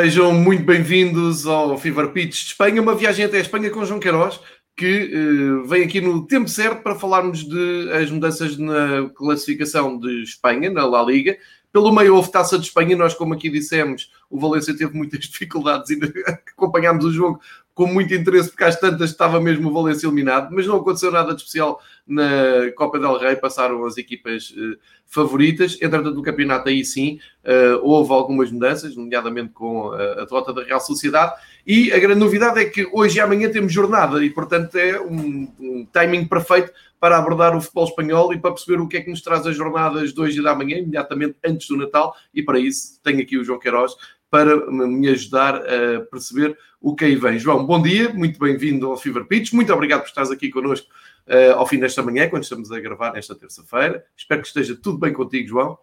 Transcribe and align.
Sejam 0.00 0.32
muito 0.32 0.62
bem-vindos 0.62 1.44
ao 1.44 1.76
Fever 1.76 2.12
Pitch 2.12 2.30
de 2.30 2.46
Espanha, 2.50 2.80
uma 2.80 2.94
viagem 2.94 3.24
até 3.24 3.38
a 3.38 3.40
Espanha 3.40 3.68
com 3.68 3.84
João 3.84 3.98
Queiroz, 3.98 4.38
que 4.76 5.10
uh, 5.12 5.66
vem 5.66 5.82
aqui 5.82 6.00
no 6.00 6.24
tempo 6.24 6.48
certo 6.48 6.84
para 6.84 6.94
falarmos 6.94 7.42
de 7.42 7.90
as 7.90 8.08
mudanças 8.08 8.56
na 8.56 9.10
classificação 9.12 9.98
de 9.98 10.22
Espanha, 10.22 10.70
na 10.70 10.86
La 10.86 11.02
Liga. 11.02 11.36
Pelo 11.72 11.92
meio 11.92 12.14
houve 12.14 12.30
taça 12.30 12.58
de 12.58 12.66
Espanha, 12.66 12.96
nós, 12.96 13.14
como 13.14 13.34
aqui 13.34 13.50
dissemos, 13.50 14.10
o 14.30 14.38
Valência 14.40 14.76
teve 14.76 14.96
muitas 14.96 15.20
dificuldades 15.26 15.90
e 15.90 15.98
acompanhámos 16.26 17.04
o 17.04 17.12
jogo 17.12 17.40
com 17.78 17.86
muito 17.86 18.12
interesse, 18.12 18.48
porque 18.48 18.64
às 18.64 18.74
tantas 18.74 19.10
estava 19.10 19.40
mesmo 19.40 19.68
o 19.68 19.72
Valência 19.72 20.08
eliminado, 20.08 20.52
mas 20.52 20.66
não 20.66 20.78
aconteceu 20.78 21.12
nada 21.12 21.32
de 21.32 21.42
especial 21.42 21.80
na 22.04 22.72
Copa 22.74 22.98
del 22.98 23.16
Rei, 23.16 23.36
passaram 23.36 23.84
as 23.84 23.96
equipas 23.96 24.50
uh, 24.50 24.76
favoritas. 25.06 25.74
Entretanto, 25.74 26.16
no 26.16 26.22
campeonato 26.22 26.68
aí 26.68 26.84
sim 26.84 27.20
uh, 27.44 27.78
houve 27.80 28.12
algumas 28.12 28.50
mudanças, 28.50 28.96
nomeadamente 28.96 29.50
com 29.50 29.92
a, 29.92 30.22
a 30.22 30.24
derrota 30.24 30.52
da 30.52 30.64
Real 30.64 30.80
Sociedade. 30.80 31.34
E 31.64 31.92
a 31.92 32.00
grande 32.00 32.18
novidade 32.18 32.58
é 32.58 32.64
que 32.64 32.88
hoje 32.92 33.18
e 33.18 33.20
amanhã 33.20 33.48
temos 33.48 33.72
jornada 33.72 34.24
e, 34.24 34.30
portanto, 34.30 34.74
é 34.74 35.00
um, 35.00 35.48
um 35.60 35.86
timing 35.92 36.24
perfeito 36.24 36.72
para 37.00 37.18
abordar 37.18 37.56
o 37.56 37.60
futebol 37.60 37.84
espanhol 37.84 38.32
e 38.32 38.38
para 38.38 38.52
perceber 38.52 38.80
o 38.80 38.88
que 38.88 38.96
é 38.96 39.00
que 39.00 39.10
nos 39.10 39.22
traz 39.22 39.46
as 39.46 39.56
jornadas 39.56 40.12
de 40.12 40.20
hoje 40.20 40.40
e 40.40 40.42
da 40.42 40.54
manhã, 40.54 40.78
imediatamente 40.78 41.36
antes 41.44 41.68
do 41.68 41.76
Natal. 41.76 42.14
E 42.34 42.42
para 42.42 42.58
isso 42.58 43.00
tenho 43.02 43.20
aqui 43.20 43.36
o 43.36 43.44
João 43.44 43.58
Queiroz, 43.58 43.94
para 44.30 44.70
me 44.70 45.08
ajudar 45.08 45.56
a 45.56 46.00
perceber 46.10 46.56
o 46.80 46.94
que 46.94 47.04
aí 47.04 47.16
vem. 47.16 47.38
João, 47.38 47.64
bom 47.64 47.80
dia, 47.80 48.12
muito 48.12 48.38
bem-vindo 48.38 48.86
ao 48.86 48.96
Fever 48.96 49.24
Pitch, 49.24 49.52
muito 49.52 49.72
obrigado 49.72 50.00
por 50.00 50.08
estares 50.08 50.30
aqui 50.30 50.50
connosco 50.50 50.86
uh, 51.26 51.54
ao 51.56 51.66
fim 51.66 51.78
desta 51.78 52.02
manhã, 52.02 52.28
quando 52.28 52.42
estamos 52.42 52.70
a 52.70 52.78
gravar 52.78 53.12
nesta 53.12 53.34
terça-feira. 53.34 54.04
Espero 54.16 54.42
que 54.42 54.48
esteja 54.48 54.76
tudo 54.76 54.98
bem 54.98 55.12
contigo, 55.12 55.48
João. 55.48 55.78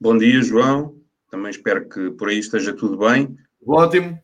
Bom 0.00 0.16
dia, 0.16 0.42
João. 0.42 1.00
Também 1.30 1.50
espero 1.50 1.88
que 1.88 2.10
por 2.10 2.28
aí 2.28 2.38
esteja 2.38 2.72
tudo 2.72 2.98
bem. 2.98 3.36
Ótimo. 3.66 4.18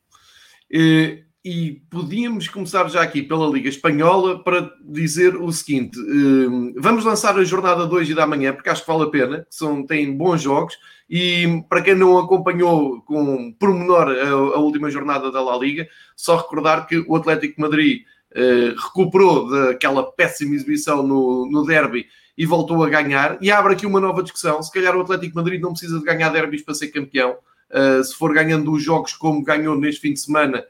Uh, 0.72 1.25
e 1.44 1.82
podíamos 1.90 2.48
começar 2.48 2.88
já 2.88 3.02
aqui 3.02 3.22
pela 3.22 3.48
Liga 3.48 3.68
Espanhola 3.68 4.42
para 4.42 4.70
dizer 4.84 5.36
o 5.36 5.50
seguinte: 5.52 5.98
uh, 5.98 6.74
vamos 6.76 7.04
lançar 7.04 7.36
a 7.36 7.44
jornada 7.44 7.86
2 7.86 8.10
e 8.10 8.14
da 8.14 8.26
manhã, 8.26 8.52
porque 8.52 8.70
acho 8.70 8.82
que 8.82 8.90
vale 8.90 9.04
a 9.04 9.10
pena, 9.10 9.46
são, 9.50 9.84
tem 9.84 10.16
bons 10.16 10.42
jogos 10.42 10.76
e 11.10 11.62
para 11.68 11.82
quem 11.82 11.94
não 11.94 12.16
acompanhou 12.16 13.02
com 13.02 13.52
pormenor 13.52 14.08
a, 14.08 14.28
a 14.28 14.58
última 14.58 14.90
jornada 14.90 15.30
da 15.30 15.42
La 15.42 15.56
Liga, 15.58 15.86
só 16.16 16.36
recordar 16.36 16.86
que 16.86 17.04
o 17.06 17.16
Atlético 17.16 17.60
Madrid 17.60 18.02
eh, 18.34 18.74
recuperou 18.74 19.50
daquela 19.50 20.10
péssima 20.10 20.54
exibição 20.54 21.02
no, 21.02 21.46
no 21.50 21.66
derby 21.66 22.06
e 22.36 22.46
voltou 22.46 22.82
a 22.82 22.88
ganhar. 22.88 23.36
E 23.42 23.50
abre 23.50 23.74
aqui 23.74 23.84
uma 23.84 24.00
nova 24.00 24.22
discussão. 24.22 24.62
Se 24.62 24.72
calhar 24.72 24.96
o 24.96 25.02
Atlético 25.02 25.36
Madrid 25.36 25.60
não 25.60 25.72
precisa 25.72 25.98
de 25.98 26.04
ganhar 26.04 26.30
derbys 26.30 26.62
para 26.62 26.74
ser 26.74 26.88
campeão. 26.88 27.36
Uh, 27.70 28.02
se 28.02 28.14
for 28.14 28.32
ganhando 28.32 28.72
os 28.72 28.82
jogos 28.82 29.12
como 29.12 29.42
ganhou 29.42 29.76
neste 29.78 30.00
fim 30.00 30.14
de 30.14 30.20
semana 30.20 30.64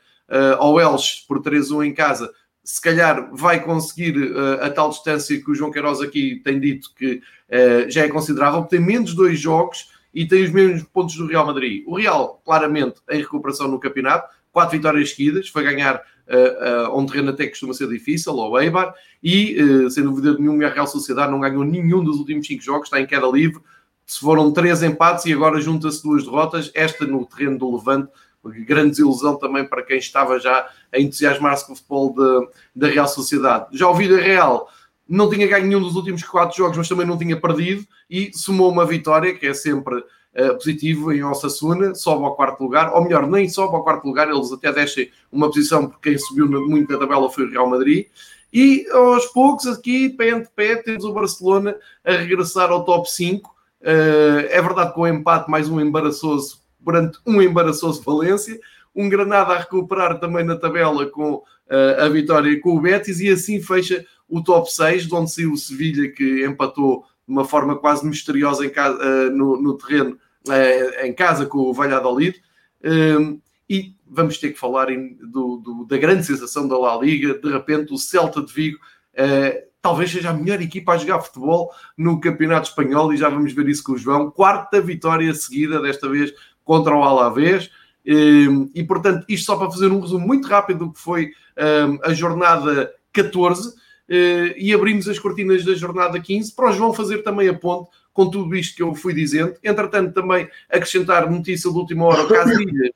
ao 0.58 0.80
Elche 0.80 1.26
por 1.28 1.42
3-1 1.42 1.86
em 1.86 1.92
casa, 1.92 2.30
se 2.64 2.80
calhar 2.80 3.28
vai 3.32 3.62
conseguir 3.62 4.16
uh, 4.16 4.62
a 4.62 4.70
tal 4.70 4.90
distância 4.90 5.40
que 5.40 5.50
o 5.50 5.54
João 5.54 5.70
Queiroz 5.70 6.00
aqui 6.00 6.40
tem 6.44 6.60
dito 6.60 6.90
que 6.94 7.14
uh, 7.14 7.90
já 7.90 8.02
é 8.02 8.08
considerável, 8.08 8.62
tem 8.62 8.80
menos 8.80 9.14
dois 9.14 9.38
jogos 9.38 9.90
e 10.14 10.26
tem 10.26 10.44
os 10.44 10.50
mesmos 10.50 10.84
pontos 10.84 11.16
do 11.16 11.26
Real 11.26 11.46
Madrid. 11.46 11.82
O 11.86 11.96
Real, 11.96 12.40
claramente, 12.44 13.00
em 13.10 13.18
recuperação 13.18 13.66
no 13.66 13.80
campeonato, 13.80 14.28
quatro 14.52 14.76
vitórias 14.76 15.10
seguidas, 15.10 15.48
foi 15.48 15.64
ganhar 15.64 15.96
uh, 15.96 16.96
um 16.96 17.04
terreno 17.06 17.30
até 17.30 17.44
que 17.44 17.50
costuma 17.50 17.74
ser 17.74 17.88
difícil, 17.88 18.38
ao 18.38 18.60
Eibar, 18.60 18.94
e, 19.22 19.56
sem 19.90 20.04
dúvida 20.04 20.36
nenhuma, 20.38 20.66
a 20.66 20.68
Real 20.68 20.86
Sociedade 20.86 21.30
não 21.30 21.40
ganhou 21.40 21.64
nenhum 21.64 22.04
dos 22.04 22.18
últimos 22.18 22.46
cinco 22.46 22.62
jogos, 22.62 22.88
está 22.88 23.00
em 23.00 23.06
queda 23.06 23.26
livre, 23.26 23.60
se 24.04 24.20
foram 24.20 24.52
três 24.52 24.82
empates 24.82 25.24
e 25.24 25.32
agora 25.32 25.60
junta-se 25.60 26.02
duas 26.02 26.24
derrotas, 26.24 26.70
esta 26.74 27.06
no 27.06 27.24
terreno 27.24 27.56
do 27.56 27.74
Levante, 27.74 28.10
grande 28.50 28.90
desilusão 28.90 29.36
também 29.36 29.64
para 29.64 29.82
quem 29.82 29.98
estava 29.98 30.38
já 30.38 30.68
a 30.92 30.98
entusiasmar-se 30.98 31.66
com 31.66 31.72
o 31.72 31.76
futebol 31.76 32.14
da 32.74 32.88
Real 32.88 33.06
Sociedade. 33.06 33.66
Já 33.72 33.88
o 33.88 33.94
Vida 33.94 34.16
Real 34.16 34.68
não 35.08 35.28
tinha 35.28 35.46
ganho 35.46 35.66
nenhum 35.66 35.80
dos 35.80 35.94
últimos 35.94 36.22
quatro 36.22 36.56
jogos, 36.56 36.76
mas 36.76 36.88
também 36.88 37.06
não 37.06 37.18
tinha 37.18 37.38
perdido 37.38 37.86
e 38.08 38.30
somou 38.34 38.70
uma 38.70 38.86
vitória, 38.86 39.34
que 39.34 39.46
é 39.46 39.54
sempre 39.54 39.96
uh, 39.98 40.54
positivo 40.54 41.12
em 41.12 41.22
Osasuna, 41.22 41.94
sobe 41.94 42.24
ao 42.24 42.34
quarto 42.34 42.62
lugar, 42.62 42.92
ou 42.94 43.02
melhor, 43.02 43.26
nem 43.26 43.48
sobe 43.48 43.74
ao 43.74 43.84
quarto 43.84 44.06
lugar, 44.06 44.28
eles 44.28 44.50
até 44.52 44.72
deixam 44.72 45.04
uma 45.30 45.48
posição, 45.48 45.86
porque 45.86 46.10
quem 46.10 46.18
subiu 46.18 46.48
muito 46.48 46.92
na 46.92 46.98
tabela 46.98 47.30
foi 47.30 47.44
o 47.44 47.50
Real 47.50 47.68
Madrid. 47.68 48.06
E 48.52 48.86
aos 48.90 49.26
poucos, 49.26 49.66
aqui, 49.66 50.10
pé 50.10 50.30
ante 50.30 50.48
pé, 50.54 50.76
temos 50.76 51.04
o 51.04 51.12
Barcelona 51.12 51.74
a 52.04 52.12
regressar 52.12 52.70
ao 52.70 52.84
top 52.84 53.10
5. 53.10 53.48
Uh, 53.48 53.54
eh, 53.84 54.48
é 54.50 54.62
verdade 54.62 54.92
que 54.92 55.00
o 55.00 55.06
empate, 55.06 55.50
mais 55.50 55.68
um 55.68 55.80
embaraçoso, 55.80 56.61
perante 56.84 57.18
um 57.26 57.40
embaraçoso 57.40 58.02
Valência, 58.02 58.58
um 58.94 59.08
Granada 59.08 59.54
a 59.54 59.58
recuperar 59.58 60.18
também 60.20 60.44
na 60.44 60.56
tabela 60.56 61.06
com 61.06 61.34
uh, 61.34 61.44
a 62.00 62.08
vitória 62.08 62.58
com 62.60 62.76
o 62.76 62.80
Betis, 62.80 63.20
e 63.20 63.28
assim 63.28 63.60
fecha 63.60 64.04
o 64.28 64.42
top 64.42 64.72
6, 64.72 65.06
de 65.06 65.14
onde 65.14 65.32
saiu 65.32 65.52
o 65.52 65.56
Sevilha, 65.56 66.10
que 66.10 66.44
empatou 66.44 67.04
de 67.26 67.32
uma 67.32 67.44
forma 67.44 67.76
quase 67.76 68.06
misteriosa 68.06 68.64
em 68.66 68.70
casa, 68.70 68.98
uh, 68.98 69.30
no, 69.30 69.60
no, 69.60 69.74
terreno, 69.74 70.18
uh, 70.48 71.06
em 71.06 71.12
casa 71.12 71.46
com 71.46 71.58
o 71.58 71.72
Valladolid. 71.72 72.40
Um, 72.84 73.40
e 73.68 73.94
vamos 74.06 74.36
ter 74.38 74.50
que 74.50 74.58
falar 74.58 74.90
em, 74.90 75.14
do, 75.14 75.56
do, 75.56 75.86
da 75.86 75.96
grande 75.96 76.24
sensação 76.26 76.68
da 76.68 76.76
La 76.76 76.96
Liga. 76.96 77.38
De 77.38 77.50
repente, 77.50 77.92
o 77.94 77.98
Celta 77.98 78.42
de 78.42 78.52
Vigo 78.52 78.78
talvez 79.82 80.12
seja 80.12 80.30
a 80.30 80.32
melhor 80.32 80.62
equipa 80.62 80.92
a 80.92 80.96
jogar 80.96 81.20
futebol 81.20 81.70
no 81.98 82.20
Campeonato 82.20 82.68
Espanhol 82.68 83.12
e 83.12 83.16
já 83.16 83.28
vamos 83.28 83.52
ver 83.52 83.68
isso 83.68 83.82
com 83.82 83.92
o 83.92 83.98
João. 83.98 84.30
Quarta 84.30 84.80
vitória 84.80 85.34
seguida, 85.34 85.82
desta 85.82 86.08
vez 86.08 86.32
contra 86.64 86.94
o 86.94 87.02
Alavés. 87.02 87.70
Um, 88.06 88.70
e 88.74 88.82
portanto, 88.82 89.24
isto 89.28 89.46
só 89.46 89.56
para 89.56 89.70
fazer 89.70 89.86
um 89.86 90.00
resumo 90.00 90.26
muito 90.26 90.48
rápido 90.48 90.86
do 90.86 90.92
que 90.92 91.00
foi 91.00 91.30
um, 91.56 91.98
a 92.02 92.12
jornada 92.12 92.92
14 93.12 93.68
uh, 93.68 93.74
e 94.56 94.72
abrimos 94.74 95.08
as 95.08 95.18
cortinas 95.18 95.64
da 95.64 95.74
jornada 95.74 96.18
15 96.18 96.52
para 96.54 96.70
o 96.70 96.72
João 96.72 96.92
fazer 96.92 97.18
também 97.18 97.48
a 97.48 97.54
ponte 97.54 97.90
com 98.12 98.28
tudo 98.28 98.54
isto 98.56 98.76
que 98.76 98.82
eu 98.82 98.94
fui 98.94 99.14
dizendo. 99.14 99.54
Entretanto, 99.62 100.12
também 100.12 100.48
acrescentar 100.68 101.30
notícia 101.30 101.70
de 101.70 101.76
última 101.76 102.06
hora: 102.06 102.26
Casilhas 102.26 102.90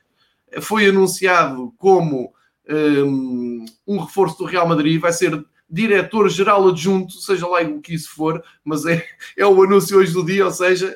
foi 0.60 0.86
anunciado 0.86 1.72
como 1.78 2.32
um, 2.68 3.64
um 3.86 3.98
reforço 3.98 4.38
do 4.38 4.44
Real 4.44 4.68
Madrid, 4.68 5.00
vai 5.00 5.12
ser 5.12 5.44
diretor-geral 5.68 6.68
adjunto, 6.68 7.12
seja 7.14 7.46
lá 7.46 7.60
o 7.62 7.80
que 7.80 7.94
isso 7.94 8.14
for, 8.14 8.42
mas 8.64 8.86
é, 8.86 9.04
é 9.36 9.46
o 9.46 9.62
anúncio 9.62 9.98
hoje 9.98 10.12
do 10.12 10.24
dia, 10.24 10.44
ou 10.44 10.52
seja, 10.52 10.94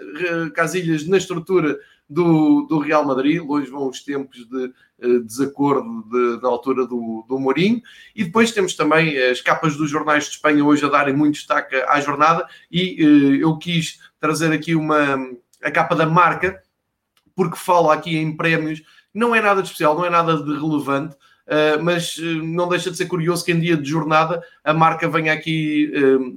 Casilhas 0.54 1.06
na 1.06 1.16
estrutura 1.16 1.76
do, 2.10 2.62
do 2.62 2.78
Real 2.81 3.06
Madrid, 3.06 3.41
longe 3.41 3.71
vão 3.71 3.88
os 3.88 4.03
tempos 4.03 4.44
de 4.48 4.65
uh, 4.66 5.21
desacordo 5.22 6.04
de, 6.10 6.44
altura 6.44 6.84
do, 6.84 7.25
do 7.28 7.38
Mourinho, 7.38 7.81
e 8.16 8.25
depois 8.25 8.50
temos 8.50 8.75
também 8.75 9.16
as 9.16 9.41
capas 9.41 9.76
dos 9.76 9.88
jornais 9.88 10.25
de 10.25 10.31
Espanha 10.31 10.65
hoje 10.65 10.84
a 10.84 10.88
darem 10.88 11.15
muito 11.15 11.34
destaque 11.34 11.76
à 11.76 12.00
jornada, 12.00 12.49
e 12.70 13.04
uh, 13.04 13.37
eu 13.37 13.56
quis 13.59 14.00
trazer 14.19 14.53
aqui 14.53 14.75
uma, 14.75 15.16
a 15.62 15.70
capa 15.70 15.94
da 15.94 16.04
marca, 16.04 16.60
porque 17.37 17.56
fala 17.56 17.94
aqui 17.94 18.16
em 18.19 18.37
prémios, 18.37 18.82
não 19.15 19.32
é 19.34 19.41
nada 19.41 19.62
de 19.62 19.69
especial, 19.69 19.94
não 19.94 20.04
é 20.04 20.10
nada 20.10 20.43
de 20.43 20.53
relevante, 20.53 21.16
Uh, 21.47 21.82
mas 21.82 22.16
não 22.16 22.69
deixa 22.69 22.93
de 22.93 22.97
ser 22.97 23.06
curioso 23.06 23.44
que 23.44 23.50
em 23.50 23.58
dia 23.58 23.76
de 23.76 23.90
jornada 23.90 24.40
a 24.62 24.73
marca 24.73 25.08
venha 25.08 25.32
aqui 25.32 25.90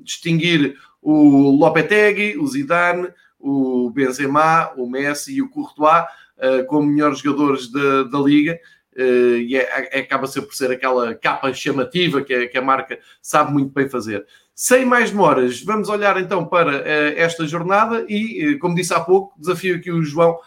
distinguir 0.03 0.75
o 0.99 1.51
Lopetegui, 1.51 2.35
o 2.39 2.47
Zidane, 2.47 3.09
o 3.43 3.89
Benzema, 3.89 4.71
o 4.77 4.89
Messi 4.89 5.35
e 5.35 5.41
o 5.41 5.49
Courtois 5.49 6.05
uh, 6.37 6.65
como 6.67 6.87
melhores 6.87 7.19
jogadores 7.19 7.69
da, 7.69 8.03
da 8.03 8.19
liga. 8.19 8.57
Uh, 8.95 9.37
e 9.37 9.57
é, 9.57 9.89
é, 9.91 9.99
acaba 9.99 10.27
sempre 10.27 10.49
por 10.49 10.55
ser 10.55 10.71
aquela 10.71 11.15
capa 11.15 11.51
chamativa 11.51 12.21
que 12.21 12.33
a, 12.33 12.47
que 12.47 12.57
a, 12.57 12.61
marca 12.61 12.99
sabe 13.21 13.51
muito 13.51 13.73
bem 13.73 13.89
fazer. 13.89 14.25
Sem 14.55 14.85
mais 14.85 15.09
demoras, 15.09 15.61
vamos 15.63 15.89
olhar 15.89 16.15
então 16.21 16.45
para 16.45 16.77
uh, 16.77 17.17
esta 17.17 17.45
jornada 17.45 18.05
e, 18.07 18.57
como 18.59 18.75
disse 18.75 18.93
há 18.93 18.99
pouco, 18.99 19.37
desafio 19.37 19.75
aqui 19.75 19.91
o 19.91 20.03
João 20.03 20.37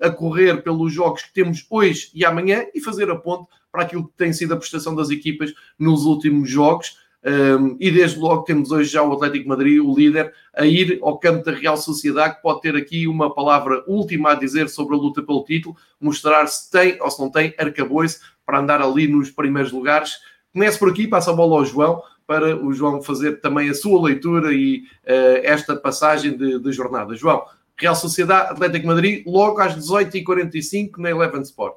a 0.00 0.10
correr 0.10 0.64
pelos 0.64 0.92
jogos 0.92 1.22
que 1.22 1.32
temos 1.32 1.64
hoje 1.70 2.10
e 2.12 2.24
amanhã 2.24 2.66
e 2.74 2.80
fazer 2.80 3.08
a 3.08 3.14
ponte 3.14 3.48
para 3.70 3.82
aquilo 3.82 4.08
que 4.08 4.16
tem 4.16 4.32
sido 4.32 4.52
a 4.52 4.56
prestação 4.56 4.96
das 4.96 5.10
equipas 5.10 5.52
nos 5.78 6.04
últimos 6.06 6.50
jogos. 6.50 6.96
Um, 7.24 7.76
e 7.78 7.90
desde 7.90 8.18
logo 8.18 8.42
temos 8.42 8.72
hoje 8.72 8.90
já 8.90 9.02
o 9.02 9.12
Atlético 9.12 9.48
Madrid, 9.48 9.80
o 9.80 9.94
líder, 9.94 10.32
a 10.52 10.66
ir 10.66 10.98
ao 11.02 11.18
campo 11.18 11.44
da 11.44 11.52
Real 11.52 11.76
Sociedade, 11.76 12.36
que 12.36 12.42
pode 12.42 12.60
ter 12.60 12.74
aqui 12.74 13.06
uma 13.06 13.32
palavra 13.32 13.84
última 13.86 14.32
a 14.32 14.34
dizer 14.34 14.68
sobre 14.68 14.96
a 14.96 14.98
luta 14.98 15.22
pelo 15.22 15.44
título, 15.44 15.76
mostrar 16.00 16.46
se 16.48 16.70
tem 16.70 17.00
ou 17.00 17.10
se 17.10 17.20
não 17.20 17.30
tem 17.30 17.54
arcabouço 17.56 18.20
para 18.44 18.58
andar 18.58 18.82
ali 18.82 19.06
nos 19.06 19.30
primeiros 19.30 19.70
lugares. 19.70 20.14
Comece 20.52 20.78
por 20.78 20.90
aqui, 20.90 21.06
passa 21.06 21.30
a 21.30 21.34
bola 21.34 21.58
ao 21.58 21.64
João, 21.64 22.02
para 22.26 22.56
o 22.56 22.72
João 22.72 23.02
fazer 23.02 23.40
também 23.40 23.68
a 23.68 23.74
sua 23.74 24.02
leitura 24.02 24.52
e 24.52 24.82
uh, 25.04 25.40
esta 25.42 25.76
passagem 25.76 26.36
de, 26.36 26.58
de, 26.58 26.72
jornada. 26.72 27.14
João, 27.14 27.44
Real 27.76 27.94
Sociedade, 27.94 28.52
Atlético 28.52 28.86
Madrid, 28.86 29.22
logo 29.26 29.60
às 29.60 29.76
18h45 29.76 30.98
na 30.98 31.10
Eleven 31.10 31.42
Sport. 31.42 31.76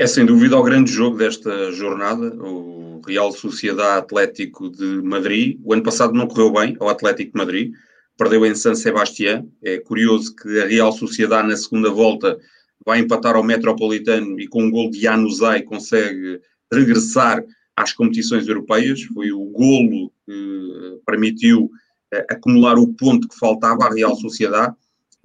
É 0.00 0.06
sem 0.06 0.24
dúvida 0.24 0.56
o 0.56 0.62
grande 0.62 0.90
jogo 0.90 1.18
desta 1.18 1.70
jornada, 1.72 2.34
o 2.42 3.02
Real 3.06 3.30
Sociedade 3.32 3.98
Atlético 3.98 4.70
de 4.70 5.02
Madrid. 5.02 5.60
O 5.62 5.74
ano 5.74 5.82
passado 5.82 6.14
não 6.14 6.26
correu 6.26 6.50
bem 6.50 6.74
ao 6.80 6.88
Atlético 6.88 7.32
de 7.32 7.36
Madrid, 7.38 7.74
perdeu 8.16 8.46
em 8.46 8.54
San 8.54 8.74
Sebastián. 8.74 9.46
É 9.62 9.76
curioso 9.76 10.34
que 10.34 10.58
a 10.58 10.66
Real 10.66 10.90
Sociedade 10.90 11.48
na 11.48 11.54
segunda 11.54 11.90
volta 11.90 12.38
vai 12.82 13.00
empatar 13.00 13.36
ao 13.36 13.44
Metropolitano 13.44 14.40
e 14.40 14.48
com 14.48 14.62
um 14.62 14.70
gol 14.70 14.90
de 14.90 15.02
Januzaj 15.02 15.64
consegue 15.64 16.40
regressar 16.72 17.44
às 17.76 17.92
competições 17.92 18.48
europeias. 18.48 19.02
Foi 19.02 19.30
o 19.30 19.44
golo 19.50 20.10
que 20.24 20.98
permitiu 21.04 21.64
uh, 21.64 22.24
acumular 22.30 22.78
o 22.78 22.88
ponto 22.94 23.28
que 23.28 23.38
faltava 23.38 23.84
à 23.84 23.92
Real 23.92 24.16
Sociedade. 24.16 24.74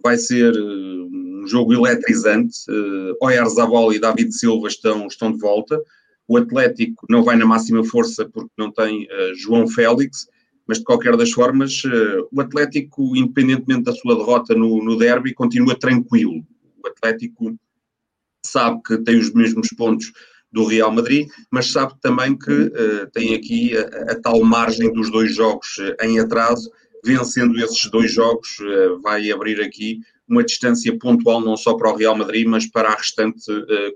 Vai 0.03 0.17
ser 0.17 0.51
uh, 0.51 1.04
jogo 1.47 1.73
eletrizante. 1.73 2.57
Uh, 2.69 3.15
Oyarzabal 3.21 3.93
e 3.93 3.99
David 3.99 4.31
Silva 4.33 4.67
estão, 4.67 5.07
estão 5.07 5.31
de 5.31 5.39
volta. 5.39 5.79
O 6.27 6.37
Atlético 6.37 7.05
não 7.09 7.23
vai 7.23 7.35
na 7.35 7.45
máxima 7.45 7.83
força 7.83 8.27
porque 8.27 8.51
não 8.57 8.71
tem 8.71 9.03
uh, 9.03 9.35
João 9.35 9.67
Félix, 9.67 10.27
mas 10.67 10.79
de 10.79 10.83
qualquer 10.83 11.15
das 11.15 11.31
formas, 11.31 11.83
uh, 11.85 12.27
o 12.31 12.41
Atlético, 12.41 13.15
independentemente 13.15 13.83
da 13.83 13.93
sua 13.93 14.15
derrota 14.15 14.55
no, 14.55 14.83
no 14.83 14.97
derby, 14.97 15.33
continua 15.33 15.77
tranquilo. 15.77 16.43
O 16.83 16.87
Atlético 16.87 17.55
sabe 18.43 18.81
que 18.85 18.97
tem 18.99 19.17
os 19.17 19.31
mesmos 19.33 19.69
pontos 19.69 20.11
do 20.51 20.65
Real 20.65 20.91
Madrid, 20.91 21.27
mas 21.51 21.71
sabe 21.71 21.93
também 22.01 22.35
que 22.35 22.51
uh, 22.51 23.11
tem 23.13 23.35
aqui 23.35 23.77
a, 23.77 24.13
a, 24.13 24.21
tal 24.21 24.43
margem 24.43 24.91
dos 24.91 25.11
dois 25.11 25.35
jogos 25.35 25.77
em 26.01 26.19
atraso. 26.19 26.71
Vencendo 27.03 27.59
esses 27.63 27.87
dois 27.91 28.11
jogos, 28.11 28.57
vai 29.03 29.29
abrir 29.29 29.61
aqui 29.61 29.99
uma 30.27 30.43
distância 30.43 30.97
pontual 30.97 31.41
não 31.41 31.55
só 31.55 31.75
para 31.75 31.91
o 31.91 31.95
Real 31.95 32.17
Madrid, 32.17 32.47
mas 32.47 32.65
para 32.65 32.89
a 32.89 32.95
restante 32.95 33.45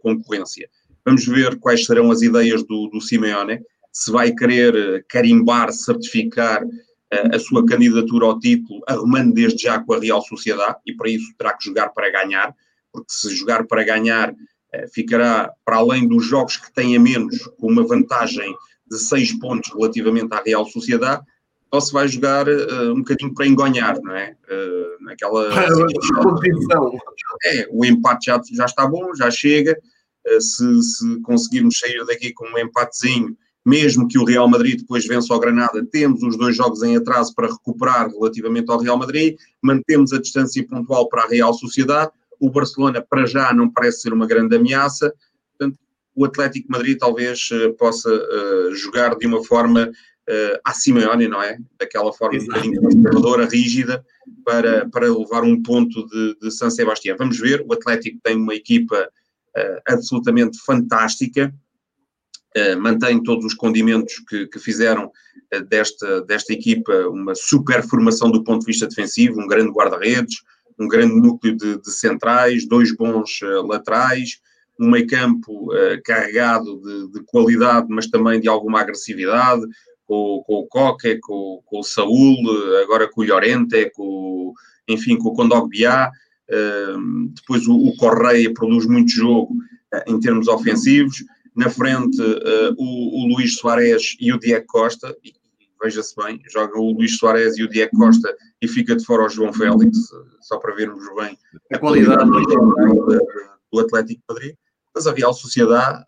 concorrência. 0.02 0.70
Vamos 1.06 1.26
ver 1.26 1.58
quais 1.60 1.86
serão 1.86 2.12
as 2.12 2.22
ideias 2.22 2.64
do, 2.64 2.88
do 2.88 3.02
Simeone, 3.02 3.60
se 3.92 4.12
vai 4.12 4.32
querer 4.34 4.76
eh, 4.76 5.04
carimbar, 5.08 5.72
certificar 5.74 6.64
uh, 6.64 7.36
a 7.36 7.40
sua 7.40 7.66
candidatura 7.66 8.28
ao 8.28 8.40
título, 8.40 8.82
arrumando 8.88 9.34
desde 9.34 9.64
já 9.64 9.80
com 9.80 9.94
a 9.94 10.00
Real 10.00 10.22
Sociedade, 10.22 10.78
e 10.86 10.94
para 10.94 11.10
isso 11.10 11.34
terá 11.38 11.54
que 11.54 11.66
jogar 11.66 11.90
para 11.90 12.12
ganhar, 12.12 12.56
porque 12.92 13.12
se 13.12 13.36
jogar 13.36 13.66
para 13.66 13.84
ganhar, 13.84 14.32
uh, 14.32 14.94
ficará 14.94 15.52
para 15.66 15.78
além 15.78 16.08
dos 16.08 16.26
jogos 16.26 16.58
que 16.58 16.72
tem 16.74 16.96
a 16.96 17.00
menos, 17.00 17.38
com 17.60 17.72
uma 17.72 17.86
vantagem 17.86 18.56
de 18.90 19.00
seis 19.00 19.38
pontos 19.38 19.72
relativamente 19.74 20.34
à 20.34 20.42
Real 20.42 20.66
Sociedade, 20.66 21.24
ou 21.72 21.82
se 21.82 21.94
vai 21.94 22.08
jogar 22.08 22.48
uh, 22.48 22.94
um 22.94 23.00
bocadinho 23.00 23.34
para 23.34 23.48
engonhar, 23.48 24.00
não 24.02 24.16
é? 24.16 24.36
Uh, 24.50 25.04
naquela. 25.04 25.50
É, 27.46 27.68
o 27.72 27.86
empate 27.86 28.26
já, 28.26 28.42
já 28.52 28.66
está 28.66 28.86
bom, 28.86 29.16
já 29.16 29.32
chega. 29.32 29.78
Eh, 30.26 30.40
se, 30.40 30.84
se 30.84 31.22
conseguirmos 31.22 31.80
sair 31.80 32.06
daqui 32.06 32.34
com 32.34 32.46
um 32.46 32.58
empatezinho, 32.58 33.36
mesmo 33.66 34.08
que 34.08 34.18
o 34.18 34.26
Real 34.26 34.48
Madrid 34.48 34.80
depois 34.80 35.06
vença 35.06 35.34
o 35.34 35.40
Granada, 35.40 35.86
temos 35.92 36.22
os 36.24 36.38
dois 36.38 36.56
jogos 36.56 36.82
em 36.84 36.96
atraso 36.96 37.34
para 37.36 37.48
recuperar 37.48 38.10
relativamente 38.10 38.70
ao 38.72 38.80
Real 38.80 38.98
Madrid, 38.98 39.38
mantemos 39.62 40.14
a 40.14 40.20
distância 40.20 40.66
pontual 40.66 41.08
para 41.10 41.24
a 41.24 41.28
Real 41.28 41.54
Sociedade, 41.54 42.12
o 42.40 42.50
Barcelona 42.50 43.06
para 43.08 43.26
já 43.26 43.54
não 43.54 43.70
parece 43.70 44.02
ser 44.02 44.14
uma 44.14 44.26
grande 44.26 44.56
ameaça, 44.56 45.14
portanto, 45.58 45.80
o 46.16 46.26
Atlético 46.26 46.72
Madrid 46.72 46.98
talvez 46.98 47.50
uh, 47.52 47.74
possa 47.74 48.10
uh, 48.10 48.76
jogar 48.76 49.16
de 49.16 49.28
uma 49.28 49.44
forma 49.44 49.92
uh, 50.30 50.60
à 50.64 50.74
Simeone, 50.74 51.28
não 51.28 51.42
é? 51.42 51.58
Daquela 51.78 52.14
forma 52.14 52.38
Exato. 52.38 52.52
um 52.52 52.54
bocadinho 52.54 52.82
conservadora, 52.82 53.46
rígida, 53.46 54.06
para, 54.46 54.88
para 54.90 55.12
levar 55.12 55.44
um 55.44 55.62
ponto 55.62 56.06
de, 56.08 56.38
de 56.40 56.52
San 56.52 56.70
Sebastián. 56.70 57.16
Vamos 57.18 57.40
ver, 57.40 57.66
o 57.68 57.74
Atlético 57.74 58.20
tem 58.24 58.36
uma 58.36 58.54
equipa 58.54 59.10
uh, 59.58 59.82
absolutamente 59.88 60.60
fantástica, 60.66 61.54
uh, 62.58 62.80
mantém 62.80 63.22
todos 63.22 63.46
os 63.46 63.54
condimentos 63.54 64.20
que, 64.28 64.48
que 64.48 64.60
fizeram 64.60 65.12
uh, 65.54 65.62
desta, 65.66 66.22
desta 66.22 66.54
equipa 66.54 66.94
uma 67.10 67.36
super 67.36 67.84
formação 67.84 68.32
do 68.32 68.44
ponto 68.44 68.62
de 68.62 68.68
vista 68.68 68.88
defensivo, 68.88 69.42
um 69.42 69.48
grande 69.48 69.72
guarda-redes, 69.72 70.44
um 70.80 70.88
grande 70.88 71.16
núcleo 71.16 71.56
de, 71.58 71.82
de 71.82 71.92
centrais, 71.92 72.66
dois 72.66 72.96
bons 72.96 73.42
laterais, 73.66 74.40
um 74.80 74.90
meio 74.90 75.06
campo 75.08 75.68
carregado 76.06 76.80
de, 76.80 77.12
de, 77.12 77.26
qualidade, 77.26 77.88
mas 77.90 78.08
também 78.08 78.40
de 78.40 78.48
alguma 78.48 78.80
agressividade, 78.80 79.62
com, 80.10 80.44
com 80.44 80.54
o 80.56 80.68
Coque, 80.68 81.20
com, 81.20 81.62
com, 81.64 81.80
o 81.80 81.84
Saúl, 81.84 82.36
agora 82.82 83.08
com 83.08 83.22
o 83.22 83.24
Llorente, 83.24 83.92
com, 83.92 84.52
enfim, 84.88 85.16
com 85.16 85.30
o 85.30 85.34
Condogbiá, 85.34 86.12
depois 87.36 87.68
o, 87.68 87.76
o 87.76 87.96
Correia 87.96 88.52
produz 88.52 88.88
muito 88.88 89.12
jogo 89.12 89.54
uh, 89.54 90.12
em 90.12 90.20
termos 90.20 90.48
ofensivos. 90.48 91.24
Na 91.56 91.70
frente, 91.70 92.20
uh, 92.20 92.74
o, 92.76 93.24
o 93.24 93.36
Luís 93.36 93.58
Soares 93.58 94.18
e 94.20 94.34
o 94.34 94.40
Diego 94.40 94.66
Costa. 94.66 95.16
E, 95.24 95.32
veja-se 95.80 96.16
bem, 96.16 96.42
joga 96.52 96.80
o 96.80 96.92
Luís 96.92 97.18
Soares 97.18 97.56
e 97.60 97.64
o 97.64 97.70
Diego 97.70 97.96
Costa 97.96 98.36
e 98.60 98.68
fica 98.68 98.96
de 98.96 99.06
fora 99.06 99.26
o 99.26 99.30
João 99.30 99.54
Félix, 99.54 99.96
só 100.42 100.58
para 100.58 100.74
vermos 100.74 101.06
bem 101.16 101.38
a, 101.72 101.76
a 101.76 101.80
qualidade, 101.80 102.28
qualidade 102.28 103.26
do 103.72 103.80
Atlético 103.80 104.22
de 104.22 104.26
Madrid. 104.28 104.56
Mas 104.96 105.06
a 105.06 105.14
Real 105.14 105.34
Sociedade, 105.34 106.04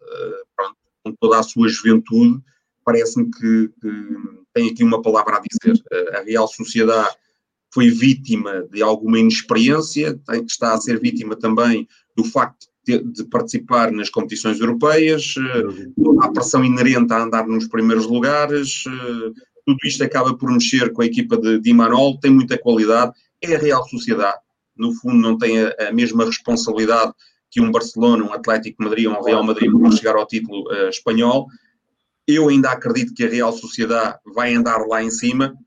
pronto, 0.56 0.75
com 1.03 1.13
toda 1.19 1.39
a 1.39 1.44
sua 1.44 1.69
juventude, 1.69 2.42
parece-me 2.83 3.30
que, 3.31 3.69
que, 3.81 4.18
tem 4.54 4.69
aqui 4.69 4.83
uma 4.83 5.01
palavra 5.01 5.38
a 5.38 5.42
dizer. 5.42 5.81
A 6.13 6.24
Real 6.24 6.48
Sociedade 6.48 7.16
foi 7.74 7.89
vítima 7.89 8.68
de 8.72 8.81
alguma 8.81 9.18
inexperiência, 9.19 10.19
está 10.45 10.74
a 10.74 10.78
ser 10.78 11.00
vítima 11.00 11.36
também 11.36 11.88
do 12.16 12.24
facto 12.24 12.68
de, 12.86 13.00
de 13.00 13.24
participar 13.25 13.92
nas 13.92 14.10
competições 14.10 14.60
europeias, 14.60 15.36
a 16.22 16.30
pressão 16.30 16.66
inerente 16.66 17.13
a 17.13 17.24
andar 17.24 17.48
nos 17.48 17.68
primeiros 17.68 18.06
lugares, 18.06 18.84
eh, 18.88 19.31
tudo 19.66 19.77
isto 19.86 20.04
acaba 20.04 20.36
por 20.36 20.51
mexer 20.51 20.92
com 20.92 21.01
a 21.01 21.06
equipa 21.06 21.38
de, 21.38 21.60
de 21.60 21.69
Imanol, 21.69 22.19
tem 22.19 22.31
muita 22.31 22.57
qualidade, 22.57 23.13
é 23.42 23.56
a 23.56 23.60
Real 23.60 23.88
Sociedade, 23.88 24.39
no 24.75 24.94
fundo 24.94 25.18
não 25.18 25.38
tem 25.38 25.62
a, 25.62 25.89
a 25.89 25.94
mesma 25.94 26.25
responsabilidade 26.25 27.13
que 27.51 27.62
um 27.62 27.72
Barcelona, 27.72 28.24
um 28.24 28.34
Atlético 28.34 28.84
Madrid 28.84 29.07
ou 29.07 29.19
um 29.19 29.24
Real 29.24 29.44
Madrid 29.44 29.72
para 29.72 29.92
chegar 29.92 30.16
ao 30.16 30.25
título 30.25 30.63
uh, 30.72 30.88
espanhol. 30.88 31.48
Eu 32.27 32.50
ainda 32.50 32.71
acredito 32.71 33.13
que 33.13 33.24
a 33.24 33.29
Real 33.29 33.51
Sociedade 33.51 34.19
vai 34.34 34.53
andar 34.53 34.86
lá 34.88 35.03
em 35.03 35.12
cima, 35.12 35.57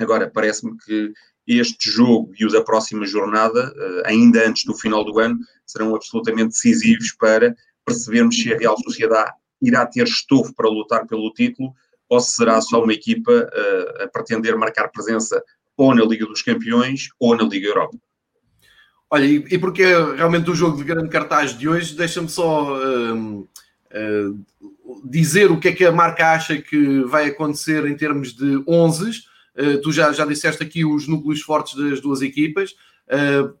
Agora, 0.00 0.30
parece-me 0.30 0.76
que 0.78 1.12
este 1.46 1.90
jogo 1.90 2.32
e 2.38 2.46
o 2.46 2.50
da 2.50 2.62
próxima 2.62 3.04
jornada, 3.06 3.72
eh, 3.76 4.02
ainda 4.06 4.46
antes 4.46 4.64
do 4.64 4.74
final 4.74 5.04
do 5.04 5.18
ano, 5.18 5.38
serão 5.66 5.94
absolutamente 5.94 6.50
decisivos 6.50 7.12
para 7.12 7.54
percebermos 7.84 8.40
se 8.40 8.52
a 8.52 8.56
Real 8.56 8.76
Sociedade 8.78 9.32
irá 9.60 9.84
ter 9.84 10.04
estofo 10.04 10.54
para 10.54 10.70
lutar 10.70 11.06
pelo 11.06 11.32
título 11.32 11.74
ou 12.08 12.18
se 12.18 12.32
será 12.32 12.60
só 12.60 12.82
uma 12.82 12.92
equipa 12.92 13.30
uh, 13.30 14.02
a 14.02 14.08
pretender 14.08 14.56
marcar 14.56 14.88
presença 14.88 15.42
ou 15.76 15.94
na 15.94 16.04
Liga 16.04 16.26
dos 16.26 16.42
Campeões 16.42 17.08
ou 17.20 17.36
na 17.36 17.44
Liga 17.44 17.68
Europa. 17.68 17.96
Olha, 19.10 19.24
e, 19.24 19.58
porque 19.58 19.84
realmente 20.16 20.50
o 20.50 20.54
jogo 20.54 20.76
de 20.76 20.84
grande 20.84 21.08
cartaz 21.08 21.56
de 21.56 21.68
hoje, 21.68 21.94
deixa-me 21.94 22.28
só 22.28 22.76
uh, 22.76 23.40
uh, 23.40 23.48
dizer 25.04 25.50
o 25.50 25.58
que 25.58 25.68
é 25.68 25.72
que 25.72 25.84
a 25.84 25.92
marca 25.92 26.32
acha 26.32 26.60
que 26.60 27.02
vai 27.04 27.26
acontecer 27.26 27.86
em 27.86 27.96
termos 27.96 28.34
de 28.34 28.62
11 28.66 29.30
eh, 29.56 29.76
tu 29.82 29.92
já, 29.92 30.12
já 30.12 30.24
disseste 30.24 30.62
aqui 30.62 30.84
os 30.84 31.06
núcleos 31.06 31.42
fortes 31.42 31.74
das 31.74 32.00
duas 32.00 32.22
equipas. 32.22 32.72
Uh, 33.08 33.52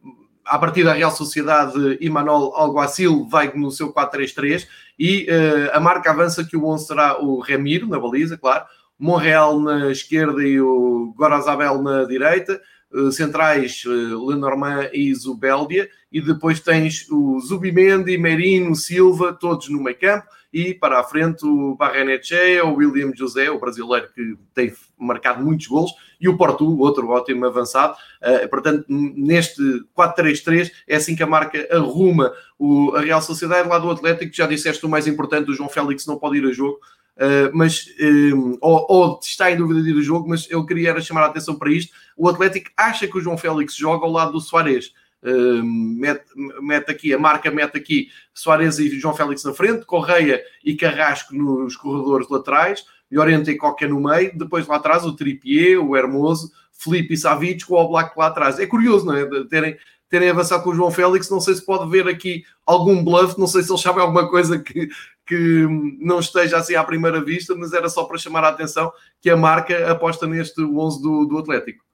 a 0.44 0.58
partir 0.58 0.84
da 0.84 0.94
Real 0.94 1.10
Sociedade, 1.10 1.98
Imanol 2.00 2.54
Alguacil 2.54 3.28
vai 3.28 3.52
no 3.54 3.70
seu 3.70 3.92
4-3-3 3.92 4.66
e 4.98 5.26
uh, 5.28 5.76
a 5.76 5.80
marca 5.80 6.10
avança 6.10 6.44
que 6.44 6.56
o 6.56 6.64
11 6.66 6.86
será 6.86 7.20
o 7.20 7.40
Remiro 7.40 7.86
na 7.88 7.98
baliza, 7.98 8.38
claro, 8.38 8.64
Monreal 8.98 9.60
na 9.60 9.90
esquerda 9.90 10.42
e 10.42 10.60
o 10.60 11.12
Gorazabel 11.16 11.82
na 11.82 12.04
direita, 12.04 12.60
uh, 12.92 13.10
centrais 13.10 13.84
uh, 13.84 14.26
Lenormand 14.26 14.90
e 14.92 15.12
Zubeldia, 15.14 15.88
e 16.10 16.20
depois 16.20 16.60
tens 16.60 17.06
o 17.10 17.40
Zubimendi, 17.40 18.16
Merino, 18.16 18.74
Silva, 18.74 19.32
todos 19.32 19.68
no 19.68 19.82
meio 19.82 19.98
campo, 19.98 20.26
e 20.52 20.74
para 20.74 20.98
a 20.98 21.04
frente 21.04 21.46
o 21.46 21.76
Barrenechea, 21.76 22.64
o 22.64 22.74
William 22.74 23.12
José, 23.14 23.50
o 23.50 23.58
brasileiro 23.58 24.08
que 24.12 24.36
tem 24.52 24.72
marcado 24.98 25.42
muitos 25.42 25.66
gols, 25.66 25.92
e 26.20 26.28
o 26.28 26.36
Porto, 26.36 26.78
outro 26.78 27.08
ótimo 27.08 27.46
avançado. 27.46 27.96
Uh, 28.22 28.48
portanto, 28.48 28.84
neste 28.88 29.62
4-3-3 29.96 30.70
é 30.86 30.96
assim 30.96 31.16
que 31.16 31.22
a 31.22 31.26
marca 31.26 31.66
arruma 31.70 32.32
o, 32.58 32.94
a 32.94 33.00
Real 33.00 33.22
Sociedade 33.22 33.68
lá 33.68 33.78
do 33.78 33.90
Atlético. 33.90 34.34
Já 34.34 34.46
disseste 34.46 34.84
o 34.84 34.88
mais 34.88 35.06
importante, 35.06 35.50
o 35.50 35.54
João 35.54 35.68
Félix 35.68 36.06
não 36.06 36.18
pode 36.18 36.38
ir 36.38 36.46
a 36.46 36.52
jogo. 36.52 36.78
Uh, 37.16 37.50
mas 37.52 37.86
um, 38.00 38.56
ou, 38.60 38.86
ou, 38.88 39.20
está 39.22 39.50
em 39.50 39.56
dúvida 39.56 39.82
de 39.82 39.90
ir 39.90 39.98
a 39.98 40.02
jogo, 40.02 40.28
mas 40.28 40.50
eu 40.50 40.64
queria 40.64 40.98
chamar 41.00 41.22
a 41.22 41.26
atenção 41.26 41.54
para 41.54 41.70
isto. 41.70 41.92
O 42.16 42.28
Atlético 42.28 42.70
acha 42.76 43.06
que 43.06 43.16
o 43.16 43.20
João 43.20 43.38
Félix 43.38 43.74
joga 43.74 44.04
ao 44.04 44.12
lado 44.12 44.32
do 44.32 44.40
Soares. 44.40 44.92
Mete, 45.22 46.24
mete, 46.62 46.90
aqui, 46.90 47.12
a 47.12 47.18
marca 47.18 47.50
mete 47.50 47.76
aqui 47.76 48.08
Soares 48.32 48.78
e 48.78 48.88
João 48.98 49.14
Félix 49.14 49.44
na 49.44 49.52
frente, 49.52 49.84
Correia 49.84 50.42
e 50.64 50.74
Carrasco 50.74 51.34
nos 51.34 51.76
corredores 51.76 52.28
laterais, 52.30 52.84
Llorente 53.12 53.50
e 53.50 53.56
Coca 53.56 53.86
no 53.86 54.00
meio, 54.00 54.36
depois 54.36 54.66
lá 54.66 54.76
atrás 54.76 55.04
o 55.04 55.14
Tripier, 55.14 55.78
o 55.78 55.96
Hermoso, 55.96 56.50
Felipe 56.72 57.14
e 57.14 57.16
Savic 57.16 57.66
com 57.66 57.74
o 57.74 57.88
Black 57.88 58.18
lá 58.18 58.28
atrás. 58.28 58.58
É 58.58 58.66
curioso, 58.66 59.04
não 59.04 59.14
é? 59.14 59.26
De 59.26 59.44
terem, 59.44 59.76
terem 60.08 60.30
avançado 60.30 60.62
com 60.62 60.70
o 60.70 60.74
João 60.74 60.90
Félix, 60.90 61.28
não 61.28 61.40
sei 61.40 61.54
se 61.54 61.64
pode 61.64 61.90
ver 61.90 62.08
aqui 62.08 62.44
algum 62.64 63.04
bluff, 63.04 63.38
não 63.38 63.46
sei 63.46 63.62
se 63.62 63.70
eles 63.70 63.82
sabem 63.82 64.00
alguma 64.00 64.28
coisa 64.28 64.58
que, 64.58 64.88
que 65.26 65.66
não 66.00 66.18
esteja 66.18 66.56
assim 66.56 66.74
à 66.74 66.82
primeira 66.82 67.22
vista, 67.22 67.54
mas 67.54 67.72
era 67.72 67.88
só 67.88 68.04
para 68.04 68.18
chamar 68.18 68.44
a 68.44 68.48
atenção 68.48 68.90
que 69.20 69.28
a 69.28 69.36
marca 69.36 69.90
aposta 69.90 70.26
neste 70.26 70.62
11 70.62 71.02
do, 71.02 71.26
do 71.26 71.38
Atlético. 71.38 71.84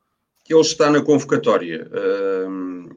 Ele 0.53 0.61
está 0.61 0.91
na 0.91 1.01
convocatória. 1.01 1.91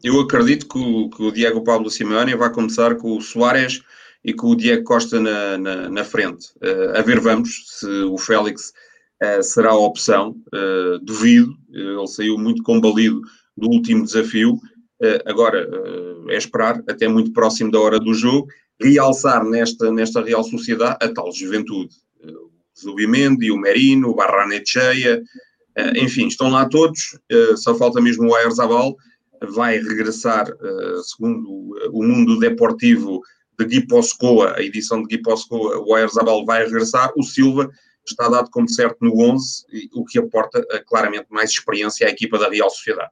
Eu 0.03 0.19
acredito 0.19 0.67
que 0.67 0.77
o, 0.77 1.09
que 1.09 1.23
o 1.23 1.31
Diego 1.31 1.63
Pablo 1.63 1.89
Simeone 1.89 2.35
vai 2.35 2.51
começar 2.51 2.95
com 2.95 3.17
o 3.17 3.21
Soares 3.21 3.81
e 4.23 4.33
com 4.33 4.47
o 4.47 4.55
Diego 4.55 4.83
Costa 4.83 5.19
na, 5.19 5.57
na, 5.57 5.89
na 5.89 6.03
frente. 6.03 6.47
A 6.95 7.01
ver, 7.01 7.19
vamos, 7.19 7.63
se 7.65 7.87
o 8.03 8.17
Félix 8.17 8.73
será 9.41 9.71
a 9.71 9.77
opção. 9.77 10.35
Duvido, 11.01 11.53
ele 11.71 12.07
saiu 12.07 12.37
muito 12.37 12.63
combalido 12.63 13.21
do 13.57 13.67
último 13.69 14.03
desafio. 14.03 14.59
Agora, 15.25 15.67
é 16.29 16.37
esperar 16.37 16.81
até 16.87 17.07
muito 17.07 17.31
próximo 17.33 17.71
da 17.71 17.79
hora 17.79 17.99
do 17.99 18.13
jogo, 18.13 18.47
realçar 18.81 19.43
nesta, 19.43 19.91
nesta 19.91 20.21
Real 20.21 20.43
Sociedade 20.43 20.97
a 21.01 21.09
tal 21.09 21.31
juventude. 21.31 21.95
O 22.23 22.51
Zubimendi, 22.79 23.51
o 23.51 23.57
Merino, 23.57 24.09
o 24.09 24.15
Barranetcheia, 24.15 25.15
eh, 25.15 25.21
enfim, 25.95 26.27
estão 26.27 26.49
lá 26.49 26.67
todos, 26.67 27.17
eh, 27.29 27.55
só 27.55 27.75
falta 27.75 28.01
mesmo 28.01 28.27
o 28.27 28.35
Aerzabal, 28.35 28.95
vai 29.51 29.77
regressar, 29.77 30.49
eh, 30.49 31.01
segundo 31.03 31.49
o 31.91 32.03
mundo 32.03 32.39
deportivo 32.39 33.21
de 33.57 33.65
Guiposcoa, 33.65 34.55
a 34.57 34.61
edição 34.61 35.01
de 35.01 35.17
Guiposcoa, 35.17 35.83
o 35.85 35.93
Aerzabal 35.95 36.45
vai 36.45 36.63
regressar, 36.63 37.11
o 37.15 37.23
Silva 37.23 37.69
está 38.05 38.27
dado 38.27 38.49
como 38.49 38.69
certo 38.69 38.97
no 39.01 39.19
11, 39.19 39.65
o 39.93 40.03
que 40.05 40.17
aporta 40.17 40.65
claramente 40.87 41.27
mais 41.29 41.51
experiência 41.51 42.07
à 42.07 42.09
equipa 42.09 42.37
da 42.37 42.49
Real 42.49 42.69
Sociedade. 42.69 43.11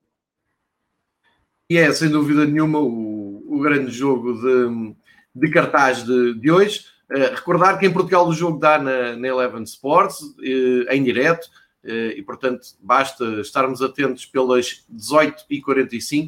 E 1.70 1.78
é, 1.78 1.92
sem 1.92 2.10
dúvida 2.10 2.46
nenhuma, 2.46 2.80
o, 2.80 3.44
o 3.46 3.60
grande 3.60 3.92
jogo 3.92 4.34
de, 4.34 4.96
de 5.36 5.52
cartaz 5.52 6.04
de, 6.04 6.34
de 6.40 6.50
hoje. 6.50 6.86
Uh, 7.12 7.36
recordar 7.36 7.78
que 7.78 7.86
em 7.86 7.92
Portugal 7.92 8.28
o 8.28 8.34
jogo 8.34 8.60
dá 8.60 8.80
na, 8.80 9.16
na 9.16 9.28
Eleven 9.28 9.64
Sports, 9.64 10.22
uh, 10.22 10.92
em 10.92 11.04
direto, 11.04 11.48
e 11.88 12.22
portanto 12.22 12.68
basta 12.80 13.42
estarmos 13.42 13.82
atentos 13.82 14.26
pelas 14.26 14.86
18h45, 14.94 16.28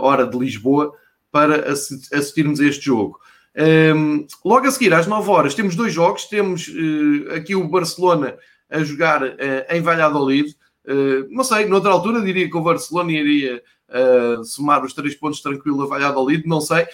hora 0.00 0.26
de 0.26 0.38
Lisboa, 0.38 0.92
para 1.30 1.72
assistirmos 1.72 2.60
a 2.60 2.66
este 2.66 2.84
jogo. 2.84 3.18
Ehm, 3.54 4.26
logo 4.44 4.66
a 4.66 4.70
seguir, 4.70 4.92
às 4.92 5.06
9 5.06 5.30
horas, 5.30 5.54
temos 5.54 5.76
dois 5.76 5.92
jogos. 5.92 6.24
Temos 6.24 6.70
aqui 7.34 7.54
o 7.54 7.68
Barcelona 7.68 8.36
a 8.68 8.82
jogar 8.82 9.22
em 9.70 9.80
Valladolid. 9.80 10.54
não 11.30 11.44
sei, 11.44 11.66
noutra 11.66 11.90
altura 11.90 12.20
diria 12.20 12.48
que 12.50 12.56
o 12.56 12.62
Barcelona 12.62 13.12
iria 13.12 13.62
somar 14.44 14.84
os 14.84 14.94
três 14.94 15.14
pontos 15.14 15.40
tranquilo 15.40 15.82
a 15.82 15.86
Valladolid, 15.86 16.46
não 16.46 16.60
sei. 16.60 16.86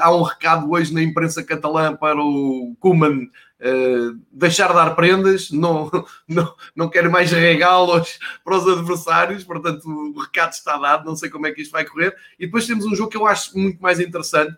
Há 0.00 0.14
um 0.14 0.22
recado 0.22 0.70
hoje 0.70 0.92
na 0.94 1.02
imprensa 1.02 1.42
catalã 1.42 1.94
para 1.94 2.20
o 2.20 2.76
Kuman 2.78 3.28
uh, 3.64 4.20
deixar 4.30 4.68
de 4.68 4.74
dar 4.74 4.94
prendas, 4.94 5.50
não, 5.50 5.90
não, 6.28 6.54
não 6.76 6.88
quer 6.88 7.08
mais 7.08 7.32
regalos 7.32 8.18
para 8.44 8.56
os 8.56 8.68
adversários, 8.68 9.42
portanto 9.42 9.88
o 9.88 10.20
recado 10.20 10.52
está 10.52 10.76
dado, 10.76 11.06
não 11.06 11.16
sei 11.16 11.30
como 11.30 11.46
é 11.46 11.52
que 11.52 11.62
isto 11.62 11.72
vai 11.72 11.84
correr. 11.84 12.14
E 12.38 12.46
depois 12.46 12.66
temos 12.66 12.84
um 12.84 12.94
jogo 12.94 13.10
que 13.10 13.16
eu 13.16 13.26
acho 13.26 13.58
muito 13.58 13.80
mais 13.80 13.98
interessante, 13.98 14.56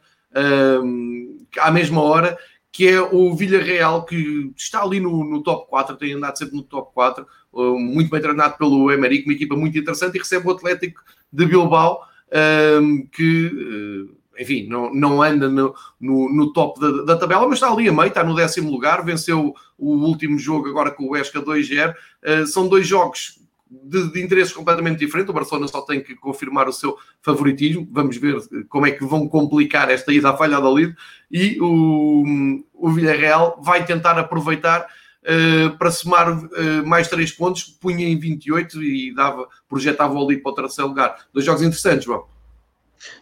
à 1.59 1.71
mesma 1.71 2.03
hora, 2.03 2.37
que 2.71 2.87
é 2.87 3.01
o 3.01 3.35
Villarreal, 3.35 4.05
que 4.05 4.53
está 4.55 4.83
ali 4.83 5.01
no, 5.01 5.25
no, 5.25 5.43
top 5.43 5.67
4, 5.71 5.97
tem 5.97 6.13
andado 6.13 6.37
sempre 6.37 6.57
no 6.57 6.63
top 6.63 6.93
4, 6.93 7.27
muito 7.55 8.11
bem 8.11 8.21
treinado 8.21 8.59
pelo 8.59 8.91
Emerick, 8.93 9.25
uma 9.25 9.33
equipa 9.33 9.57
muito 9.57 9.79
interessante, 9.79 10.17
e 10.17 10.19
recebe 10.19 10.47
o 10.47 10.51
Atlético 10.51 11.01
de 11.33 11.47
Bilbao, 11.47 12.03
que, 13.13 13.47
eh, 13.47 14.16
enfim, 14.39 14.67
não, 14.69 14.93
não 14.93 15.23
anda 15.23 15.49
no, 15.49 15.75
no, 16.01 16.33
no 16.33 16.53
top 16.53 16.81
da, 16.81 17.03
da, 17.03 17.17
tabela, 17.17 17.47
mas 17.47 17.55
está 17.59 17.71
ali 17.71 17.89
a 17.89 17.93
meio, 17.93 18.09
está 18.09 18.23
no 18.23 18.35
décimo 18.35 18.71
lugar, 18.71 19.05
venceu 19.05 19.55
o 19.79 19.93
último 19.95 20.39
jogo 20.39 20.69
agora 20.69 20.91
com 20.91 21.09
o 21.09 21.17
Esca 21.17 21.41
2-0. 21.41 21.93
Uh, 21.93 22.47
são 22.47 22.69
dois 22.69 22.87
jogos 22.87 23.41
de, 23.71 24.13
de 24.13 24.23
interesses 24.23 24.53
completamente 24.53 24.99
diferentes. 24.99 25.31
O 25.31 25.35
Barcelona 25.35 25.69
só 25.69 25.83
tem 25.83 26.03
que 26.03 26.15
confirmar 26.15 26.69
o 26.69 26.73
seu 26.73 26.97
favoritismo. 27.21 27.89
Vamos 27.91 28.17
ver 28.17 28.37
como 28.69 28.87
é 28.87 28.91
que 28.91 29.05
vão 29.05 29.29
complicar 29.29 29.91
esta 29.91 30.13
ida 30.13 30.31
à 30.31 30.37
falha 30.37 30.61
da 30.61 30.71
Lide. 30.71 30.95
E 31.31 31.59
o, 31.61 32.63
o 32.75 32.91
Villarreal 32.91 33.61
vai 33.63 33.85
tentar 33.85 34.19
aproveitar 34.19 34.87
uh, 35.23 35.77
para 35.77 35.91
somar 35.91 36.31
uh, 36.33 36.87
mais 36.87 37.09
3 37.09 37.33
pontos, 37.33 37.65
punha 37.65 38.07
em 38.07 38.19
28 38.19 38.83
e 38.83 39.15
dava, 39.15 39.49
projetava 39.69 40.19
ali 40.19 40.37
para 40.37 40.53
o 40.53 40.55
terceiro 40.55 40.89
lugar. 40.89 41.17
Dois 41.33 41.45
jogos 41.45 41.63
interessantes, 41.63 42.05
João. 42.05 42.36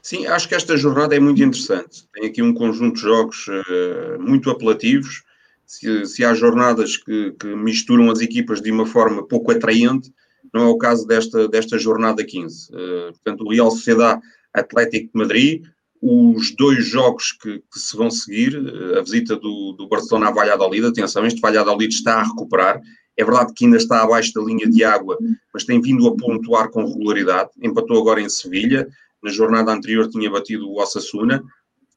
Sim, 0.03 0.27
acho 0.27 0.49
que 0.49 0.55
esta 0.55 0.77
jornada 0.77 1.15
é 1.15 1.21
muito 1.21 1.43
interessante. 1.43 2.07
Tem 2.13 2.27
aqui 2.27 2.43
um 2.43 2.55
conjunto 2.55 2.97
de 2.97 3.03
jogos 3.03 3.47
uh, 3.49 4.21
muito 4.21 4.51
apelativos. 4.51 5.23
Se, 5.67 6.07
se, 6.07 6.25
há 6.25 6.35
jornadas 6.35 6.97
que, 6.97 7.33
que, 7.33 7.47
misturam 7.55 8.11
as 8.11 8.21
equipas 8.21 8.61
de 8.61 8.71
uma 8.71 8.87
forma 8.87 9.27
pouco 9.27 9.51
atraente, 9.51 10.13
não 10.53 10.63
é 10.63 10.67
o 10.67 10.79
caso 10.79 11.07
desta, 11.07 11.49
desta 11.49 11.79
jornada 11.79 12.25
15. 12.25 12.71
Uh, 12.71 13.13
portanto, 13.13 13.45
o 13.45 13.51
Real 13.51 13.71
Sociedade 13.71 14.21
Atlético 14.53 15.07
de 15.13 15.19
Madrid, 15.19 15.65
os 16.01 16.55
dois 16.55 16.87
jogos 16.87 17.33
que, 17.33 17.59
que, 17.59 17.79
se 17.79 17.97
vão 17.97 18.11
seguir, 18.11 18.57
a 18.97 19.01
visita 19.01 19.37
do, 19.37 19.73
do 19.73 19.89
Barcelona 19.89 20.29
a 20.29 20.31
Valladolid, 20.31 20.85
atenção, 20.85 21.27
este 21.27 21.41
Valladolid 21.41 21.93
está 21.93 22.21
a 22.21 22.23
recuperar, 22.23 22.81
é 23.17 23.25
verdade 23.25 23.53
que 23.55 23.65
ainda 23.65 23.77
está 23.77 24.03
abaixo 24.03 24.33
da 24.35 24.43
linha 24.43 24.69
de 24.69 24.85
água, 24.85 25.17
mas 25.53 25.65
tem 25.65 25.81
vindo 25.81 26.07
a 26.07 26.17
pontuar 26.17 26.69
com 26.71 26.85
regularidade, 26.85 27.51
empatou 27.63 28.01
agora 28.01 28.21
em 28.21 28.29
Sevilha, 28.29 28.89
na 29.25 29.31
jornada 29.31 29.73
anterior 29.73 30.09
tinha 30.09 30.31
batido 30.31 30.69
o 30.69 30.79
Osasuna, 30.81 31.43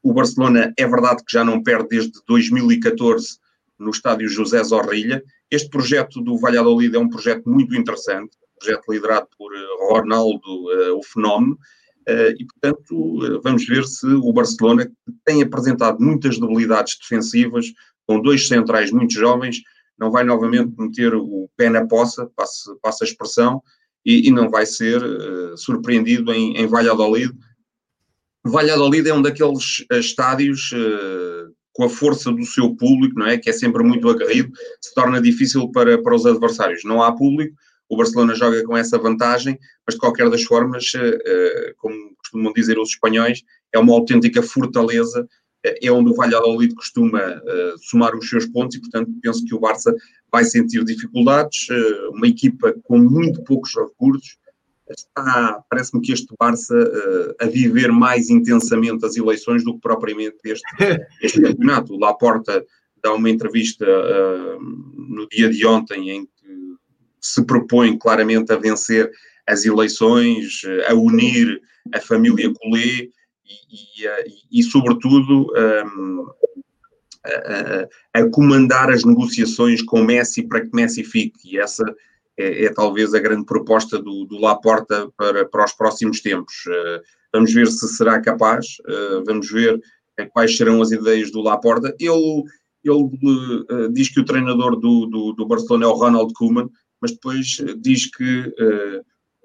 o 0.01 0.13
Barcelona 0.13 0.73
é 0.77 0.87
verdade 0.87 1.23
que 1.25 1.33
já 1.33 1.43
não 1.43 1.61
perde 1.61 1.89
desde 1.89 2.13
2014 2.25 3.37
no 3.77 3.91
estádio 3.91 4.29
José 4.29 4.63
Zorrilla, 4.63 5.21
este 5.51 5.69
projeto 5.69 6.21
do 6.21 6.37
Valladolid 6.37 6.95
é 6.95 6.99
um 6.99 7.09
projeto 7.09 7.49
muito 7.49 7.75
interessante, 7.75 8.37
um 8.37 8.59
projeto 8.59 8.91
liderado 8.91 9.27
por 9.37 9.53
eh, 9.53 9.91
Ronaldo, 9.91 10.41
uh, 10.47 10.97
o 10.97 11.03
fenómeno, 11.03 11.57
Uh, 12.09 12.31
e, 12.39 12.45
portanto, 12.45 13.41
vamos 13.43 13.67
ver 13.67 13.83
se 13.83 14.07
o 14.07 14.31
Barcelona, 14.31 14.85
que 14.85 14.93
tem 15.25 15.43
apresentado 15.43 15.99
muitas 15.99 16.39
debilidades 16.39 16.97
defensivas, 16.97 17.65
com 18.07 18.21
dois 18.21 18.47
centrais 18.47 18.91
muito 18.91 19.11
jovens, 19.11 19.57
não 19.99 20.09
vai 20.09 20.23
novamente 20.23 20.73
meter 20.77 21.13
o 21.13 21.49
pé 21.57 21.69
na 21.69 21.85
poça, 21.85 22.31
passa, 22.33 22.77
passa 22.81 23.03
a 23.03 23.07
expressão, 23.07 23.61
e, 24.07 24.27
e 24.27 24.31
não 24.31 24.49
vai 24.49 24.65
ser 24.65 25.03
uh, 25.03 25.57
surpreendido 25.57 26.33
em, 26.33 26.57
em 26.57 26.65
Valladolid. 26.65 27.31
Valladolid 28.43 29.07
é 29.07 29.13
um 29.13 29.21
daqueles 29.21 29.85
estádios 29.91 30.71
com 31.73 31.83
a 31.83 31.89
força 31.89 32.31
do 32.31 32.45
seu 32.45 32.73
público, 32.75 33.19
não 33.19 33.27
é? 33.27 33.37
Que 33.37 33.49
é 33.49 33.53
sempre 33.53 33.83
muito 33.83 34.09
aguerrido, 34.09 34.51
se 34.81 34.93
torna 34.95 35.21
difícil 35.21 35.69
para, 35.69 36.01
para 36.01 36.15
os 36.15 36.25
adversários. 36.25 36.83
Não 36.85 37.03
há 37.03 37.11
público, 37.11 37.53
o 37.89 37.95
Barcelona 37.95 38.35
joga 38.35 38.63
com 38.63 38.75
essa 38.75 38.97
vantagem, 38.97 39.57
mas 39.85 39.95
de 39.95 40.01
qualquer 40.01 40.29
das 40.29 40.43
formas, 40.43 40.91
eh, 40.95 41.19
eh, 41.25 41.73
como 41.77 41.95
costumam 42.17 42.51
dizer 42.53 42.77
os 42.77 42.89
espanhóis, 42.89 43.43
é 43.73 43.79
uma 43.79 43.93
autêntica 43.93 44.41
fortaleza, 44.41 45.27
eh, 45.63 45.79
é 45.87 45.91
onde 45.91 46.11
o 46.11 46.15
Valladolid 46.15 46.75
costuma 46.75 47.41
somar 47.79 48.15
os 48.15 48.27
seus 48.27 48.45
pontos 48.47 48.75
e, 48.75 48.81
portanto, 48.81 49.11
penso 49.21 49.45
que 49.45 49.55
o 49.55 49.59
Barça 49.59 49.95
vai 50.31 50.43
sentir 50.43 50.83
dificuldades, 50.83 51.67
uma 52.11 52.27
equipa 52.27 52.73
com 52.83 52.97
muito 52.97 53.43
poucos 53.43 53.73
recursos, 53.75 54.37
está, 54.89 55.63
parece-me 55.69 56.01
que 56.01 56.11
este 56.11 56.33
Barça 56.39 56.75
a 57.39 57.45
viver 57.45 57.91
mais 57.91 58.29
intensamente 58.29 59.05
as 59.05 59.15
eleições 59.15 59.63
do 59.63 59.73
que 59.75 59.81
propriamente 59.81 60.37
este, 60.45 60.63
este 61.21 61.41
campeonato. 61.41 61.93
O 61.93 61.99
Laporta 61.99 62.65
dá 63.01 63.13
uma 63.13 63.29
entrevista 63.29 63.85
no 64.59 65.27
dia 65.29 65.49
de 65.49 65.65
ontem 65.65 66.09
em 66.09 66.27
se 67.21 67.43
propõe 67.45 67.97
claramente 67.97 68.51
a 68.51 68.57
vencer 68.57 69.11
as 69.45 69.65
eleições, 69.65 70.61
a 70.87 70.93
unir 70.93 71.61
a 71.93 71.99
família 71.99 72.51
Collet 72.53 73.11
e, 73.45 74.03
e, 74.03 74.59
e 74.59 74.63
sobretudo, 74.63 75.47
um, 75.53 76.27
a, 78.13 78.19
a, 78.19 78.29
comandar 78.29 78.89
as 78.89 79.03
negociações 79.03 79.81
com 79.81 80.03
Messi 80.03 80.43
para 80.43 80.61
que 80.61 80.73
Messi 80.73 81.03
fique. 81.03 81.39
E 81.53 81.59
essa 81.59 81.83
é, 82.37 82.65
é 82.65 82.73
talvez 82.73 83.13
a 83.13 83.19
grande 83.19 83.45
proposta 83.45 83.99
do, 83.99 84.25
do 84.25 84.39
Laporta 84.39 85.09
para, 85.17 85.45
para 85.45 85.65
os 85.65 85.73
próximos 85.73 86.21
tempos. 86.21 86.53
Uh, 86.67 87.01
vamos 87.33 87.53
ver 87.53 87.67
se 87.67 87.87
será 87.89 88.21
capaz, 88.21 88.77
uh, 88.87 89.23
vamos 89.25 89.51
ver 89.51 89.79
quais 90.31 90.57
serão 90.57 90.81
as 90.81 90.91
ideias 90.91 91.31
do 91.31 91.41
Laporta. 91.41 91.95
Ele, 91.99 92.43
ele 92.83 93.91
diz 93.91 94.09
que 94.09 94.19
o 94.19 94.25
treinador 94.25 94.75
do, 94.75 95.05
do, 95.05 95.33
do 95.33 95.45
Barcelona 95.45 95.85
é 95.85 95.87
o 95.87 95.93
Ronald 95.93 96.33
Koeman, 96.33 96.69
mas 96.99 97.11
depois 97.11 97.57
eh, 97.61 97.75
diz 97.77 98.09
que 98.09 98.51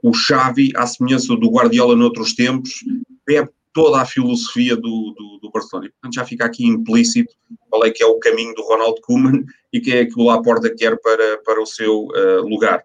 o 0.03 0.15
Xavi, 0.15 0.73
à 0.75 0.87
semelhança 0.87 1.37
do 1.37 1.51
Guardiola 1.51 1.95
noutros 1.95 2.35
tempos, 2.35 2.83
bebe 3.27 3.51
toda 3.73 4.01
a 4.01 4.07
filosofia 4.07 4.77
do, 4.77 5.15
do, 5.17 5.39
do, 5.41 5.51
Barcelona. 5.51 5.87
E, 5.87 5.91
portanto, 5.91 6.15
já 6.15 6.25
fica 6.25 6.45
aqui 6.45 6.67
implícito 6.67 7.33
qual 7.71 7.85
é 7.85 7.91
que 7.91 8.03
é 8.03 8.07
o 8.07 8.19
caminho 8.19 8.55
do 8.55 8.63
Ronald 8.63 9.01
Koeman 9.01 9.45
e 9.73 9.81
quem 9.81 9.95
é 9.95 10.07
que 10.07 10.19
o 10.19 10.25
Laporta 10.25 10.75
quer 10.75 10.99
para, 11.01 11.39
para 11.39 11.61
o 11.61 11.67
seu 11.67 12.07
uh, 12.07 12.43
lugar. 12.43 12.85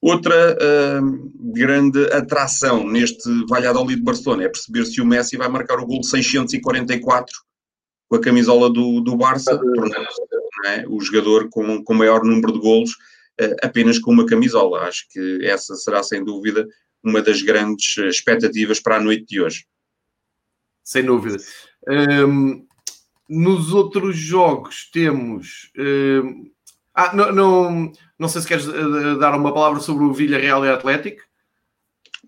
Outra 0.00 0.56
uh, 0.56 1.52
grande 1.52 2.04
atração 2.12 2.86
neste 2.88 3.28
Valladolid 3.48 3.96
de 3.96 4.04
Barcelona 4.04 4.44
é 4.44 4.48
perceber 4.48 4.86
se 4.86 5.00
o 5.00 5.06
Messi 5.06 5.36
vai 5.36 5.48
marcar 5.48 5.80
o 5.80 5.86
gol 5.86 6.02
644 6.02 7.36
com 8.08 8.16
a 8.16 8.20
camisola 8.20 8.70
do, 8.70 9.00
do 9.00 9.16
Barça, 9.16 9.58
tornando-se 9.58 10.22
é, 10.66 10.84
o 10.88 11.00
jogador 11.00 11.48
com, 11.50 11.84
com 11.84 11.94
maior 11.94 12.24
número 12.24 12.52
de 12.52 12.60
golos 12.60 12.92
uh, 12.92 13.56
apenas 13.62 13.98
com 13.98 14.12
uma 14.12 14.24
camisola. 14.24 14.80
Acho 14.82 15.06
que 15.10 15.44
essa 15.44 15.74
será, 15.74 16.02
sem 16.02 16.24
dúvida, 16.24 16.66
uma 17.04 17.20
das 17.20 17.42
grandes 17.42 17.96
expectativas 17.98 18.80
para 18.80 18.96
a 18.96 19.00
noite 19.00 19.26
de 19.26 19.40
hoje. 19.40 19.66
Sem 20.88 21.04
dúvida. 21.04 21.36
Um, 21.86 22.64
nos 23.28 23.74
outros 23.74 24.16
jogos 24.16 24.88
temos. 24.90 25.70
Um, 25.78 26.50
ah, 26.94 27.14
não, 27.14 27.30
não, 27.30 27.92
não 28.18 28.26
sei 28.26 28.40
se 28.40 28.48
queres 28.48 28.66
uh, 28.66 29.18
dar 29.18 29.36
uma 29.36 29.52
palavra 29.52 29.80
sobre 29.80 30.04
o 30.04 30.14
Villarreal 30.14 30.64
e 30.64 30.70
Atlético. 30.70 31.20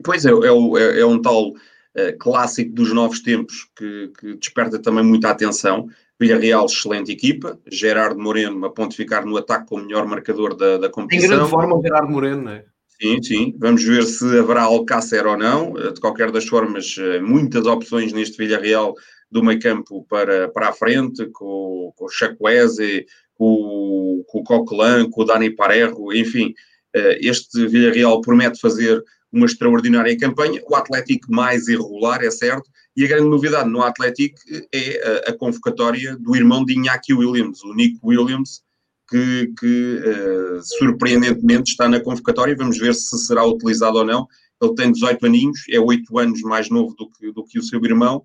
Pois 0.05 0.27
é, 0.27 0.31
é, 0.31 0.35
é, 0.35 1.01
é 1.01 1.07
um 1.07 1.23
tal 1.23 1.53
uh, 1.53 2.19
clássico 2.19 2.75
dos 2.75 2.93
novos 2.93 3.21
tempos 3.21 3.67
que, 3.75 4.13
que, 4.21 4.35
desperta 4.35 4.79
também 4.79 5.05
muita 5.05 5.31
atenção. 5.31 5.89
Villarreal, 6.21 6.67
excelente 6.67 7.11
equipa. 7.11 7.59
Gerardo 7.67 8.21
Moreno 8.21 8.67
a 8.67 8.71
pontificar 8.71 9.25
no 9.25 9.39
ataque 9.39 9.69
como 9.69 9.87
melhor 9.87 10.07
marcador 10.07 10.55
da, 10.55 10.77
da 10.77 10.91
competição. 10.91 11.33
Em 11.33 11.37
grande 11.39 11.51
forma 11.51 11.79
o 11.79 11.83
Gerardo 11.83 12.13
Moreno, 12.13 12.43
não 12.43 12.53
é? 12.53 12.67
Sim, 13.01 13.23
sim. 13.23 13.55
Vamos 13.59 13.83
ver 13.83 14.05
se 14.05 14.25
haverá 14.39 14.63
Alcácer 14.63 15.27
ou 15.27 15.37
não. 15.37 15.77
Eh, 15.79 15.93
de 15.93 16.01
qualquer 16.01 16.31
das 16.31 16.47
formas, 16.47 16.97
muitas 17.23 17.67
opções 17.67 18.13
neste 18.13 18.37
Villarreal 18.37 18.95
do 19.31 19.43
meio 19.43 19.61
campo 19.61 20.05
para, 20.09 20.49
para 20.49 20.69
a 20.69 20.73
frente, 20.73 21.27
com, 21.33 21.93
com 21.97 22.05
o 22.05 22.09
Chacuese, 22.09 23.07
com, 23.35 24.23
com 24.27 24.41
o 24.41 24.45
Coquelin, 24.45 25.09
com 25.09 25.23
o 25.23 25.25
Dani 25.25 25.51
Parejo, 25.51 26.13
enfim. 26.13 26.53
Este 26.93 27.67
Villarreal 27.69 28.21
promete 28.21 28.61
fazer 28.61 29.03
uma 29.33 29.47
extraordinária 29.47 30.19
campanha. 30.19 30.61
O 30.69 30.75
Atlético 30.75 31.33
mais 31.33 31.69
irregular, 31.69 32.23
é 32.23 32.31
certo, 32.31 32.69
e 32.97 33.05
a 33.05 33.09
grande 33.09 33.29
novidade 33.29 33.71
no 33.71 33.83
Atlético 33.83 34.39
é 34.75 35.25
a, 35.27 35.31
a 35.31 35.33
convocatória 35.33 36.17
do 36.17 36.35
irmão 36.35 36.65
de 36.65 36.75
Iñaki 36.75 37.15
Williams, 37.15 37.63
o 37.63 37.73
Nico 37.73 38.09
Williams, 38.09 38.63
que, 39.11 39.53
que 39.59 39.97
uh, 39.97 40.63
surpreendentemente 40.63 41.73
está 41.73 41.89
na 41.89 42.01
convocatória. 42.01 42.57
Vamos 42.57 42.79
ver 42.79 42.95
se 42.95 43.19
será 43.19 43.45
utilizado 43.45 43.99
ou 43.99 44.05
não. 44.05 44.27
Ele 44.63 44.75
tem 44.75 44.93
18 44.93 45.27
aninhos, 45.27 45.61
é 45.69 45.81
8 45.81 46.19
anos 46.19 46.41
mais 46.43 46.71
novo 46.71 46.95
do 46.95 47.11
que, 47.11 47.33
do 47.33 47.45
que 47.45 47.59
o 47.59 47.63
seu 47.63 47.85
irmão. 47.85 48.23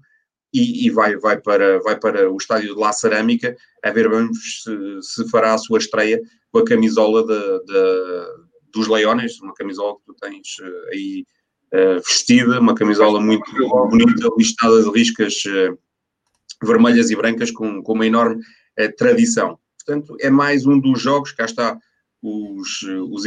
E, 0.53 0.85
e, 0.85 0.89
vai, 0.89 1.17
vai, 1.17 1.41
para, 1.41 1.79
vai 1.81 1.99
para 1.99 2.31
o 2.31 2.37
estádio 2.37 2.75
de 2.75 2.79
La 2.79 2.93
Cerâmica 2.93 3.57
a 3.83 3.91
ver 3.91 4.07
vamos 4.07 4.63
se, 4.63 5.01
se 5.01 5.29
fará 5.29 5.53
a 5.53 5.57
sua 5.57 5.79
estreia 5.79 6.21
com 6.49 6.59
a 6.59 6.65
camisola 6.65 7.25
de, 7.25 7.65
de, 7.65 8.25
dos 8.71 8.87
Leones, 8.87 9.41
uma 9.41 9.53
camisola 9.53 9.97
que 9.97 10.05
tu 10.05 10.13
tens 10.13 10.57
uh, 10.59 10.89
aí 10.93 11.25
uh, 11.73 11.99
vestida, 12.01 12.61
uma 12.61 12.75
camisola 12.75 13.19
muito 13.19 13.51
bonita, 13.89 14.29
listada 14.37 14.81
de 14.81 14.89
riscas 14.91 15.33
uh, 15.45 15.77
vermelhas 16.63 17.09
e 17.09 17.15
brancas 17.15 17.51
com, 17.51 17.83
com 17.83 17.93
uma 17.93 18.05
enorme 18.05 18.41
tradição. 18.97 19.59
Portanto, 19.85 20.17
é 20.19 20.29
mais 20.29 20.65
um 20.65 20.79
dos 20.79 20.99
jogos, 20.99 21.31
cá 21.31 21.45
está 21.45 21.77
os, 22.21 22.81
os, 22.83 23.23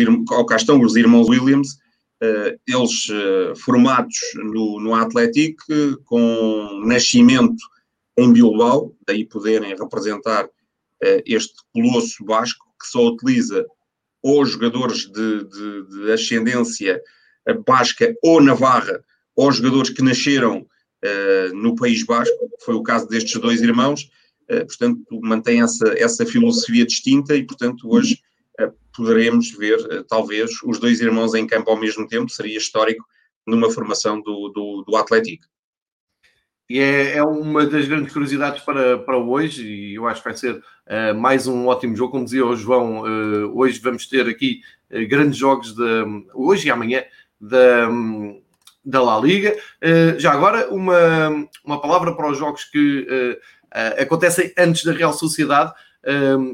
cá 0.49 0.57
estão 0.57 0.81
os 0.81 0.97
irmãos 0.97 1.29
Williams, 1.29 1.79
eles 2.67 3.07
formados 3.59 4.17
no, 4.35 4.81
no 4.81 4.95
Atlético, 4.95 5.63
com 6.05 6.83
nascimento 6.85 7.63
em 8.19 8.33
Bilbao, 8.33 8.93
daí 9.07 9.25
poderem 9.25 9.77
representar 9.77 10.49
este 11.25 11.55
colosso 11.73 12.25
basco 12.25 12.67
que 12.81 12.89
só 12.89 13.07
utiliza 13.07 13.65
ou 14.21 14.45
jogadores 14.45 15.07
de, 15.07 15.45
de, 15.45 15.87
de 15.87 16.13
ascendência 16.13 17.01
basca 17.65 18.15
ou 18.23 18.43
navarra, 18.43 19.03
ou 19.37 19.51
jogadores 19.53 19.91
que 19.91 20.03
nasceram 20.03 20.59
uh, 20.59 21.55
no 21.55 21.75
País 21.77 22.03
Basco, 22.03 22.37
foi 22.65 22.75
o 22.75 22.83
caso 22.83 23.09
destes 23.09 23.41
dois 23.41 23.63
irmãos, 23.63 24.03
uh, 24.03 24.18
portanto, 24.49 25.01
mantém 25.23 25.63
essa, 25.63 25.89
essa 25.99 26.25
filosofia 26.25 26.87
distinta 26.87 27.37
e, 27.37 27.45
portanto, 27.45 27.89
hoje 27.91 28.21
uh, 28.61 28.73
poderemos 28.97 29.51
ver, 29.51 30.05
talvez, 30.09 30.51
os 30.65 30.79
dois 30.79 31.01
irmãos 31.01 31.35
em 31.35 31.47
campo 31.47 31.71
ao 31.71 31.79
mesmo 31.79 32.07
tempo, 32.09 32.31
seria 32.31 32.57
histórico 32.57 33.05
numa 33.47 33.71
formação 33.71 34.21
do, 34.21 34.49
do, 34.49 34.85
do 34.87 34.97
Atlético. 34.97 35.47
E 36.71 36.79
é, 36.81 37.17
é, 37.17 37.23
uma 37.23 37.65
das 37.65 37.89
grandes 37.89 38.13
curiosidades 38.13 38.63
para, 38.63 38.99
para 38.99 39.17
hoje, 39.17 39.67
e 39.67 39.95
eu 39.95 40.07
acho 40.07 40.21
que 40.23 40.29
vai 40.29 40.37
ser 40.37 40.55
uh, 40.55 41.15
mais 41.19 41.47
um 41.47 41.67
ótimo 41.67 41.97
jogo. 41.97 42.13
Como 42.13 42.25
dizia 42.25 42.45
o 42.45 42.55
João, 42.55 43.01
uh, 43.01 43.59
hoje 43.59 43.81
vamos 43.81 44.07
ter 44.07 44.29
aqui 44.29 44.61
uh, 44.91 45.09
grandes 45.09 45.39
jogos 45.39 45.75
de 45.75 45.83
hoje 46.35 46.69
e 46.69 46.71
amanhã 46.71 47.03
da, 47.41 47.89
da 48.85 49.03
La 49.03 49.19
Liga. 49.19 49.57
já 50.19 50.33
agora, 50.33 50.69
uma, 50.69 51.49
uma 51.65 51.81
palavra 51.81 52.15
para 52.15 52.31
os 52.31 52.37
jogos 52.37 52.65
que 52.65 53.07
acontecem 53.99 54.53
antes 54.59 54.85
da 54.85 54.93
Real 54.93 55.13
Sociedade. 55.13 55.73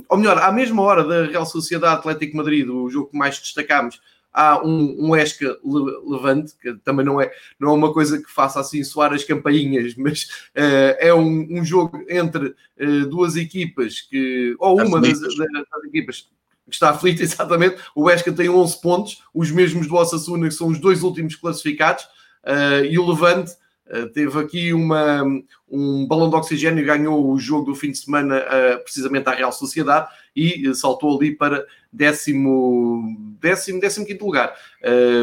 ou 0.09 0.19
melhor, 0.19 0.39
à 0.39 0.51
mesma 0.53 0.83
hora 0.83 1.05
da 1.05 1.27
Real 1.27 1.47
Sociedade 1.47 1.95
Atlético 1.95 2.37
Madrid, 2.37 2.69
o 2.69 2.89
jogo 2.91 3.11
que 3.11 3.19
mais 3.19 3.39
destacámos 3.39 4.01
há 4.35 4.61
um, 4.67 4.97
um 4.99 5.17
Esca 5.17 5.57
Levante, 5.65 6.55
que 6.61 6.75
também 6.85 7.07
não 7.07 7.21
é, 7.21 7.31
não 7.59 7.71
é 7.71 7.73
uma 7.73 7.93
coisa 7.93 8.21
que 8.21 8.31
faça 8.31 8.59
assim 8.59 8.83
soar 8.83 9.13
as 9.13 9.23
campainhas, 9.23 9.95
mas 9.97 10.25
uh, 10.57 10.99
é 10.99 11.15
um, 11.15 11.47
um, 11.49 11.65
jogo 11.65 12.05
entre 12.09 12.49
uh, 12.49 13.07
duas 13.09 13.37
equipas, 13.37 14.01
que, 14.01 14.57
ou 14.59 14.83
uma 14.83 15.01
das, 15.01 15.21
das, 15.21 15.37
das, 15.37 15.85
equipas 15.87 16.29
que 16.67 16.75
está 16.75 16.91
aflita, 16.91 17.23
exatamente. 17.23 17.77
O 17.95 18.11
Esca 18.11 18.33
tem 18.33 18.49
11 18.49 18.81
pontos, 18.81 19.23
os 19.33 19.53
mesmos 19.53 19.87
do 19.87 19.95
Osasuna, 19.95 20.49
que 20.49 20.55
são 20.55 20.67
os 20.67 20.81
dois 20.81 21.05
últimos 21.05 21.37
classificados, 21.37 22.03
uh, 22.45 22.85
e 22.85 22.99
o 22.99 23.09
Levante 23.09 23.53
Uh, 23.53 23.64
teve 24.13 24.39
aqui 24.39 24.73
uma, 24.73 25.23
um 25.69 26.07
balão 26.07 26.31
de 26.31 26.37
oxigênio 26.37 26.85
ganhou 26.85 27.31
o 27.31 27.39
jogo 27.39 27.67
do 27.67 27.75
fim 27.75 27.91
de 27.91 27.99
semana 27.99 28.39
uh, 28.39 28.83
precisamente 28.83 29.29
à 29.29 29.33
Real 29.33 29.53
Sociedade 29.53 30.09
e 30.35 30.69
uh, 30.69 30.75
saltou 30.75 31.17
ali 31.17 31.37
para 31.37 31.65
décimo, 31.93 33.15
décimo, 33.41 33.81
décimo 33.81 34.07
quinto 34.07 34.25
lugar. 34.25 34.53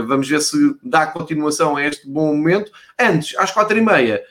vamos 0.08 0.30
ver 0.30 0.40
se 0.42 0.58
dá 0.82 1.06
continuação 1.08 1.76
a 1.76 1.86
este 1.86 2.08
bom 2.08 2.34
momento. 2.34 2.72
Antes, 2.98 3.38
às 3.38 3.52
quatro 3.52 3.78
e 3.78 3.82
meia, 3.82 4.24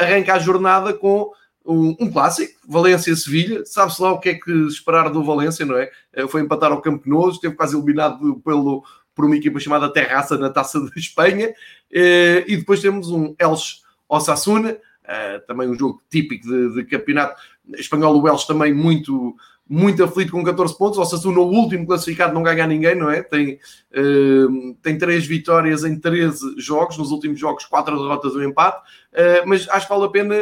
arranca 0.00 0.34
a 0.34 0.38
jornada 0.40 0.92
com 0.92 1.30
um, 1.64 2.10
clássico, 2.10 2.58
Valência-Sevilha. 2.68 3.64
Sabe-se 3.64 4.02
lá 4.02 4.10
o 4.10 4.18
que 4.18 4.30
é 4.30 4.34
que 4.34 4.50
esperar 4.66 5.08
do 5.08 5.22
Valência, 5.22 5.64
não 5.64 5.78
é? 5.78 5.88
foi 6.28 6.42
empatar 6.42 6.72
ao 6.72 6.82
Campo 6.82 7.08
Nou, 7.08 7.30
esteve 7.30 7.54
quase 7.54 7.76
eliminado 7.76 8.40
pelo, 8.44 8.82
por 9.14 9.24
uma 9.24 9.36
equipa 9.36 9.60
chamada 9.60 9.92
Terraça 9.92 10.36
na 10.36 10.50
Taça 10.50 10.80
de 10.80 10.98
Espanha. 10.98 11.54
Eh, 11.92 12.44
e 12.48 12.56
depois 12.56 12.80
temos 12.80 13.10
um 13.10 13.34
Elche 13.38 13.76
Osasuna, 14.08 14.76
eh, 15.04 15.38
também 15.46 15.68
um 15.68 15.78
jogo 15.78 16.02
típico 16.10 16.46
de, 16.46 16.74
de 16.74 16.84
campeonato 16.84 17.40
espanhol. 17.76 18.20
O 18.20 18.28
Elche 18.28 18.46
também 18.46 18.74
muito, 18.74 19.36
muito 19.68 20.02
aflito 20.02 20.32
com 20.32 20.42
14 20.42 20.76
pontos. 20.76 20.98
Osasuna, 20.98 21.38
o 21.38 21.50
último 21.50 21.86
classificado, 21.86 22.34
não 22.34 22.42
ganha 22.42 22.66
ninguém, 22.66 22.94
não 22.96 23.10
é? 23.10 23.22
Tem, 23.22 23.58
uh, 23.92 24.74
tem 24.82 24.98
3 24.98 25.26
vitórias 25.26 25.84
em 25.84 25.98
13 25.98 26.54
jogos, 26.58 26.98
nos 26.98 27.10
últimos 27.10 27.38
jogos, 27.38 27.64
4 27.66 27.96
derrotas 27.96 28.34
e 28.34 28.38
um 28.38 28.42
empate. 28.42 28.78
Uh, 29.12 29.46
mas 29.46 29.68
acho 29.68 29.86
que 29.86 29.92
vale 29.92 30.06
a 30.06 30.10
pena 30.10 30.34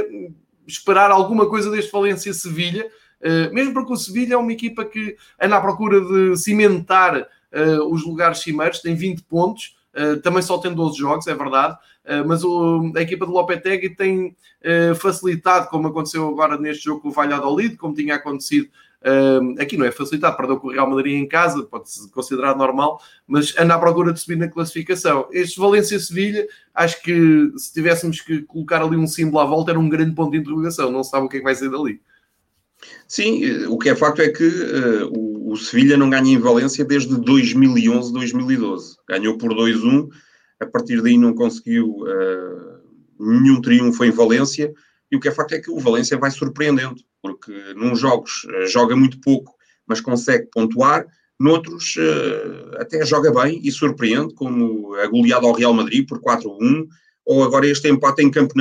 esperar 0.67 1.11
alguma 1.11 1.49
coisa 1.49 1.71
deste 1.71 1.93
Valência-Sevilha, 1.93 2.87
uh, 3.21 3.55
mesmo 3.55 3.75
porque 3.75 3.93
o 3.93 3.97
Sevilha 3.97 4.35
é 4.35 4.39
uma 4.39 4.53
equipa 4.53 4.85
que 4.85 5.17
anda 5.41 5.57
à 5.57 5.61
procura 5.61 6.01
de 6.01 6.37
cimentar 6.37 7.29
os 7.91 8.05
lugares 8.05 8.39
cimeiros, 8.39 8.81
tem 8.81 8.95
20 8.95 9.23
pontos. 9.25 9.77
Uh, 9.95 10.17
também 10.23 10.41
só 10.41 10.57
tem 10.57 10.73
12 10.73 10.99
jogos, 10.99 11.27
é 11.27 11.35
verdade, 11.35 11.75
uh, 11.75 12.27
mas 12.27 12.43
o, 12.43 12.91
a 12.97 13.03
equipa 13.03 13.27
de 13.27 13.33
Lopetegui 13.33 13.91
tem 13.91 14.35
facilitado, 14.95 15.69
como 15.69 15.89
aconteceu 15.89 16.29
agora 16.29 16.57
neste 16.57 16.85
jogo 16.85 17.01
com 17.01 17.09
o 17.09 17.13
Valladolid, 17.13 17.77
como 17.77 17.95
tinha 17.95 18.15
acontecido 18.15 18.69
aqui, 19.59 19.77
não 19.77 19.85
é 19.85 19.91
facilitado, 19.91 20.37
perdeu 20.37 20.57
com 20.61 20.69
o 20.69 20.71
Real 20.71 20.89
Madrid 20.89 21.15
em 21.15 21.27
casa, 21.27 21.65
pode-se 21.65 22.09
considerar 22.13 22.57
normal, 22.57 23.03
mas 23.27 23.53
anda 23.59 23.75
à 23.75 23.79
procura 23.81 24.13
de 24.13 24.21
subir 24.21 24.37
na 24.37 24.47
classificação. 24.47 25.27
Este 25.33 25.59
Valência-Sevilha, 25.59 26.47
acho 26.73 27.03
que 27.03 27.53
se 27.57 27.73
tivéssemos 27.73 28.21
que 28.21 28.43
colocar 28.43 28.81
ali 28.81 28.97
um 28.97 29.09
símbolo 29.09 29.41
à 29.41 29.45
volta, 29.45 29.73
era 29.73 29.81
um 29.81 29.89
grande 29.89 30.15
ponto 30.15 30.31
de 30.31 30.39
interrogação, 30.39 30.93
não 30.93 31.03
sabe 31.03 31.27
o 31.27 31.29
que 31.29 31.39
é 31.39 31.41
que 31.41 31.45
vai 31.45 31.57
ser 31.57 31.69
dali. 31.69 32.01
Sim, 33.07 33.67
o 33.67 33.79
que 33.79 33.91
é 33.91 33.95
facto 33.95 34.21
é 34.21 34.29
que 34.29 34.47
uh, 34.47 35.13
o, 35.15 35.53
o 35.53 35.57
Sevilha 35.57 35.97
não 35.97 36.11
ganha 36.11 36.33
em 36.33 36.39
Valência 36.39 36.85
desde 36.85 37.15
2011, 37.15 38.13
2012. 38.13 38.97
Ganhou 39.09 39.37
por 39.37 39.53
2-1, 39.53 40.09
a 40.61 40.67
partir 40.67 41.03
daí 41.03 41.19
não 41.19 41.35
conseguiu 41.35 41.89
uh, 41.91 42.81
nenhum 43.21 43.61
triunfo 43.61 44.05
em 44.05 44.11
Valência. 44.11 44.73
E 45.11 45.17
o 45.17 45.21
que 45.21 45.29
é 45.29 45.31
facto 45.31 45.53
é 45.53 45.61
que 45.61 45.71
o 45.71 45.79
Valência 45.79 46.17
vai 46.17 46.31
surpreendendo, 46.31 46.97
porque 47.21 47.53
num 47.77 47.95
jogos 47.95 48.47
joga 48.67 48.97
muito 48.97 49.21
pouco, 49.21 49.55
mas 49.87 50.01
consegue 50.01 50.49
pontuar, 50.51 51.05
noutros 51.39 51.97
até 52.79 53.05
joga 53.05 53.31
bem 53.31 53.61
e 53.63 53.71
surpreende, 53.71 54.33
como 54.33 54.95
a 54.95 55.07
goleada 55.07 55.47
ao 55.47 55.53
Real 55.53 55.75
Madrid 55.75 56.09
por 56.09 56.19
4-1, 56.19 56.87
ou 57.27 57.45
agora 57.45 57.67
este 57.67 57.89
empate 57.89 58.23
em 58.23 58.31
Camp 58.31 58.53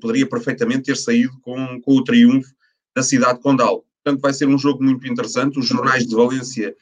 poderia 0.00 0.26
perfeitamente 0.26 0.84
ter 0.84 0.96
saído 0.96 1.38
com, 1.42 1.78
com 1.82 1.96
o 1.96 2.02
triunfo 2.02 2.48
da 2.98 3.02
cidade 3.04 3.38
condal. 3.38 3.84
Portanto, 4.02 4.20
vai 4.20 4.32
ser 4.32 4.48
um 4.48 4.58
jogo 4.58 4.82
muito 4.82 5.06
interessante. 5.06 5.56
Os 5.56 5.66
jornais 5.66 6.04
de 6.04 6.16
Valência 6.16 6.74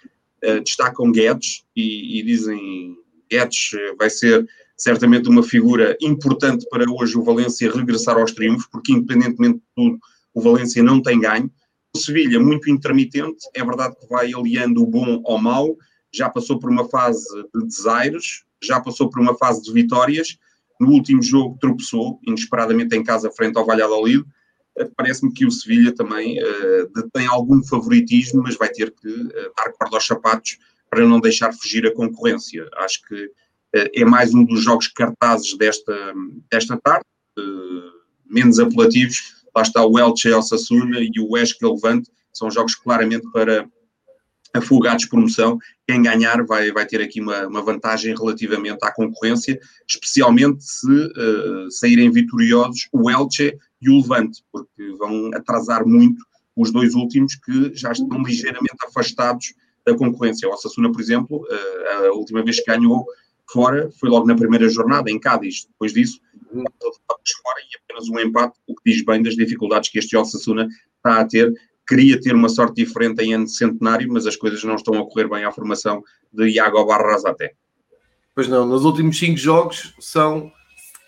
uh, 0.42 0.60
destacam 0.62 1.12
Guedes 1.12 1.62
e, 1.76 2.18
e 2.18 2.22
dizem 2.22 2.96
Guedes 3.30 3.72
eh, 3.74 3.94
vai 3.98 4.08
ser 4.08 4.48
certamente 4.78 5.28
uma 5.28 5.42
figura 5.42 5.94
importante 6.00 6.66
para 6.70 6.90
hoje 6.90 7.18
o 7.18 7.22
Valência 7.22 7.70
regressar 7.70 8.16
aos 8.16 8.32
triunfos, 8.32 8.66
porque 8.72 8.92
independentemente 8.92 9.58
de 9.58 9.64
tudo, 9.74 9.98
o 10.32 10.40
Valência 10.40 10.82
não 10.82 11.02
tem 11.02 11.20
ganho. 11.20 11.50
O 11.94 11.98
Sevilha, 11.98 12.40
muito 12.40 12.70
intermitente, 12.70 13.38
é 13.54 13.62
verdade 13.62 13.94
que 14.00 14.06
vai 14.08 14.32
aliando 14.32 14.82
o 14.82 14.86
bom 14.86 15.22
ao 15.26 15.38
mau, 15.38 15.76
já 16.14 16.30
passou 16.30 16.58
por 16.58 16.70
uma 16.70 16.88
fase 16.88 17.26
de 17.54 17.66
desaires, 17.66 18.44
já 18.62 18.80
passou 18.80 19.10
por 19.10 19.20
uma 19.20 19.36
fase 19.36 19.62
de 19.62 19.72
vitórias. 19.72 20.38
No 20.80 20.90
último 20.92 21.22
jogo 21.22 21.58
tropeçou, 21.60 22.20
inesperadamente 22.26 22.96
em 22.96 23.02
casa, 23.02 23.30
frente 23.30 23.58
ao 23.58 23.66
Valladolid. 23.66 24.24
Uh, 24.78 24.90
Parece-me 24.96 25.32
que 25.32 25.46
o 25.46 25.50
Sevilha 25.50 25.94
também 25.94 26.38
uh, 26.42 26.92
detém 26.94 27.26
algum 27.26 27.62
favoritismo, 27.62 28.42
mas 28.42 28.56
vai 28.56 28.68
ter 28.68 28.92
que 28.92 29.08
uh, 29.08 29.52
dar 29.56 29.72
corda 29.72 29.96
aos 29.96 30.06
sapatos 30.06 30.58
para 30.90 31.06
não 31.06 31.20
deixar 31.20 31.52
fugir 31.52 31.86
a 31.86 31.94
concorrência. 31.94 32.68
Acho 32.76 33.02
que 33.02 33.30
é 33.72 34.04
mais 34.04 34.32
um 34.32 34.44
dos 34.44 34.62
jogos 34.62 34.86
cartazes 34.88 35.54
desta, 35.58 36.14
desta 36.50 36.78
tarde, 36.78 37.04
menos 38.24 38.58
apelativos. 38.58 39.44
Lá 39.54 39.62
está 39.62 39.84
o 39.84 39.98
Elche 39.98 40.32
Osasuna 40.32 41.00
e 41.00 41.10
o 41.20 41.36
Esque 41.36 41.66
Levante, 41.66 42.08
são 42.32 42.50
jogos 42.50 42.74
claramente 42.76 43.28
para 43.32 43.68
afogados 44.54 45.04
de 45.04 45.10
promoção. 45.10 45.58
Quem 45.86 46.02
ganhar 46.02 46.44
vai, 46.44 46.72
vai 46.72 46.86
ter 46.86 47.00
aqui 47.00 47.20
uma, 47.20 47.46
uma 47.46 47.62
vantagem 47.62 48.14
relativamente 48.14 48.78
à 48.82 48.90
concorrência, 48.90 49.58
especialmente 49.88 50.64
se 50.64 50.90
uh, 50.90 51.70
saírem 51.70 52.10
vitoriosos 52.10 52.88
o 52.92 53.10
Elche 53.10 53.56
e 53.86 53.90
o 53.90 54.00
Levante, 54.00 54.42
porque 54.52 54.92
vão 54.98 55.30
atrasar 55.34 55.86
muito 55.86 56.24
os 56.54 56.70
dois 56.72 56.94
últimos 56.94 57.34
que 57.34 57.74
já 57.74 57.92
estão 57.92 58.22
ligeiramente 58.22 58.76
afastados 58.86 59.54
da 59.84 59.94
concorrência. 59.94 60.48
O 60.48 60.52
Osasuna, 60.52 60.90
por 60.90 61.00
exemplo, 61.00 61.44
uh, 61.44 62.06
a 62.06 62.12
última 62.12 62.42
vez 62.42 62.60
que 62.60 62.66
ganhou 62.66 63.06
fora 63.50 63.90
foi 64.00 64.08
logo 64.08 64.26
na 64.26 64.34
primeira 64.34 64.68
jornada, 64.68 65.10
em 65.10 65.20
Cádiz. 65.20 65.66
Depois 65.66 65.92
disso, 65.92 66.20
fora 66.50 67.60
e 67.60 67.76
apenas 67.84 68.08
um 68.08 68.18
empate, 68.18 68.58
o 68.66 68.74
que 68.74 68.92
diz 68.92 69.04
bem 69.04 69.22
das 69.22 69.36
dificuldades 69.36 69.90
que 69.90 69.98
este 69.98 70.16
Osasuna 70.16 70.66
está 70.98 71.20
a 71.20 71.24
ter 71.24 71.52
queria 71.86 72.20
ter 72.20 72.34
uma 72.34 72.48
sorte 72.48 72.84
diferente 72.84 73.22
em 73.22 73.34
ano 73.34 73.44
de 73.44 73.56
centenário, 73.56 74.12
mas 74.12 74.26
as 74.26 74.36
coisas 74.36 74.62
não 74.64 74.74
estão 74.74 74.98
a 74.98 75.08
correr 75.08 75.28
bem 75.28 75.44
à 75.44 75.52
formação 75.52 76.02
de 76.32 76.48
Iago 76.48 76.84
Barras 76.84 77.24
até. 77.24 77.54
Pois 78.34 78.48
não, 78.48 78.66
nos 78.66 78.84
últimos 78.84 79.18
cinco 79.18 79.38
jogos 79.38 79.94
são 80.00 80.52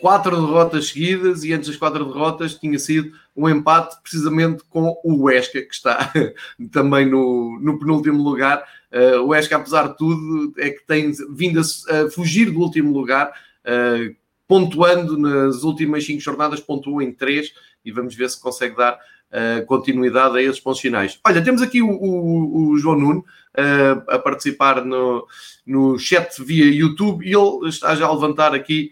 quatro 0.00 0.34
derrotas 0.36 0.88
seguidas 0.88 1.44
e 1.44 1.52
antes 1.52 1.68
das 1.68 1.76
quatro 1.76 2.04
derrotas 2.04 2.54
tinha 2.54 2.78
sido 2.78 3.12
um 3.36 3.48
empate 3.48 3.96
precisamente 4.02 4.62
com 4.68 4.96
o 5.04 5.24
Huesca, 5.24 5.60
que 5.60 5.74
está 5.74 6.12
também 6.72 7.06
no, 7.06 7.58
no 7.60 7.78
penúltimo 7.78 8.22
lugar. 8.22 8.64
Uh, 8.92 9.20
o 9.20 9.28
Huesca, 9.28 9.56
apesar 9.56 9.88
de 9.88 9.98
tudo, 9.98 10.54
é 10.58 10.70
que 10.70 10.86
tem 10.86 11.12
vindo 11.30 11.60
a, 11.60 11.62
a 11.62 12.10
fugir 12.10 12.50
do 12.50 12.60
último 12.60 12.92
lugar, 12.92 13.28
uh, 13.28 14.14
pontuando 14.46 15.18
nas 15.18 15.62
últimas 15.62 16.04
cinco 16.04 16.20
jornadas, 16.20 16.60
pontuou 16.60 17.02
em 17.02 17.12
três 17.12 17.52
e 17.84 17.92
vamos 17.92 18.14
ver 18.14 18.28
se 18.30 18.40
consegue 18.40 18.76
dar 18.76 18.94
uh, 18.94 19.64
continuidade 19.66 20.38
a 20.38 20.42
esses 20.42 20.60
pontos 20.60 20.80
finais. 20.80 21.18
Olha, 21.24 21.42
temos 21.42 21.62
aqui 21.62 21.82
o, 21.82 21.90
o, 21.90 22.70
o 22.70 22.78
João 22.78 22.98
Nuno 22.98 23.20
uh, 23.20 24.10
a 24.10 24.18
participar 24.18 24.84
no, 24.84 25.26
no 25.66 25.98
chat 25.98 26.42
via 26.42 26.64
YouTube 26.64 27.26
e 27.26 27.34
ele 27.34 27.68
está 27.68 27.94
já 27.94 28.06
a 28.06 28.12
levantar 28.12 28.54
aqui 28.54 28.90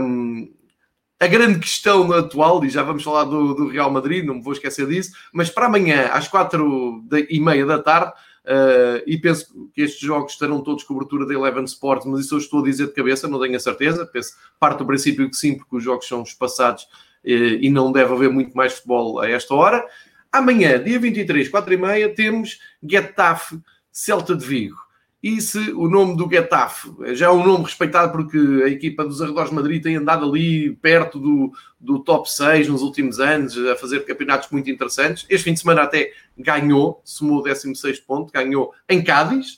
um, 0.00 0.52
a 1.18 1.26
grande 1.26 1.58
questão 1.58 2.12
atual, 2.12 2.64
e 2.64 2.68
já 2.68 2.82
vamos 2.82 3.02
falar 3.02 3.24
do, 3.24 3.54
do, 3.54 3.68
Real 3.68 3.90
Madrid, 3.90 4.24
não 4.24 4.34
me 4.34 4.42
vou 4.42 4.52
esquecer 4.52 4.86
disso, 4.86 5.12
mas 5.32 5.48
para 5.48 5.66
amanhã, 5.66 6.08
às 6.12 6.28
quatro 6.28 7.02
e 7.30 7.40
meia 7.40 7.64
da 7.64 7.78
tarde, 7.78 8.12
uh, 8.44 9.02
e 9.06 9.16
penso 9.16 9.70
que 9.72 9.82
estes 9.82 10.00
jogos 10.00 10.36
terão 10.36 10.60
todos 10.60 10.84
cobertura 10.84 11.26
da 11.26 11.32
Eleven 11.32 11.64
Sports, 11.64 12.06
mas 12.06 12.20
isso 12.20 12.34
eu 12.34 12.38
estou 12.38 12.60
a 12.60 12.64
dizer 12.64 12.88
de 12.88 12.92
cabeça, 12.92 13.28
não 13.28 13.40
tenho 13.40 13.56
a 13.56 13.60
certeza, 13.60 14.04
penso, 14.04 14.32
parte 14.60 14.78
do 14.78 14.86
princípio 14.86 15.30
que 15.30 15.36
sim, 15.36 15.56
porque 15.56 15.76
os 15.76 15.82
jogos 15.82 16.06
são 16.06 16.22
espaçados 16.22 16.86
e 17.24 17.70
não 17.70 17.90
deve 17.90 18.12
haver 18.12 18.28
muito 18.28 18.54
mais 18.54 18.74
futebol 18.74 19.18
a 19.18 19.28
esta 19.28 19.54
hora. 19.54 19.82
Amanhã, 20.30 20.82
dia 20.82 20.98
23, 20.98 21.48
4 21.48 21.72
e 21.72 21.76
meia, 21.78 22.14
temos 22.14 22.58
Getafe 22.82 23.58
Celta 23.90 24.36
de 24.36 24.44
Vigo. 24.44 24.83
E 25.24 25.40
se 25.40 25.72
o 25.72 25.88
nome 25.88 26.18
do 26.18 26.28
Getafe 26.28 26.92
já 27.14 27.28
é 27.28 27.30
um 27.30 27.42
nome 27.42 27.64
respeitado 27.64 28.12
porque 28.12 28.36
a 28.62 28.68
equipa 28.68 29.02
dos 29.06 29.22
arredores 29.22 29.48
de 29.48 29.56
Madrid 29.56 29.82
tem 29.82 29.96
andado 29.96 30.26
ali 30.26 30.76
perto 30.82 31.18
do, 31.18 31.50
do 31.80 31.98
top 31.98 32.30
6 32.30 32.68
nos 32.68 32.82
últimos 32.82 33.18
anos, 33.18 33.56
a 33.56 33.74
fazer 33.74 34.04
campeonatos 34.04 34.50
muito 34.50 34.68
interessantes. 34.70 35.24
Este 35.30 35.44
fim 35.44 35.54
de 35.54 35.60
semana 35.60 35.80
até 35.80 36.12
ganhou, 36.36 37.00
somou 37.06 37.38
o 37.38 37.42
16 37.42 38.00
ponto, 38.00 38.30
ganhou 38.30 38.74
em 38.86 39.02
Cádiz, 39.02 39.56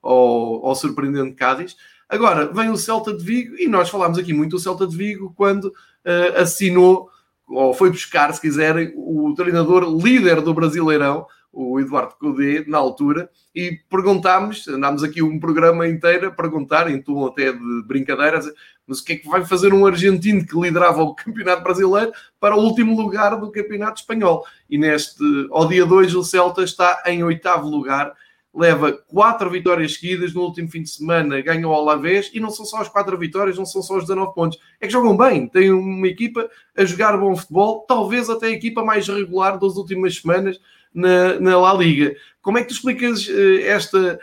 ao, 0.00 0.72
surpreendente 0.76 1.34
Cádiz. 1.34 1.76
Agora, 2.08 2.46
vem 2.46 2.70
o 2.70 2.76
Celta 2.76 3.12
de 3.12 3.24
Vigo, 3.24 3.56
e 3.56 3.66
nós 3.66 3.90
falámos 3.90 4.16
aqui 4.16 4.32
muito 4.32 4.52
do 4.52 4.60
Celta 4.60 4.86
de 4.86 4.96
Vigo 4.96 5.32
quando 5.36 5.64
uh, 5.64 6.36
assinou, 6.40 7.10
ou 7.48 7.74
foi 7.74 7.90
buscar, 7.90 8.32
se 8.32 8.40
quiserem, 8.40 8.92
o 8.94 9.34
treinador 9.34 9.82
líder 10.00 10.40
do 10.40 10.54
Brasileirão, 10.54 11.26
o 11.52 11.80
Eduardo 11.80 12.14
Cudê, 12.18 12.64
na 12.66 12.78
altura, 12.78 13.28
e 13.54 13.78
perguntámos, 13.90 14.68
andámos 14.68 15.02
aqui 15.02 15.22
um 15.22 15.40
programa 15.40 15.86
inteiro 15.86 16.28
a 16.28 16.30
perguntar, 16.30 16.90
em 16.90 17.02
tom 17.02 17.26
até 17.26 17.52
de 17.52 17.82
brincadeiras, 17.86 18.46
mas 18.86 19.00
o 19.00 19.04
que 19.04 19.12
é 19.14 19.16
que 19.16 19.28
vai 19.28 19.44
fazer 19.44 19.72
um 19.74 19.86
argentino 19.86 20.46
que 20.46 20.58
liderava 20.58 21.02
o 21.02 21.14
Campeonato 21.14 21.62
Brasileiro 21.62 22.12
para 22.38 22.56
o 22.56 22.60
último 22.60 23.00
lugar 23.00 23.36
do 23.38 23.50
Campeonato 23.50 24.00
Espanhol? 24.00 24.44
E 24.68 24.78
neste, 24.78 25.22
ao 25.50 25.68
dia 25.68 25.84
2, 25.84 26.14
o 26.14 26.24
Celta 26.24 26.62
está 26.62 27.02
em 27.06 27.22
oitavo 27.22 27.68
lugar, 27.68 28.12
leva 28.52 28.92
quatro 28.92 29.48
vitórias 29.48 29.94
seguidas 29.94 30.34
no 30.34 30.42
último 30.42 30.68
fim 30.68 30.82
de 30.82 30.90
semana, 30.90 31.40
ganhou 31.40 31.72
ao 31.72 31.82
Alavés 31.82 32.30
e 32.34 32.40
não 32.40 32.50
são 32.50 32.64
só 32.64 32.78
as 32.78 32.88
quatro 32.88 33.16
vitórias, 33.16 33.56
não 33.56 33.64
são 33.64 33.82
só 33.82 33.96
os 33.96 34.02
19 34.04 34.34
pontos. 34.34 34.58
É 34.80 34.86
que 34.86 34.92
jogam 34.92 35.16
bem, 35.16 35.48
têm 35.48 35.70
uma 35.70 36.08
equipa 36.08 36.48
a 36.76 36.84
jogar 36.84 37.16
bom 37.16 37.36
futebol, 37.36 37.84
talvez 37.86 38.28
até 38.28 38.46
a 38.46 38.50
equipa 38.50 38.84
mais 38.84 39.06
regular 39.08 39.58
das 39.58 39.76
últimas 39.76 40.16
semanas 40.16 40.58
na, 40.94 41.38
na 41.40 41.58
La 41.58 41.74
Liga. 41.74 42.14
Como 42.42 42.58
é 42.58 42.62
que 42.62 42.68
tu 42.68 42.74
explicas 42.74 43.26
uh, 43.28 43.60
esta, 43.62 44.18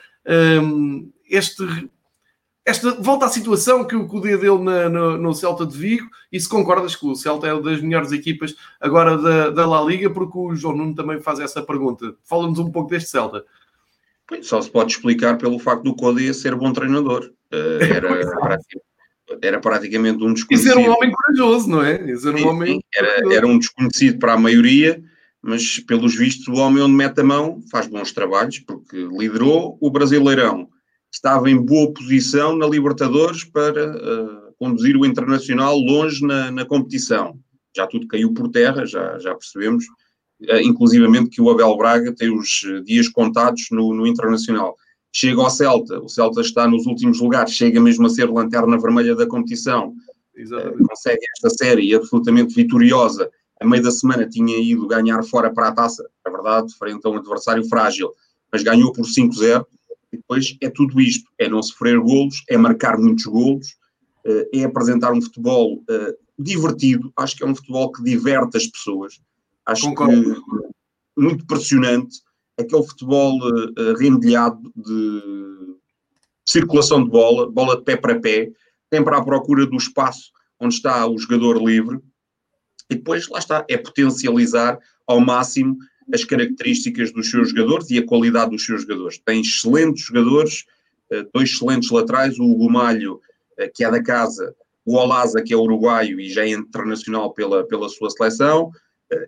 um, 0.61 1.11
este, 1.29 1.63
esta 2.65 2.91
volta 3.01 3.25
à 3.25 3.29
situação 3.29 3.85
que 3.85 3.95
o 3.95 4.07
Cudê 4.07 4.37
deu 4.37 4.61
na, 4.61 4.89
no, 4.89 5.17
no, 5.17 5.33
Celta 5.33 5.65
de 5.65 5.77
Vigo 5.77 6.07
e 6.31 6.39
se 6.39 6.49
concordas 6.49 6.95
que 6.95 7.05
o 7.05 7.15
Celta 7.15 7.47
é 7.47 7.53
uma 7.53 7.61
das 7.61 7.81
melhores 7.81 8.11
equipas 8.11 8.55
agora 8.81 9.17
da, 9.17 9.49
da 9.51 9.65
La 9.65 9.81
Liga, 9.81 10.09
porque 10.09 10.37
o 10.37 10.53
João 10.53 10.75
Nuno 10.75 10.95
também 10.95 11.21
faz 11.21 11.39
essa 11.39 11.61
pergunta. 11.61 12.13
Fala-nos 12.23 12.59
um 12.59 12.71
pouco 12.71 12.89
deste 12.89 13.09
Celta. 13.09 13.45
Só 14.41 14.61
se 14.61 14.69
pode 14.69 14.91
explicar 14.91 15.37
pelo 15.37 15.57
facto 15.59 15.83
do 15.83 15.95
Cody 15.95 16.33
ser 16.33 16.55
bom 16.55 16.73
treinador. 16.73 17.31
Uh, 17.53 17.81
era, 17.81 18.19
era 19.41 19.59
praticamente 19.61 20.21
um 20.23 20.33
desconhecido. 20.33 20.71
Isso 20.71 20.79
era 20.79 20.89
um 20.89 20.93
homem 20.93 21.11
corajoso, 21.11 21.69
não 21.69 21.81
é? 21.81 22.11
Isso 22.11 22.27
era, 22.27 22.37
um 22.37 22.47
homem 22.49 22.83
era, 22.93 23.33
era 23.33 23.47
um 23.47 23.57
desconhecido 23.57 24.19
para 24.19 24.33
a 24.33 24.37
maioria, 24.37 25.01
mas 25.41 25.79
pelos 25.79 26.15
vistos 26.15 26.47
o 26.47 26.59
homem 26.59 26.83
onde 26.83 26.93
mete 26.93 27.21
a 27.21 27.23
mão 27.23 27.61
faz 27.71 27.87
bons 27.87 28.11
trabalhos, 28.11 28.59
porque 28.59 28.97
liderou 28.97 29.77
o 29.79 29.89
Brasileirão, 29.89 30.67
estava 31.11 31.49
em 31.49 31.57
boa 31.57 31.93
posição 31.93 32.55
na 32.57 32.67
Libertadores 32.67 33.43
para 33.43 33.95
uh, 33.95 34.53
conduzir 34.57 34.97
o 34.97 35.05
Internacional 35.05 35.77
longe 35.77 36.25
na, 36.25 36.51
na 36.51 36.65
competição. 36.65 37.39
Já 37.75 37.87
tudo 37.87 38.07
caiu 38.07 38.33
por 38.33 38.49
terra, 38.49 38.85
já, 38.85 39.17
já 39.19 39.33
percebemos 39.35 39.85
eh, 40.41 40.61
inclusivamente 40.61 41.29
que 41.29 41.41
o 41.41 41.49
Abel 41.49 41.75
Braga 41.77 42.13
tem 42.13 42.29
os 42.29 42.63
eh, 42.65 42.81
dias 42.81 43.07
contados 43.09 43.67
no, 43.71 43.93
no 43.93 44.05
Internacional. 44.05 44.75
Chega 45.11 45.41
ao 45.41 45.49
Celta, 45.49 45.99
o 45.99 46.07
Celta 46.07 46.41
está 46.41 46.67
nos 46.67 46.85
últimos 46.85 47.19
lugares, 47.19 47.53
chega 47.53 47.81
mesmo 47.81 48.05
a 48.05 48.09
ser 48.09 48.29
lanterna 48.29 48.79
vermelha 48.79 49.15
da 49.15 49.25
competição, 49.25 49.95
Exatamente. 50.35 50.83
consegue 50.83 51.21
esta 51.35 51.49
série 51.49 51.95
absolutamente 51.95 52.53
vitoriosa. 52.53 53.29
A 53.59 53.65
meio 53.65 53.83
da 53.83 53.91
semana 53.91 54.27
tinha 54.27 54.57
ido 54.57 54.87
ganhar 54.87 55.23
fora 55.23 55.51
para 55.51 55.69
a 55.69 55.71
taça, 55.71 56.07
é 56.25 56.29
verdade, 56.29 56.73
frente 56.77 57.05
a 57.05 57.09
um 57.09 57.17
adversário 57.17 57.67
frágil, 57.67 58.11
mas 58.51 58.63
ganhou 58.63 58.91
por 58.93 59.05
5-0. 59.05 59.65
E 60.11 60.17
depois 60.17 60.55
é 60.61 60.69
tudo 60.69 61.01
isto: 61.01 61.29
é 61.37 61.49
não 61.49 61.61
sofrer 61.61 61.99
golos, 61.99 62.43
é 62.47 62.57
marcar 62.57 62.97
muitos 62.97 63.25
golos, 63.25 63.75
eh, 64.25 64.49
é 64.53 64.63
apresentar 64.63 65.11
um 65.11 65.21
futebol 65.21 65.83
divertido. 66.37 67.11
Acho 67.17 67.35
que 67.35 67.43
é 67.43 67.47
um 67.47 67.55
futebol 67.55 67.91
que 67.91 68.03
diverte 68.03 68.57
as 68.57 68.67
pessoas 68.67 69.19
Acho 69.67 69.89
Concordo. 69.89 70.23
que 70.23 71.21
muito 71.21 71.45
pressionante. 71.45 72.21
Aquele 72.57 72.83
futebol 72.83 73.37
uh, 73.37 73.93
rendilhado 73.99 74.71
de 74.75 75.75
circulação 76.45 77.03
de 77.03 77.09
bola, 77.09 77.51
bola 77.51 77.75
de 77.75 77.83
pé 77.83 77.97
para 77.97 78.19
pé, 78.19 78.49
sempre 78.91 79.13
à 79.13 79.21
procura 79.21 79.67
do 79.67 79.75
espaço 79.75 80.31
onde 80.59 80.73
está 80.73 81.05
o 81.05 81.17
jogador 81.17 81.61
livre. 81.61 81.99
E 82.89 82.95
depois, 82.95 83.27
lá 83.27 83.39
está, 83.39 83.65
é 83.69 83.77
potencializar 83.77 84.79
ao 85.05 85.19
máximo 85.19 85.77
as 86.13 86.23
características 86.23 87.11
dos 87.11 87.29
seus 87.29 87.49
jogadores 87.49 87.89
e 87.89 87.97
a 87.97 88.05
qualidade 88.05 88.51
dos 88.51 88.65
seus 88.65 88.81
jogadores. 88.83 89.19
Tem 89.19 89.41
excelentes 89.41 90.05
jogadores, 90.05 90.65
eh, 91.11 91.25
dois 91.33 91.49
excelentes 91.49 91.89
laterais, 91.91 92.39
o 92.39 92.43
Hugo 92.43 92.69
Malho, 92.69 93.19
que 93.73 93.83
é 93.83 93.89
da 93.89 94.01
casa, 94.01 94.55
o 94.85 94.95
Olaza, 94.95 95.41
que 95.41 95.53
é 95.53 95.57
uruguaio 95.57 96.19
e 96.19 96.29
já 96.29 96.43
é 96.43 96.49
internacional 96.49 97.33
pela, 97.33 97.67
pela 97.67 97.89
sua 97.89 98.09
seleção, 98.09 98.71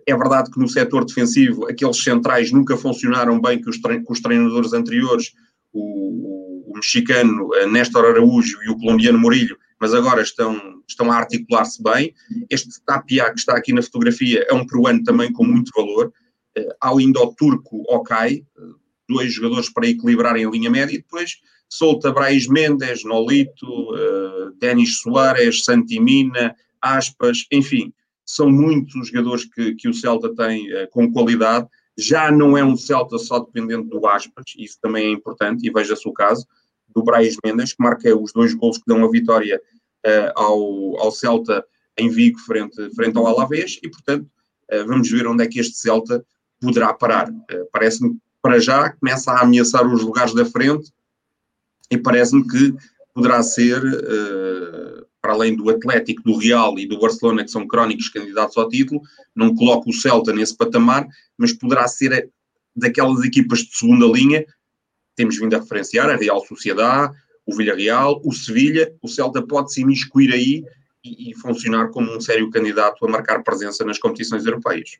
é 0.06 0.16
verdade 0.16 0.50
que 0.50 0.58
no 0.58 0.68
setor 0.68 1.04
defensivo 1.04 1.66
aqueles 1.66 2.02
centrais 2.02 2.52
nunca 2.52 2.76
funcionaram 2.76 3.40
bem 3.40 3.60
que 3.60 3.68
os, 3.68 3.78
os 4.08 4.20
treinadores 4.20 4.72
anteriores, 4.72 5.32
o, 5.72 5.80
o, 5.80 6.72
o 6.72 6.74
mexicano 6.74 7.48
Néstor 7.70 8.04
Araújo 8.04 8.58
e 8.62 8.70
o 8.70 8.78
colombiano 8.78 9.18
Murilho, 9.18 9.56
mas 9.80 9.94
agora 9.94 10.20
estão, 10.20 10.82
estão 10.86 11.10
a 11.10 11.16
articular-se 11.16 11.82
bem. 11.82 12.14
Este 12.50 12.68
Tapia 12.84 13.32
que 13.32 13.38
está 13.38 13.56
aqui 13.56 13.72
na 13.72 13.82
fotografia 13.82 14.44
é 14.48 14.52
um 14.52 14.66
peruano 14.66 15.02
também 15.02 15.32
com 15.32 15.44
muito 15.44 15.72
valor. 15.74 16.12
Uh, 16.56 16.74
há 16.80 16.92
o 16.92 17.34
turco 17.34 17.82
Okay, 17.88 18.44
dois 19.08 19.32
jogadores 19.32 19.72
para 19.72 19.88
equilibrarem 19.88 20.44
a 20.44 20.50
linha 20.50 20.68
média 20.68 20.94
e 20.94 20.98
depois 20.98 21.38
Solta 21.68 22.12
Brais 22.12 22.46
Mendes, 22.46 23.04
Nolito, 23.04 23.66
uh, 23.66 24.52
Denis 24.58 24.98
Soares, 24.98 25.64
Santimina, 25.64 26.54
Aspas, 26.82 27.46
enfim, 27.50 27.92
são 28.26 28.50
muitos 28.50 28.94
os 28.96 29.08
jogadores 29.08 29.44
que, 29.44 29.74
que 29.74 29.88
o 29.88 29.94
Celta 29.94 30.34
tem 30.34 30.68
com 30.90 31.12
qualidade. 31.12 31.66
Já 31.98 32.30
não 32.30 32.56
é 32.56 32.64
um 32.64 32.76
Celta 32.76 33.18
só 33.18 33.38
dependente 33.40 33.88
do 33.88 34.06
Aspas, 34.06 34.44
isso 34.56 34.78
também 34.80 35.06
é 35.06 35.10
importante, 35.10 35.66
e 35.66 35.70
veja-se 35.70 36.08
o 36.08 36.12
caso 36.12 36.46
do 36.94 37.02
Brais 37.02 37.36
Mendes, 37.44 37.72
que 37.72 37.82
marca 37.82 38.16
os 38.16 38.32
dois 38.32 38.54
gols 38.54 38.78
que 38.78 38.84
dão 38.86 39.04
a 39.04 39.10
vitória 39.10 39.60
uh, 40.06 40.40
ao, 40.40 41.00
ao 41.00 41.10
Celta 41.10 41.64
em 41.98 42.08
Vigo, 42.08 42.38
frente, 42.40 42.94
frente 42.94 43.16
ao 43.16 43.26
Alavés, 43.26 43.78
e 43.82 43.88
portanto 43.88 44.26
vamos 44.86 45.10
ver 45.10 45.26
onde 45.26 45.42
é 45.42 45.48
que 45.48 45.58
este 45.58 45.76
Celta 45.76 46.24
poderá 46.60 46.94
parar. 46.94 47.28
Parece-me 47.72 48.16
para 48.42 48.58
já 48.58 48.90
começa 48.90 49.32
a 49.32 49.42
ameaçar 49.42 49.86
os 49.86 50.02
lugares 50.02 50.34
da 50.34 50.44
frente 50.44 50.92
e 51.90 51.98
parece-me 51.98 52.46
que 52.46 52.74
poderá 53.12 53.42
ser, 53.42 53.82
uh, 53.84 55.06
para 55.20 55.32
além 55.32 55.54
do 55.54 55.68
Atlético, 55.68 56.22
do 56.22 56.38
Real 56.38 56.78
e 56.78 56.86
do 56.86 56.98
Barcelona, 56.98 57.44
que 57.44 57.50
são 57.50 57.66
crónicos 57.66 58.08
candidatos 58.08 58.56
ao 58.56 58.68
título, 58.68 59.02
não 59.34 59.54
coloco 59.54 59.90
o 59.90 59.92
Celta 59.92 60.32
nesse 60.32 60.56
patamar, 60.56 61.06
mas 61.36 61.52
poderá 61.52 61.86
ser 61.88 62.30
daquelas 62.74 63.22
equipas 63.24 63.58
de 63.60 63.76
segunda 63.76 64.06
linha, 64.06 64.46
temos 65.20 65.38
vindo 65.38 65.54
a 65.54 65.58
referenciar, 65.58 66.08
a 66.08 66.16
Real 66.16 66.42
Sociedade, 66.46 67.14
o 67.44 67.54
Villarreal, 67.54 68.22
o 68.24 68.32
Sevilha, 68.32 68.90
o 69.02 69.08
Celta 69.08 69.42
pode 69.42 69.70
se 69.70 69.82
imiscuir 69.82 70.32
aí 70.32 70.64
e, 71.04 71.30
e 71.30 71.34
funcionar 71.34 71.88
como 71.90 72.10
um 72.10 72.20
sério 72.20 72.48
candidato 72.48 73.04
a 73.04 73.08
marcar 73.08 73.42
presença 73.42 73.84
nas 73.84 73.98
competições 73.98 74.46
europeias. 74.46 74.92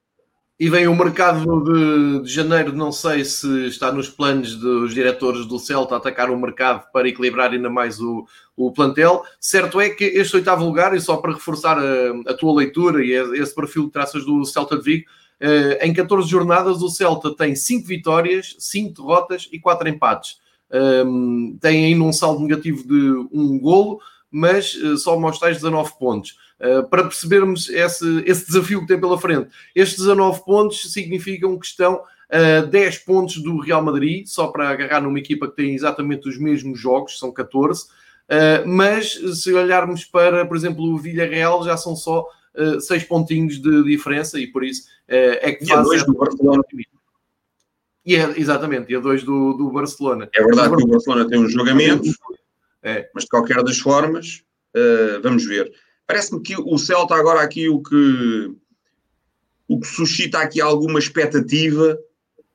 E 0.59 0.68
vem 0.68 0.87
o 0.87 0.94
mercado 0.94 1.64
de, 1.64 2.22
de, 2.22 2.30
janeiro, 2.30 2.70
não 2.70 2.92
sei 2.92 3.24
se 3.24 3.68
está 3.68 3.90
nos 3.90 4.11
planos 4.11 4.56
dos 4.56 4.92
diretores 4.92 5.46
do 5.46 5.59
Celta 5.59 5.96
atacar 5.96 6.28
o 6.28 6.38
mercado 6.38 6.85
para 6.92 7.09
equilibrar 7.09 7.50
ainda 7.50 7.70
mais 7.70 7.98
o, 7.98 8.26
o 8.54 8.70
plantel. 8.70 9.24
Certo 9.40 9.80
é 9.80 9.88
que 9.88 10.04
este 10.04 10.37
oitavo 10.37 10.62
lugar, 10.62 10.94
e 10.94 11.00
só 11.00 11.16
para 11.16 11.33
reforçar 11.33 11.78
a, 11.78 12.30
a 12.30 12.35
tua 12.35 12.59
leitura 12.59 13.02
e 13.02 13.12
esse 13.40 13.54
perfil 13.54 13.87
de 13.87 13.92
traças 13.92 14.22
do 14.26 14.44
Celta 14.44 14.76
de 14.76 14.83
Vigo, 14.83 15.06
em 15.81 15.92
14 15.92 16.29
jornadas 16.29 16.83
o 16.83 16.88
Celta 16.90 17.35
tem 17.35 17.55
5 17.55 17.87
vitórias, 17.87 18.57
5 18.59 18.94
derrotas 18.94 19.48
e 19.50 19.59
4 19.59 19.88
empates. 19.88 20.38
Um, 20.72 21.59
tem 21.61 21.87
ainda 21.87 22.05
um 22.05 22.12
saldo 22.12 22.40
negativo 22.42 22.87
de 22.87 23.29
um 23.33 23.59
golo, 23.59 24.00
mas 24.31 24.74
uh, 24.74 24.96
só 24.96 25.18
mostra 25.18 25.53
19 25.53 25.92
pontos. 25.98 26.38
Uh, 26.61 26.88
para 26.88 27.03
percebermos 27.03 27.68
esse, 27.68 28.22
esse 28.24 28.46
desafio 28.46 28.81
que 28.81 28.87
tem 28.87 29.00
pela 29.00 29.18
frente, 29.18 29.50
estes 29.74 29.98
19 29.98 30.44
pontos 30.44 30.92
significam 30.92 31.59
que 31.59 31.66
estão 31.66 32.03
a 32.31 32.64
uh, 32.64 32.66
10 32.68 32.98
pontos 32.98 33.42
do 33.42 33.59
Real 33.59 33.83
Madrid, 33.83 34.26
só 34.26 34.46
para 34.48 34.68
agarrar 34.68 35.00
numa 35.00 35.18
equipa 35.18 35.48
que 35.48 35.57
tem 35.57 35.74
exatamente 35.74 36.29
os 36.29 36.38
mesmos 36.38 36.79
jogos, 36.79 37.18
são 37.18 37.33
14. 37.33 37.85
Uh, 37.85 38.68
mas 38.68 39.18
se 39.42 39.53
olharmos 39.53 40.05
para, 40.05 40.46
por 40.46 40.57
exemplo, 40.57 40.85
o 40.85 40.98
Villarreal, 40.98 41.64
já 41.64 41.76
são 41.76 41.96
só 41.96 42.24
uh, 42.56 42.80
6 42.80 43.04
pontinhos 43.04 43.60
de 43.60 43.84
diferença 43.84 44.38
e 44.38 44.46
por 44.46 44.64
isso 44.64 44.88
é 45.08 45.52
que 45.52 45.66
faz. 45.66 45.70
E 45.70 45.72
a 45.72 45.82
2 45.82 46.06
do 46.06 46.14
Barcelona. 46.14 46.62
E 48.06 48.16
é, 48.16 48.40
exatamente, 48.40 48.92
e 48.92 48.96
a 48.96 49.00
2 49.00 49.24
do, 49.24 49.54
do 49.54 49.70
Barcelona. 49.70 50.28
É 50.34 50.42
verdade 50.42 50.76
que 50.76 50.84
o 50.84 50.86
Barcelona 50.86 51.28
tem 51.28 51.38
uns 51.38 51.52
jogamentos, 51.52 52.16
é. 52.82 53.10
mas 53.14 53.24
de 53.24 53.30
qualquer 53.30 53.62
das 53.62 53.78
formas, 53.78 54.42
vamos 55.22 55.44
ver. 55.44 55.70
Parece-me 56.06 56.42
que 56.42 56.56
o 56.56 56.78
Celta 56.78 57.14
agora 57.14 57.40
aqui 57.40 57.68
o 57.68 57.80
que, 57.80 58.52
o 59.68 59.78
que 59.78 59.86
suscita 59.86 60.38
aqui 60.38 60.60
alguma 60.60 60.98
expectativa 60.98 61.96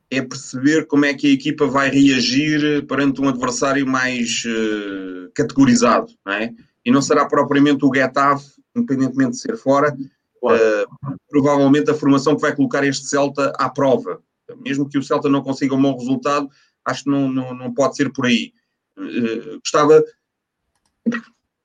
é 0.09 0.21
perceber 0.21 0.85
como 0.87 1.05
é 1.05 1.13
que 1.13 1.27
a 1.27 1.33
equipa 1.33 1.65
vai 1.65 1.89
reagir 1.89 2.85
perante 2.85 3.21
um 3.21 3.29
adversário 3.29 3.87
mais 3.87 4.43
uh, 4.45 5.31
categorizado, 5.33 6.13
não 6.25 6.33
é? 6.33 6.53
E 6.83 6.91
não 6.91 7.01
será 7.01 7.25
propriamente 7.25 7.85
o 7.85 7.93
Getafe, 7.93 8.54
independentemente 8.75 9.31
de 9.31 9.39
ser 9.39 9.57
fora, 9.57 9.95
uh, 10.43 11.15
provavelmente 11.29 11.89
a 11.89 11.95
formação 11.95 12.35
que 12.35 12.41
vai 12.41 12.55
colocar 12.55 12.83
este 12.83 13.05
Celta 13.07 13.53
à 13.57 13.69
prova. 13.69 14.21
Mesmo 14.57 14.87
que 14.87 14.97
o 14.97 15.03
Celta 15.03 15.29
não 15.29 15.41
consiga 15.41 15.75
um 15.75 15.81
bom 15.81 15.97
resultado, 15.97 16.49
acho 16.83 17.03
que 17.03 17.09
não, 17.09 17.31
não, 17.31 17.53
não 17.53 17.73
pode 17.73 17.95
ser 17.95 18.11
por 18.11 18.25
aí. 18.25 18.53
Uh, 18.97 19.59
gostava. 19.59 20.03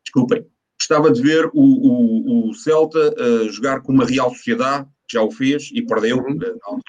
Desculpem 0.02 0.46
gostava 0.80 1.12
de 1.12 1.22
ver 1.22 1.46
o, 1.46 1.50
o, 1.54 2.48
o 2.48 2.54
Celta 2.54 2.98
uh, 2.98 3.48
jogar 3.50 3.80
com 3.82 3.92
uma 3.92 4.06
Real 4.06 4.30
Sociedade, 4.30 4.88
que 5.06 5.16
já 5.16 5.22
o 5.22 5.30
fez 5.30 5.70
e 5.72 5.82
perdeu, 5.82 6.16
uhum. 6.16 6.38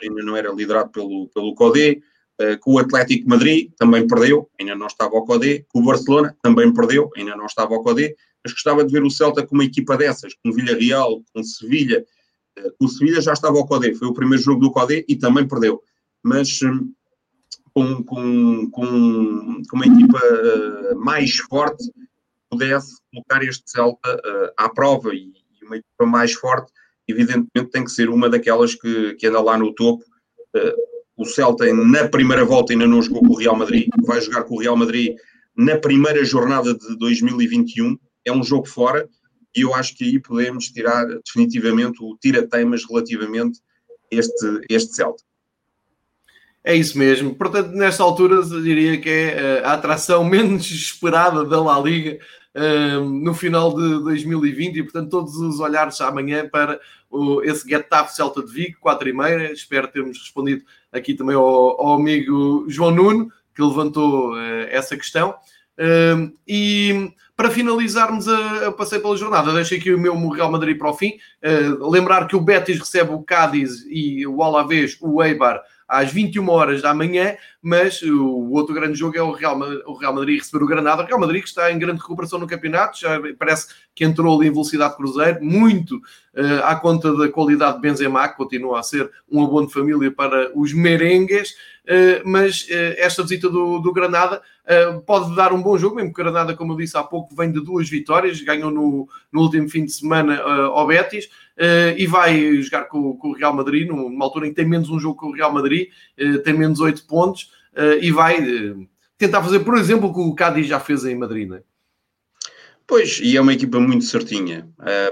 ainda 0.02 0.24
não 0.24 0.36
era 0.36 0.52
liderado 0.52 0.90
pelo, 0.90 1.30
pelo 1.34 1.54
Codé, 1.54 2.00
uh, 2.42 2.58
com 2.62 2.74
o 2.74 2.80
Atlético 2.80 3.30
Madrid, 3.30 3.70
também 3.78 4.08
perdeu, 4.08 4.50
ainda 4.60 4.76
não 4.76 4.88
estava 4.88 5.16
ao 5.16 5.26
Codé, 5.26 5.66
com 5.68 5.80
o 5.80 5.84
Barcelona, 5.84 6.36
também 6.42 6.74
perdeu, 6.74 7.12
ainda 7.18 7.36
não 7.36 7.46
estava 7.46 7.76
ao 7.76 7.84
Codé, 7.84 8.16
mas 8.44 8.54
gostava 8.54 8.84
de 8.84 8.92
ver 8.92 9.04
o 9.04 9.10
Celta 9.10 9.46
com 9.46 9.56
uma 9.56 9.66
equipa 9.66 9.98
dessas, 9.98 10.34
com 10.36 10.52
Villarreal, 10.52 11.24
com 11.34 11.44
Sevilha, 11.44 12.06
uh, 12.60 12.86
o 12.86 12.88
Sevilha 12.88 13.22
já 13.22 13.34
estava 13.34 13.58
ao 13.58 13.66
Codé, 13.66 13.94
foi 13.94 14.08
o 14.08 14.14
primeiro 14.14 14.44
jogo 14.44 14.62
do 14.62 14.72
Codé 14.72 15.06
e 15.08 15.16
também 15.16 15.48
perdeu, 15.48 15.82
mas 16.24 16.60
um, 16.62 16.92
com, 17.74 18.04
com, 18.04 18.70
com, 18.72 19.62
com 19.70 19.76
uma 19.76 19.86
equipa 19.86 20.20
uh, 20.20 21.00
mais 21.00 21.36
forte, 21.38 21.84
pudesse 22.50 22.98
colocar 23.12 23.44
este 23.44 23.64
Celta 23.70 24.16
uh, 24.16 24.52
à 24.58 24.70
prova 24.70 25.14
e, 25.14 25.32
uma 25.64 25.78
equipa 25.78 26.06
mais 26.06 26.34
forte, 26.34 26.72
evidentemente 27.08 27.72
tem 27.72 27.84
que 27.84 27.92
ser 27.92 28.10
uma 28.10 28.30
daquelas 28.30 28.76
que, 28.76 29.14
que 29.14 29.28
anda 29.28 29.40
lá 29.40 29.58
no 29.58 29.74
topo. 29.74 30.04
O 31.16 31.24
Celta 31.24 31.72
na 31.74 32.10
primeira 32.10 32.44
volta 32.44 32.74
ainda 32.74 32.86
não 32.86 33.02
jogou 33.02 33.22
com 33.22 33.34
o 33.34 33.38
Real 33.38 33.56
Madrid, 33.56 33.88
vai 34.06 34.20
jogar 34.20 34.44
com 34.44 34.56
o 34.56 34.60
Real 34.60 34.76
Madrid 34.76 35.16
na 35.56 35.78
primeira 35.78 36.24
jornada 36.26 36.74
de 36.74 36.98
2021, 36.98 37.98
é 38.26 38.32
um 38.32 38.44
jogo 38.44 38.68
fora, 38.68 39.08
e 39.56 39.62
eu 39.62 39.74
acho 39.76 39.96
que 39.96 40.04
aí 40.04 40.20
podemos 40.20 40.68
tirar 40.70 41.06
definitivamente 41.26 42.02
o 42.02 42.18
tira-teimas 42.18 42.86
relativamente 42.86 43.60
este, 44.10 44.62
este 44.70 44.96
Celta. 44.96 45.24
É 46.64 46.76
isso 46.76 46.98
mesmo. 46.98 47.36
Portanto, 47.36 47.72
nesta 47.72 48.04
altura, 48.04 48.44
diria 48.44 49.00
que 49.00 49.10
é 49.10 49.60
eh, 49.60 49.62
a 49.64 49.74
atração 49.74 50.24
menos 50.26 50.70
esperada 50.70 51.44
da 51.44 51.62
La 51.62 51.80
Liga 51.80 52.20
no 53.02 53.34
final 53.34 53.74
de 53.74 54.04
2020 54.04 54.76
e, 54.76 54.84
portanto, 54.84 55.10
todos 55.10 55.36
os 55.38 55.60
olhares 55.62 56.00
amanhã 56.02 56.48
para 56.50 56.80
o, 57.10 57.42
esse 57.44 57.68
Getafe 57.68 58.16
Celta 58.16 58.44
de 58.44 58.52
Vigo, 58.52 58.78
4 58.80 59.10
e 59.10 59.14
meia. 59.14 59.52
Espero 59.52 59.88
termos 59.88 60.18
respondido 60.18 60.64
aqui 60.92 61.14
também 61.14 61.36
ao, 61.36 61.44
ao 61.44 61.94
amigo 61.94 62.66
João 62.68 62.92
Nuno, 62.92 63.32
que 63.56 63.62
levantou 63.62 64.34
uh, 64.34 64.68
essa 64.70 64.96
questão. 64.98 65.36
Uh, 65.78 66.32
e 66.48 67.14
para 67.42 67.50
finalizarmos 67.50 68.28
a, 68.28 68.68
a 68.68 68.72
passeio 68.72 69.02
pela 69.02 69.18
jornada, 69.18 69.52
deixo 69.52 69.74
aqui 69.74 69.92
o 69.92 70.00
meu 70.00 70.16
Real 70.30 70.52
Madrid 70.52 70.78
para 70.78 70.92
o 70.92 70.94
fim. 70.94 71.18
Uh, 71.44 71.90
lembrar 71.90 72.28
que 72.28 72.36
o 72.36 72.40
Betis 72.40 72.78
recebe 72.78 73.14
o 73.14 73.24
Cádiz 73.24 73.84
e 73.90 74.28
o 74.28 74.44
Alavés, 74.44 74.96
o 75.02 75.24
Eibar, 75.24 75.60
às 75.88 76.12
21 76.12 76.48
horas 76.48 76.84
da 76.84 76.94
manhã, 76.94 77.36
mas 77.62 78.02
o 78.02 78.50
outro 78.52 78.74
grande 78.74 78.98
jogo 78.98 79.16
é 79.16 79.22
o 79.22 79.32
Real, 79.32 79.60
o 79.86 79.94
Real 79.94 80.16
Madrid 80.16 80.40
receber 80.40 80.64
o 80.64 80.68
Granada. 80.68 81.04
O 81.04 81.06
Real 81.06 81.20
Madrid 81.20 81.44
que 81.44 81.50
está 81.50 81.72
em 81.72 81.78
grande 81.78 82.02
recuperação 82.02 82.40
no 82.40 82.48
campeonato, 82.48 83.00
já 83.00 83.22
parece 83.38 83.68
que 83.94 84.04
entrou 84.04 84.36
ali 84.36 84.48
em 84.48 84.52
velocidade 84.52 84.96
cruzeiro, 84.96 85.44
muito 85.44 85.98
uh, 85.98 86.64
à 86.64 86.76
conta 86.76 87.16
da 87.16 87.30
qualidade 87.30 87.76
de 87.76 87.82
Benzema, 87.82 88.28
que 88.28 88.38
continua 88.38 88.80
a 88.80 88.84
ser 88.84 89.12
um 89.30 89.44
abono 89.44 89.68
de 89.68 89.74
família 89.74 90.12
para 90.12 90.52
os 90.58 90.74
merengues, 90.74 91.52
uh, 91.52 92.22
mas 92.26 92.64
uh, 92.64 92.96
esta 92.98 93.22
visita 93.22 93.48
do, 93.50 93.80
do 93.80 93.94
Granada 93.94 94.42
pode 95.06 95.36
dar 95.36 95.52
um 95.52 95.62
bom 95.62 95.78
jogo, 95.78 95.98
mesmo 95.98 96.14
que 96.14 96.22
o 96.22 96.24
Granada, 96.24 96.56
como 96.56 96.72
eu 96.72 96.78
disse 96.78 96.96
há 96.96 97.04
pouco, 97.04 97.36
vem 97.36 97.52
de 97.52 97.60
duas 97.60 97.90
vitórias, 97.90 98.40
ganhou 98.40 98.72
no, 98.72 99.10
no 99.30 99.42
último 99.42 99.68
fim 99.68 99.84
de 99.84 99.92
semana 99.92 100.40
ao 100.40 100.88
Betis, 100.88 101.28
Uh, 101.62 101.94
e 101.96 102.08
vai 102.08 102.60
jogar 102.62 102.86
com, 102.86 103.16
com, 103.18 103.30
o 103.30 103.34
Real 103.34 103.54
Madrid, 103.54 103.88
numa 103.88 104.26
altura 104.26 104.48
em 104.48 104.50
que 104.50 104.56
tem 104.56 104.66
menos 104.66 104.90
um 104.90 105.00
jogo 105.00 105.20
com 105.20 105.28
o 105.28 105.32
Real 105.32 105.54
Madrid, 105.54 105.90
uh, 106.20 106.40
tem 106.40 106.56
menos 106.56 106.80
8 106.80 107.06
pontos, 107.06 107.51
e 108.02 108.12
vai 108.12 108.38
tentar 109.18 109.42
fazer, 109.44 109.60
por 109.62 109.78
exemplo, 109.78 110.10
o 110.10 110.14
que 110.14 110.20
o 110.20 110.36
Cádiz 110.36 110.68
já 110.68 110.80
fez 110.80 111.06
em 111.06 111.16
Madrid, 111.16 111.48
não 111.48 111.58
é? 111.58 111.64
Pois, 112.88 113.20
e 113.24 113.38
é 113.38 113.42
uma 113.42 113.54
equipa 113.54 113.80
muito 113.80 114.04
certinha. 114.04 114.68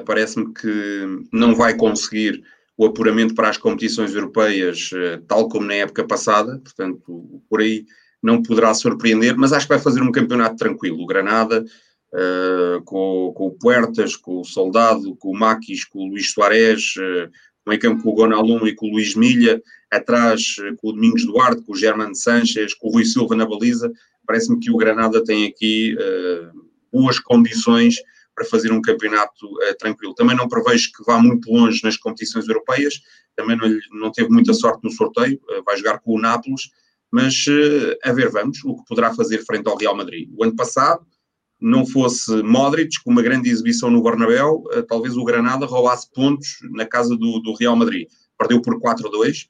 Parece-me 0.05 0.53
que 0.53 1.05
não 1.31 1.55
vai 1.55 1.77
conseguir 1.77 2.43
o 2.75 2.85
apuramento 2.85 3.33
para 3.33 3.49
as 3.49 3.57
competições 3.57 4.13
europeias, 4.13 4.89
tal 5.27 5.47
como 5.47 5.67
na 5.67 5.75
época 5.75 6.03
passada, 6.03 6.59
portanto, 6.59 7.41
por 7.49 7.61
aí 7.61 7.85
não 8.21 8.41
poderá 8.41 8.73
surpreender, 8.73 9.37
mas 9.37 9.53
acho 9.53 9.65
que 9.65 9.73
vai 9.73 9.81
fazer 9.81 10.01
um 10.01 10.11
campeonato 10.11 10.57
tranquilo. 10.57 11.01
O 11.01 11.05
Granada 11.05 11.63
uh, 12.13 12.83
com, 12.83 13.33
com, 13.35 13.47
o 13.47 13.51
Puertas, 13.51 14.15
com 14.15 14.41
o 14.41 14.45
Soldado, 14.45 15.15
com 15.15 15.29
o 15.29 15.37
Maquis, 15.37 15.85
com 15.85 15.99
o 15.99 16.09
Luís 16.09 16.31
Soares, 16.31 16.95
uh, 16.97 17.29
meio 17.67 17.79
campo 17.79 18.03
com 18.03 18.09
o 18.09 18.15
Gonalum 18.15 18.65
e 18.67 18.75
com 18.75 18.87
o 18.87 18.91
Luís 18.91 19.15
Milha, 19.15 19.61
atrás 19.91 20.55
uh, 20.59 20.75
com 20.77 20.89
o 20.89 20.93
Domingos 20.93 21.25
Duarte, 21.25 21.61
com 21.61 21.73
o 21.73 21.77
Germano 21.77 22.15
Sanches, 22.15 22.73
com 22.73 22.87
o 22.87 22.91
Rui 22.91 23.05
Silva 23.05 23.35
na 23.35 23.45
baliza. 23.45 23.91
Parece-me 24.25 24.59
que 24.59 24.71
o 24.71 24.77
Granada 24.77 25.23
tem 25.23 25.47
aqui 25.47 25.95
boas 26.91 27.19
condições 27.19 27.95
para 28.39 28.47
fazer 28.47 28.71
um 28.71 28.81
campeonato 28.81 29.45
uh, 29.45 29.77
tranquilo. 29.77 30.13
Também 30.13 30.35
não 30.35 30.47
prevejo 30.47 30.91
que 30.95 31.03
vá 31.03 31.19
muito 31.19 31.51
longe 31.51 31.81
nas 31.83 31.97
competições 31.97 32.47
europeias, 32.47 33.01
também 33.35 33.57
não, 33.57 33.67
não 33.99 34.11
teve 34.11 34.29
muita 34.29 34.53
sorte 34.53 34.81
no 34.83 34.91
sorteio, 34.91 35.39
uh, 35.49 35.63
vai 35.65 35.75
jogar 35.75 35.99
com 35.99 36.15
o 36.15 36.19
Nápoles, 36.19 36.69
mas 37.11 37.43
a 38.03 38.13
ver, 38.13 38.29
vamos, 38.29 38.63
o 38.63 38.75
que 38.75 38.85
poderá 38.87 39.11
fazer 39.15 39.43
frente 39.43 39.67
ao 39.67 39.75
Real 39.75 39.97
Madrid. 39.97 40.29
O 40.37 40.43
ano 40.43 40.55
passado, 40.55 41.03
não 41.59 41.83
fosse 41.83 42.31
Modric, 42.43 43.01
com 43.03 43.09
uma 43.09 43.23
grande 43.23 43.49
exibição 43.49 43.89
no 43.89 44.03
Bernabéu, 44.03 44.63
talvez 44.87 45.17
o 45.17 45.23
Granada 45.23 45.65
roubasse 45.65 46.07
pontos 46.13 46.59
na 46.69 46.85
casa 46.85 47.17
do, 47.17 47.39
do 47.39 47.55
Real 47.55 47.75
Madrid. 47.75 48.07
Perdeu 48.37 48.61
por 48.61 48.79
4-2, 48.79 49.47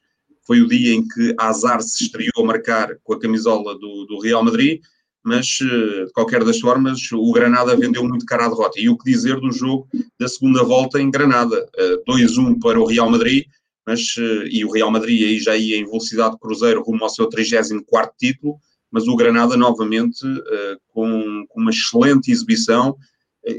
foi 0.50 0.62
o 0.62 0.66
dia 0.66 0.96
em 0.96 1.06
que 1.06 1.32
Azar 1.38 1.80
se 1.80 2.02
estreou 2.02 2.32
a 2.38 2.44
marcar 2.44 2.96
com 3.04 3.12
a 3.12 3.20
camisola 3.20 3.72
do, 3.78 4.04
do 4.06 4.18
Real 4.18 4.42
Madrid, 4.42 4.80
mas 5.22 5.60
eh, 5.62 6.06
de 6.06 6.12
qualquer 6.12 6.42
das 6.42 6.58
formas 6.58 7.00
o 7.12 7.30
Granada 7.30 7.76
vendeu 7.76 8.02
muito 8.02 8.26
cara 8.26 8.46
a 8.46 8.48
derrota. 8.48 8.80
E 8.80 8.88
o 8.88 8.98
que 8.98 9.08
dizer 9.08 9.38
do 9.38 9.52
jogo 9.52 9.86
da 10.18 10.26
segunda 10.26 10.64
volta 10.64 11.00
em 11.00 11.08
Granada? 11.08 11.68
2-1 12.04 12.56
eh, 12.56 12.58
para 12.60 12.80
o 12.80 12.84
Real 12.84 13.08
Madrid, 13.08 13.44
mas, 13.86 14.00
eh, 14.18 14.48
e 14.50 14.64
o 14.64 14.72
Real 14.72 14.90
Madrid 14.90 15.22
aí 15.22 15.38
já 15.38 15.56
ia 15.56 15.76
em 15.76 15.84
velocidade 15.84 16.32
de 16.34 16.40
cruzeiro 16.40 16.82
rumo 16.82 17.04
ao 17.04 17.10
seu 17.10 17.28
34 17.28 18.12
título, 18.18 18.56
mas 18.90 19.06
o 19.06 19.14
Granada 19.14 19.56
novamente 19.56 20.18
com, 20.88 21.46
com 21.48 21.60
uma 21.60 21.70
excelente 21.70 22.32
exibição, 22.32 22.96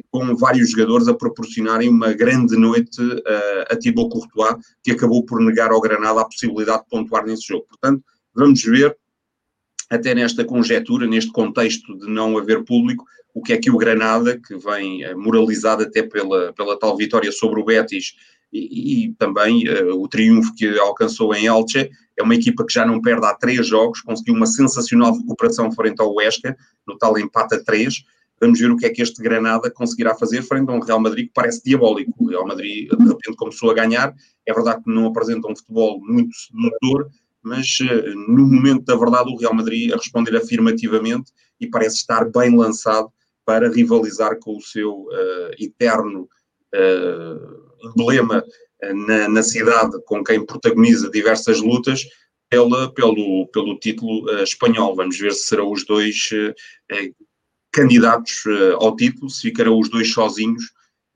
com 0.09 0.35
vários 0.35 0.71
jogadores 0.71 1.07
a 1.07 1.13
proporcionarem 1.13 1.89
uma 1.89 2.13
grande 2.13 2.55
noite 2.55 3.01
a, 3.25 3.73
a 3.73 3.75
Thibaut 3.75 4.09
Courtois, 4.09 4.55
que 4.83 4.91
acabou 4.91 5.25
por 5.25 5.41
negar 5.41 5.71
ao 5.71 5.81
Granada 5.81 6.21
a 6.21 6.25
possibilidade 6.25 6.83
de 6.83 6.89
pontuar 6.89 7.25
nesse 7.25 7.47
jogo. 7.47 7.65
Portanto, 7.67 8.03
vamos 8.33 8.61
ver, 8.63 8.95
até 9.89 10.13
nesta 10.13 10.45
conjetura, 10.45 11.07
neste 11.07 11.31
contexto 11.31 11.97
de 11.97 12.07
não 12.07 12.37
haver 12.37 12.63
público, 12.63 13.05
o 13.33 13.41
que 13.41 13.53
é 13.53 13.57
que 13.57 13.71
o 13.71 13.77
Granada, 13.77 14.39
que 14.39 14.55
vem 14.57 15.03
eh, 15.03 15.15
moralizado 15.15 15.83
até 15.83 16.03
pela, 16.03 16.53
pela 16.53 16.77
tal 16.77 16.95
vitória 16.97 17.31
sobre 17.31 17.61
o 17.61 17.65
Betis 17.65 18.13
e, 18.51 19.05
e 19.05 19.13
também 19.13 19.67
uh, 19.69 19.95
o 19.95 20.07
triunfo 20.07 20.53
que 20.53 20.77
alcançou 20.77 21.33
em 21.33 21.45
Elche, 21.45 21.89
é 22.17 22.23
uma 22.23 22.35
equipa 22.35 22.65
que 22.65 22.73
já 22.73 22.85
não 22.85 23.01
perde 23.01 23.25
há 23.25 23.33
três 23.33 23.65
jogos, 23.65 24.01
conseguiu 24.01 24.35
uma 24.35 24.45
sensacional 24.45 25.17
recuperação 25.17 25.71
frente 25.71 26.01
ao 26.01 26.13
Huesca, 26.13 26.55
no 26.85 26.97
tal 26.97 27.17
empate 27.17 27.55
a 27.55 27.63
três, 27.63 28.03
Vamos 28.41 28.59
ver 28.59 28.71
o 28.71 28.75
que 28.75 28.87
é 28.87 28.89
que 28.89 29.03
este 29.03 29.21
Granada 29.21 29.69
conseguirá 29.69 30.15
fazer 30.15 30.41
frente 30.41 30.67
a 30.71 30.73
um 30.73 30.79
Real 30.79 30.99
Madrid 30.99 31.27
que 31.27 31.33
parece 31.33 31.63
diabólico. 31.63 32.11
O 32.17 32.27
Real 32.27 32.47
Madrid, 32.47 32.89
de 32.89 33.07
repente, 33.07 33.37
começou 33.37 33.69
a 33.69 33.73
ganhar. 33.75 34.15
É 34.47 34.51
verdade 34.51 34.83
que 34.83 34.89
não 34.89 35.05
apresenta 35.05 35.47
um 35.47 35.55
futebol 35.55 36.01
muito 36.01 36.35
sedutor, 36.35 37.07
mas 37.43 37.79
uh, 37.81 38.31
no 38.31 38.47
momento 38.47 38.83
da 38.85 38.95
verdade, 38.95 39.31
o 39.31 39.37
Real 39.37 39.53
Madrid 39.53 39.93
a 39.93 39.95
responder 39.95 40.35
afirmativamente 40.35 41.31
e 41.59 41.69
parece 41.69 41.97
estar 41.97 42.25
bem 42.31 42.57
lançado 42.57 43.11
para 43.45 43.69
rivalizar 43.69 44.39
com 44.39 44.57
o 44.57 44.61
seu 44.61 45.01
uh, 45.03 45.51
eterno 45.59 46.27
uh, 46.73 47.87
emblema 47.89 48.43
na, 49.07 49.29
na, 49.29 49.43
cidade, 49.43 50.01
com 50.05 50.23
quem 50.23 50.43
protagoniza 50.43 51.11
diversas 51.11 51.61
lutas. 51.61 52.03
Pela, 52.49 52.93
pelo, 52.93 53.47
pelo 53.53 53.79
título 53.79 54.29
espanhol. 54.41 54.93
Vamos 54.93 55.17
ver 55.17 55.31
se 55.31 55.47
serão 55.47 55.71
os 55.71 55.85
dois 55.85 56.31
candidatos 57.71 58.45
uh, 58.45 58.75
ao 58.75 58.95
título, 58.95 59.29
se 59.29 59.41
ficarão 59.41 59.79
os 59.79 59.89
dois 59.89 60.11
sozinhos 60.11 60.63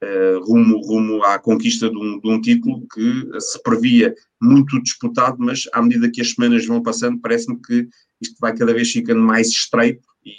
uh, 0.02 0.40
rumo, 0.44 0.82
rumo 0.86 1.24
à 1.24 1.38
conquista 1.38 1.90
de 1.90 1.98
um, 1.98 2.20
de 2.20 2.30
um, 2.30 2.42
título 2.42 2.86
que 2.94 3.40
se 3.40 3.62
previa 3.62 4.14
muito 4.42 4.82
disputado, 4.82 5.38
mas 5.40 5.64
à 5.74 5.82
medida 5.82 6.10
que 6.10 6.22
as 6.22 6.32
semanas 6.32 6.66
vão 6.66 6.82
passando, 6.82 7.20
parece-me 7.20 7.62
que 7.62 7.88
isto 8.22 8.36
vai 8.40 8.56
cada 8.56 8.74
vez 8.74 8.92
ficando 8.92 9.22
mais 9.22 9.50
estreito 9.50 10.08
e, 10.26 10.34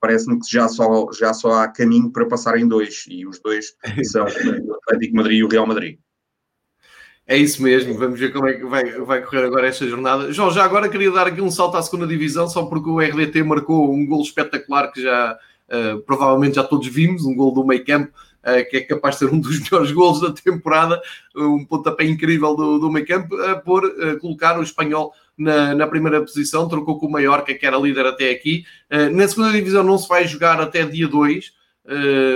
parece-me 0.00 0.38
que 0.38 0.46
já 0.50 0.68
só, 0.68 1.10
já 1.12 1.32
só 1.32 1.52
há 1.62 1.68
caminho 1.68 2.10
para 2.10 2.26
passar 2.26 2.58
em 2.58 2.66
dois, 2.66 3.04
e 3.08 3.26
os 3.26 3.38
dois 3.40 3.74
são 4.10 4.24
o 4.24 4.74
Atlético 4.74 5.16
Madrid 5.16 5.38
e 5.38 5.44
o 5.44 5.48
Real 5.48 5.66
Madrid. 5.66 5.98
É 7.26 7.36
isso 7.36 7.62
mesmo, 7.62 7.94
vamos 7.94 8.18
ver 8.18 8.32
como 8.32 8.48
é 8.48 8.54
que 8.54 8.64
vai, 8.64 8.84
vai 9.00 9.22
correr 9.22 9.44
agora 9.44 9.68
esta 9.68 9.86
jornada. 9.86 10.32
João, 10.32 10.50
já 10.50 10.64
agora 10.64 10.88
queria 10.88 11.10
dar 11.10 11.28
aqui 11.28 11.40
um 11.40 11.52
salto 11.52 11.76
à 11.76 11.82
segunda 11.82 12.06
divisão, 12.06 12.48
só 12.48 12.66
porque 12.66 12.90
o 12.90 12.98
RDT 12.98 13.44
marcou 13.44 13.92
um 13.94 14.04
gol 14.04 14.22
espetacular 14.22 14.90
que 14.90 15.00
já 15.00 15.38
uh, 15.68 16.00
provavelmente 16.02 16.56
já 16.56 16.64
todos 16.64 16.88
vimos, 16.88 17.24
um 17.24 17.34
gol 17.34 17.52
do 17.52 17.64
meio 17.64 17.84
campo, 17.84 18.12
uh, 18.42 18.68
que 18.68 18.78
é 18.78 18.80
capaz 18.80 19.14
de 19.14 19.20
ser 19.20 19.32
um 19.32 19.38
dos 19.38 19.60
melhores 19.70 19.92
gols 19.92 20.20
da 20.20 20.32
temporada, 20.32 21.00
um 21.36 21.64
pontapé 21.64 22.04
incrível 22.04 22.56
do, 22.56 22.80
do 22.80 22.90
meio 22.90 23.06
campo, 23.06 23.34
a 23.36 23.54
pôr, 23.54 23.84
uh, 23.84 24.18
colocar 24.18 24.58
o 24.58 24.62
espanhol 24.62 25.14
na, 25.38 25.76
na, 25.76 25.86
primeira 25.86 26.20
posição, 26.20 26.68
trocou 26.68 26.98
com 26.98 27.06
o 27.06 27.10
Mallorca, 27.10 27.54
que 27.54 27.64
era 27.64 27.78
líder 27.78 28.04
até 28.04 28.30
aqui. 28.30 28.64
na 29.12 29.26
segunda 29.26 29.50
divisão 29.50 29.82
não 29.82 29.96
se 29.96 30.06
vai 30.06 30.26
jogar 30.26 30.60
até 30.60 30.84
dia 30.84 31.08
2, 31.08 31.52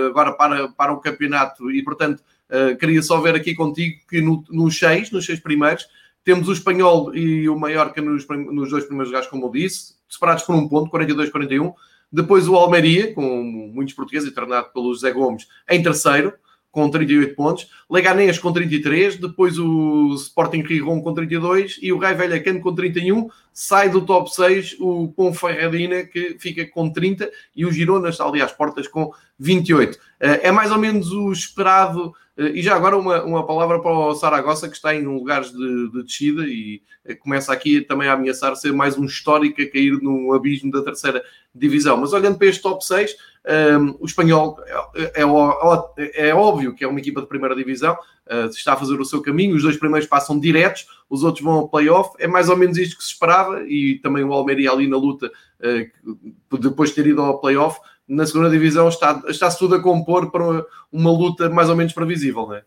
agora 0.08 0.32
para, 0.32 0.68
para 0.68 0.92
o 0.92 1.00
campeonato, 1.00 1.70
e 1.70 1.84
portanto 1.84 2.22
Uh, 2.50 2.76
queria 2.76 3.02
só 3.02 3.20
ver 3.20 3.34
aqui 3.34 3.54
contigo 3.54 3.96
que 4.08 4.20
no, 4.20 4.44
nos 4.50 4.78
seis, 4.78 5.10
nos 5.10 5.26
seis 5.26 5.40
primeiros, 5.40 5.86
temos 6.24 6.48
o 6.48 6.52
Espanhol 6.52 7.14
e 7.14 7.48
o 7.48 7.58
Mallorca 7.58 8.00
nos, 8.00 8.26
nos 8.28 8.70
dois 8.70 8.84
primeiros 8.84 9.08
lugares, 9.08 9.28
como 9.28 9.46
eu 9.46 9.50
disse, 9.50 9.94
separados 10.08 10.44
por 10.44 10.54
um 10.54 10.68
ponto, 10.68 10.90
42-41. 10.90 11.72
Depois 12.10 12.48
o 12.48 12.54
Almeria, 12.54 13.12
com 13.14 13.22
muitos 13.42 13.94
portugueses, 13.94 14.32
treinado 14.32 14.72
pelo 14.72 14.92
José 14.92 15.12
Gomes, 15.12 15.46
em 15.68 15.82
terceiro, 15.82 16.32
com 16.76 16.90
38 16.90 17.34
pontos. 17.34 17.70
Leganés 17.90 18.38
com 18.38 18.52
33. 18.52 19.16
Depois 19.16 19.58
o 19.58 20.12
Sporting 20.14 20.60
Rijon 20.60 21.00
com 21.00 21.14
32. 21.14 21.78
E 21.80 21.90
o 21.90 21.96
Rai 21.96 22.14
Velhacano 22.14 22.60
com 22.60 22.74
31. 22.74 23.30
Sai 23.50 23.88
do 23.88 24.04
top 24.04 24.30
6 24.30 24.76
o 24.78 25.08
Ponferradina, 25.16 26.04
que 26.04 26.36
fica 26.38 26.66
com 26.66 26.90
30. 26.90 27.30
E 27.56 27.64
o 27.64 27.72
Girona 27.72 28.10
está 28.10 28.26
ali 28.26 28.42
às 28.42 28.52
portas 28.52 28.86
com 28.86 29.10
28. 29.38 29.98
Eh, 30.20 30.48
é 30.48 30.52
mais 30.52 30.70
ou 30.70 30.78
menos 30.78 31.10
o 31.12 31.32
esperado 31.32 32.12
eh, 32.12 32.25
e 32.38 32.60
já 32.60 32.76
agora 32.76 32.98
uma, 32.98 33.22
uma 33.24 33.46
palavra 33.46 33.80
para 33.80 33.90
o 33.90 34.14
Saragossa, 34.14 34.68
que 34.68 34.76
está 34.76 34.94
em 34.94 35.04
lugares 35.04 35.50
de, 35.50 35.90
de 35.90 36.02
descida 36.02 36.44
e 36.46 36.82
eh, 37.06 37.14
começa 37.14 37.50
aqui 37.50 37.80
também 37.80 38.08
a 38.08 38.12
ameaçar 38.12 38.54
ser 38.56 38.72
mais 38.72 38.98
um 38.98 39.06
histórico 39.06 39.62
a 39.62 39.70
cair 39.70 39.92
num 40.02 40.32
abismo 40.34 40.70
da 40.70 40.82
terceira 40.82 41.24
divisão. 41.54 41.96
Mas 41.96 42.12
olhando 42.12 42.36
para 42.36 42.46
este 42.46 42.60
top 42.60 42.84
6, 42.84 43.12
um, 43.12 43.50
ehm, 43.50 43.94
o 43.98 44.04
espanhol 44.04 44.58
é, 44.94 45.22
é, 45.22 46.28
é, 46.28 46.34
óbvio 46.34 46.74
que 46.74 46.84
é 46.84 46.88
uma 46.88 47.00
equipa 47.00 47.22
de 47.22 47.26
primeira 47.26 47.56
divisão, 47.56 47.94
uh, 47.94 48.50
está 48.50 48.74
a 48.74 48.76
fazer 48.76 49.00
o 49.00 49.04
seu 49.04 49.22
caminho, 49.22 49.56
os 49.56 49.62
dois 49.62 49.78
primeiros 49.78 50.06
passam 50.06 50.38
diretos, 50.38 50.86
os 51.08 51.22
outros 51.22 51.42
vão 51.42 51.54
ao 51.54 51.68
playoff, 51.68 52.10
é 52.18 52.26
mais 52.26 52.50
ou 52.50 52.56
menos 52.56 52.76
isto 52.76 52.98
que 52.98 53.04
se 53.04 53.12
esperava, 53.12 53.62
e 53.66 53.98
também 54.00 54.24
o 54.24 54.32
Almeria 54.32 54.72
ali 54.72 54.86
na 54.86 54.98
luta, 54.98 55.30
uh, 55.60 56.58
depois 56.58 56.90
de 56.90 56.96
ter 56.96 57.06
ido 57.06 57.22
ao 57.22 57.40
playoff, 57.40 57.80
na 58.08 58.26
segunda 58.26 58.50
divisão 58.50 58.88
está, 58.88 59.22
está-se 59.28 59.58
tudo 59.58 59.74
a 59.74 59.82
compor 59.82 60.30
para 60.30 60.44
uma, 60.44 60.66
uma, 60.92 61.10
luta 61.10 61.50
mais 61.50 61.68
ou 61.68 61.76
menos 61.76 61.92
previsível, 61.92 62.46
não 62.46 62.54
é? 62.54 62.64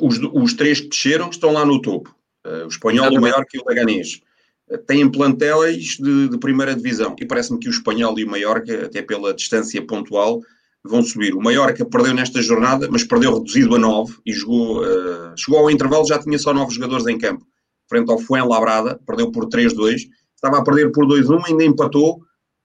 Os, 0.00 0.18
os 0.18 0.54
três 0.54 0.80
que 0.80 0.88
desceram 0.88 1.30
estão 1.30 1.52
lá 1.52 1.64
no 1.64 1.80
topo. 1.80 2.14
Uh, 2.44 2.64
o 2.64 2.68
espanhol, 2.68 3.12
o 3.12 3.20
maior 3.20 3.44
que 3.44 3.58
o 3.58 3.64
Leganés. 3.66 4.20
Uh, 4.68 4.78
têm 4.78 5.08
plantéis 5.10 5.96
de, 5.96 6.28
de, 6.28 6.38
primeira 6.38 6.74
divisão. 6.74 7.14
E 7.20 7.26
parece-me 7.26 7.58
que 7.58 7.68
o 7.68 7.70
espanhol 7.70 8.18
e 8.18 8.24
o 8.24 8.30
Mallorca, 8.30 8.86
até 8.86 9.00
pela 9.02 9.32
distância 9.32 9.84
pontual, 9.86 10.40
vão 10.84 11.02
subir. 11.02 11.34
O 11.34 11.40
Mallorca 11.40 11.84
perdeu 11.84 12.14
nesta 12.14 12.42
jornada, 12.42 12.88
mas 12.90 13.04
perdeu 13.04 13.34
reduzido 13.34 13.76
a 13.76 13.78
9 13.78 14.14
e 14.26 14.32
jogou, 14.32 14.82
uh, 14.82 15.32
chegou 15.36 15.60
ao 15.60 15.70
intervalo, 15.70 16.06
já 16.06 16.18
tinha 16.18 16.38
só 16.38 16.52
9 16.52 16.74
jogadores 16.74 17.06
em 17.06 17.18
campo. 17.18 17.46
Frente 17.88 18.10
ao 18.10 18.18
Fuenlabrada, 18.18 18.98
perdeu 19.06 19.30
por 19.30 19.46
3-2. 19.46 20.08
Estava 20.34 20.58
a 20.58 20.64
perder 20.64 20.90
por 20.90 21.06
2-1, 21.06 21.46
ainda 21.46 21.64
empatou 21.64 22.22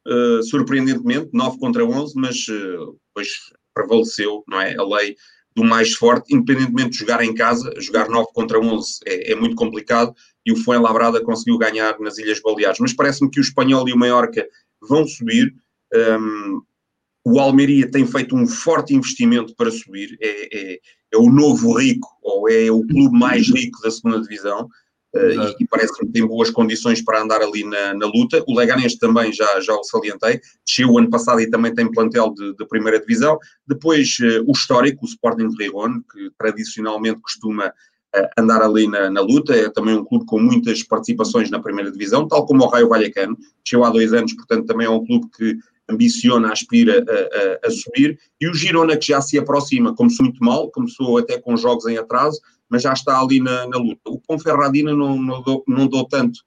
uh, 0.08 0.43
surpreendentemente, 0.43 1.30
9 1.34 1.60
contra 1.60 1.86
11, 1.86 2.13
mas 2.15 2.48
uh, 2.48 2.98
depois 3.08 3.30
prevaleceu, 3.74 4.43
não 4.48 4.60
é? 4.60 4.76
A 4.78 4.84
lei 4.84 5.15
do 5.56 5.63
mais 5.63 5.93
forte, 5.93 6.36
independentemente 6.36 6.91
de 6.91 6.98
jogar 6.98 7.24
em 7.24 7.34
casa, 7.34 7.74
jogar 7.80 8.08
9 8.08 8.28
contra 8.34 8.60
11 8.60 8.99
é, 9.05 9.32
é 9.32 9.36
muito 9.36 9.55
complicado 9.55 10.14
e 10.45 10.51
o 10.51 10.55
Fuenlabrada 10.55 11.22
conseguiu 11.24 11.58
ganhar 11.58 11.99
nas 11.99 12.18
Ilhas 12.18 12.39
Baleares. 12.39 12.80
Mas 12.80 12.93
parece-me 12.93 13.30
que 13.30 13.39
o 13.39 13.41
Espanhol 13.41 13.88
e 13.89 13.93
o 13.93 13.97
Mallorca 13.97 14.47
vão 14.88 15.05
subir. 15.08 15.53
Um, 15.93 16.62
o 17.26 17.39
Almeria 17.39 17.89
tem 17.89 18.05
feito 18.05 18.36
um 18.36 18.47
forte 18.47 18.93
investimento 18.93 19.53
para 19.55 19.70
subir, 19.70 20.18
é, 20.22 20.58
é, 20.58 20.80
é, 21.14 21.18
o 21.18 21.30
novo 21.30 21.78
rico, 21.78 22.08
ou 22.22 22.47
é 22.49 22.72
o 22.72 22.86
clube 22.88 23.18
mais 23.18 23.49
rico 23.49 23.82
da 23.82 23.91
segunda 23.91 24.22
divisão. 24.22 24.70
Uh, 25.18 25.55
e, 25.59 25.63
e 25.63 25.68
parece 25.68 25.97
que 25.97 26.05
tem 26.07 26.26
boas 26.26 26.49
condições 26.49 27.01
para 27.01 27.22
andar 27.22 27.41
ali 27.41 27.63
na, 27.63 27.93
na, 27.93 28.05
luta. 28.05 28.43
O 28.47 28.55
Leganés 28.55 28.95
também 28.95 29.32
já, 29.34 29.59
já 29.59 29.74
o 29.74 29.84
salientei, 29.84 30.39
desceu 30.65 30.89
o 30.89 30.99
ano 30.99 31.09
passado 31.09 31.41
e 31.41 31.49
também 31.49 31.74
tem 31.74 31.91
plantel 31.91 32.34
de, 32.34 32.55
de 32.55 32.68
primeira 32.68 32.99
divisão. 32.99 33.38
Depois 33.68 34.18
uh, 34.20 34.43
o 34.47 34.51
histórico, 34.51 35.05
o 35.05 35.07
Sporting 35.07 35.49
de 35.49 35.63
Rigon, 35.63 36.01
que 36.11 36.30
tradicionalmente 36.38 37.22
costuma 37.22 37.68
uh, 37.68 38.28
andar 38.38 38.61
ali 38.61 38.88
na, 38.88 39.09
na, 39.09 39.22
luta, 39.22 39.55
é 39.55 39.70
também 39.70 39.95
um 39.95 40.05
clube 40.05 40.26
com 40.26 40.39
muitas 40.39 40.84
participações 40.84 41.49
na 41.49 41.59
primeira 41.59 41.91
divisão, 41.91 42.28
tal 42.28 42.45
como 42.45 42.63
o 42.63 42.68
Raio 42.68 42.89
Vallecano, 42.89 43.38
desceu 43.63 43.84
há 43.84 43.89
dois 43.89 44.13
anos, 44.13 44.34
portanto 44.34 44.65
também 44.65 44.88
é 44.88 44.89
um 44.89 45.05
clube 45.05 45.28
que 45.36 45.57
ambiciona, 45.89 46.51
aspira 46.51 47.03
a, 47.07 47.65
a, 47.65 47.68
a 47.68 47.72
subir, 47.72 48.20
e 48.41 48.47
o 48.47 48.53
Girona 48.53 48.97
que 48.97 49.07
já 49.07 49.22
se 49.22 49.38
aproxima, 49.38 49.95
começou 49.95 50.26
muito 50.26 50.43
mal, 50.43 50.70
começou 50.70 51.18
até 51.18 51.39
com 51.39 51.55
jogos 51.55 51.86
em 51.86 51.97
atraso, 51.97 52.41
mas 52.70 52.82
já 52.82 52.93
está 52.93 53.20
ali 53.20 53.39
na, 53.39 53.68
na 53.68 53.78
luta. 53.78 54.01
O 54.07 54.20
Ponferradina 54.20 54.93
não, 54.93 55.18
não, 55.22 55.41
dou, 55.41 55.63
não 55.68 55.88
dou 55.88 56.07
tanto 56.07 56.41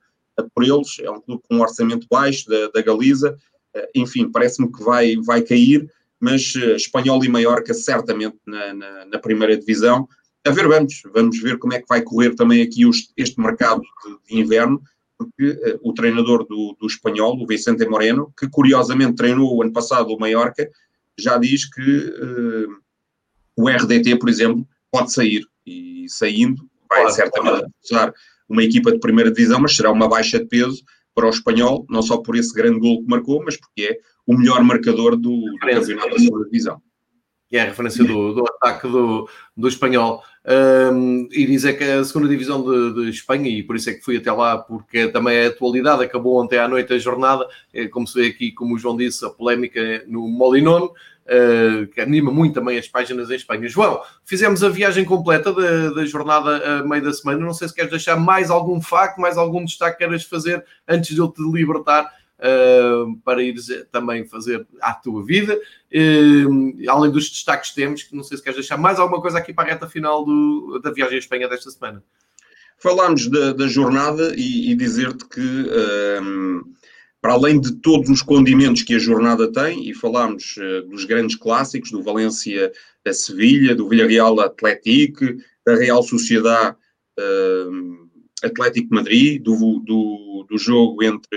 por 0.55 0.65
eles, 0.65 0.99
é 1.01 1.11
um 1.11 1.21
clube 1.21 1.43
com 1.49 1.57
um 1.57 1.61
orçamento 1.61 2.07
baixo 2.11 2.49
da, 2.49 2.69
da 2.69 2.83
Galiza, 2.83 3.37
eh, 3.75 3.91
enfim, 3.95 4.31
parece-me 4.31 4.71
que 4.73 4.83
vai, 4.83 5.17
vai 5.17 5.43
cair, 5.43 5.91
mas 6.19 6.55
uh, 6.55 6.77
Espanhol 6.77 7.25
e 7.25 7.29
Maiorca 7.29 7.73
certamente 7.73 8.37
na, 8.47 8.75
na, 8.75 9.05
na, 9.07 9.19
primeira 9.19 9.57
divisão. 9.57 10.09
A 10.45 10.51
ver, 10.51 10.69
vamos, 10.69 11.03
vamos 11.13 11.41
ver 11.41 11.59
como 11.59 11.75
é 11.75 11.81
que 11.81 11.89
vai 11.89 12.03
correr 12.03 12.35
também 12.35 12.63
aqui 12.63 12.83
este 13.17 13.41
mercado 13.41 13.81
de, 13.81 14.35
de, 14.35 14.41
inverno, 14.41 14.83
porque 15.17 15.51
uh, 15.51 15.81
o 15.83 15.95
treinador 15.95 16.47
do, 16.47 16.77
do 16.79 16.87
espanhol, 16.87 17.41
o 17.41 17.47
Vicente 17.47 17.87
Moreno, 17.87 18.33
que 18.39 18.49
curiosamente 18.49 19.17
treinou 19.17 19.57
o 19.57 19.63
ano 19.63 19.73
passado 19.73 20.11
o 20.11 20.19
Mallorca, 20.19 20.69
já 21.19 21.39
diz 21.39 21.65
que 21.65 21.81
uh, 21.81 22.77
o 23.57 23.69
RDT, 23.69 24.17
por 24.17 24.29
exemplo, 24.29 24.67
pode 24.91 25.13
sair. 25.13 25.47
Saindo, 26.11 26.69
vai 26.89 27.03
claro, 27.03 27.15
certamente 27.15 27.67
usar 27.85 28.13
uma 28.49 28.65
equipa 28.65 28.93
de 28.93 28.99
primeira 28.99 29.31
divisão, 29.31 29.61
mas 29.61 29.77
será 29.77 29.91
uma 29.91 30.09
baixa 30.09 30.39
de 30.39 30.47
peso 30.47 30.83
para 31.15 31.27
o 31.27 31.31
espanhol, 31.31 31.87
não 31.89 32.03
só 32.03 32.19
por 32.19 32.37
esse 32.37 32.53
grande 32.53 32.81
gol 32.81 33.03
que 33.03 33.09
marcou, 33.09 33.43
mas 33.45 33.57
porque 33.57 33.83
é 33.83 33.99
o 34.27 34.37
melhor 34.37 34.63
marcador 34.63 35.17
do, 35.17 35.41
do 35.41 35.59
campeonato 35.59 36.11
da 36.11 36.19
segunda 36.19 36.45
divisão. 36.45 36.83
Que 37.51 37.57
é 37.57 37.63
a 37.63 37.65
referência 37.65 38.05
do, 38.05 38.33
do 38.33 38.45
ataque 38.47 38.87
do, 38.89 39.29
do 39.57 39.69
espanhol. 39.69 40.23
Um, 40.47 41.29
e 41.31 41.45
dizer 41.47 41.75
que 41.75 41.85
a 41.85 42.03
segunda 42.03 42.29
divisão 42.29 42.63
de, 42.63 42.95
de, 42.95 43.11
Espanha, 43.11 43.51
e 43.51 43.63
por 43.63 43.77
isso 43.77 43.91
é 43.91 43.95
que 43.95 44.03
fui 44.03 44.17
até 44.17 44.33
lá, 44.33 44.57
porque 44.57 45.09
também 45.09 45.37
é 45.37 45.47
atualidade, 45.47 46.03
acabou 46.03 46.43
ontem 46.43 46.59
à 46.59 46.67
noite 46.67 46.95
a 46.95 46.99
jornada, 46.99 47.47
é, 47.75 47.87
como 47.89 48.07
se 48.07 48.19
vê 48.19 48.29
aqui, 48.29 48.51
como 48.51 48.75
o 48.75 48.79
João 48.79 48.97
disse, 48.97 49.25
a 49.25 49.29
polémica 49.29 50.03
no 50.07 50.27
Molinone, 50.29 50.87
uh, 50.87 51.87
que 51.89 52.01
anima 52.01 52.31
muito 52.31 52.55
também 52.55 52.79
as 52.79 52.89
páginas 52.89 53.31
em 53.31 53.35
Espanha. 53.35 53.69
João, 53.69 54.01
fizemos 54.25 54.65
a 54.65 54.69
viagem 54.69 55.05
completa 55.05 55.53
da, 55.53 55.91
da 55.91 56.05
jornada 56.07 56.81
a 56.81 56.85
meio 56.85 57.03
da 57.03 57.13
semana. 57.13 57.39
Não 57.39 57.55
sei 57.55 57.69
se 57.69 57.75
queres 57.75 57.91
deixar 57.91 58.17
mais 58.17 58.51
algum 58.51 58.81
facto, 58.81 59.21
mais 59.21 59.37
algum 59.37 59.65
destaque 59.65 59.99
que 59.99 60.05
queres 60.07 60.25
fazer 60.25 60.65
antes 60.89 61.15
de 61.15 61.21
eu 61.21 61.29
te 61.29 61.43
libertar. 61.43 62.11
Uh, 62.41 63.19
para 63.23 63.43
ir 63.43 63.55
também 63.93 64.27
fazer 64.27 64.67
a 64.81 64.95
tua 64.95 65.23
vida. 65.23 65.55
Uh, 65.93 66.89
além 66.89 67.11
dos 67.11 67.29
destaques 67.29 67.71
que 67.71 67.77
temos, 67.77 68.03
que 68.03 68.17
não 68.17 68.23
sei 68.23 68.39
se 68.39 68.43
queres 68.43 68.59
deixar 68.59 68.79
mais 68.79 68.99
alguma 68.99 69.21
coisa 69.21 69.37
aqui 69.37 69.53
para 69.53 69.69
a 69.69 69.73
reta 69.73 69.87
final 69.87 70.25
do, 70.25 70.81
da 70.83 70.91
viagem 70.91 71.17
à 71.17 71.19
Espanha 71.19 71.49
desta 71.49 71.71
semana. 71.71 72.03
Falámos 72.79 73.29
da, 73.29 73.53
da 73.53 73.67
jornada 73.67 74.33
e, 74.35 74.71
e 74.71 74.75
dizer-te 74.75 75.29
que 75.29 75.41
uh, 75.41 76.65
para 77.21 77.35
além 77.35 77.61
de 77.61 77.73
todos 77.73 78.09
os 78.09 78.23
condimentos 78.23 78.83
que 78.83 78.95
a 78.95 78.99
jornada 78.99 79.53
tem, 79.53 79.89
e 79.89 79.95
falámos 79.95 80.57
uh, 80.57 80.89
dos 80.89 81.05
grandes 81.05 81.37
clássicos, 81.37 81.91
do 81.91 82.03
Valência 82.03 82.73
a 83.07 83.13
Sevilha, 83.13 83.75
do 83.75 83.89
Villarreal 83.89 84.41
Atlético, 84.41 85.27
da 85.67 85.75
Real 85.75 86.03
Sociedade 86.03 86.77
uh, 87.19 88.09
Atlético 88.43 88.95
Madrid, 88.95 89.43
do, 89.43 89.81
do, 89.81 90.47
do 90.49 90.59
jogo 90.59 91.03
entre 91.03 91.29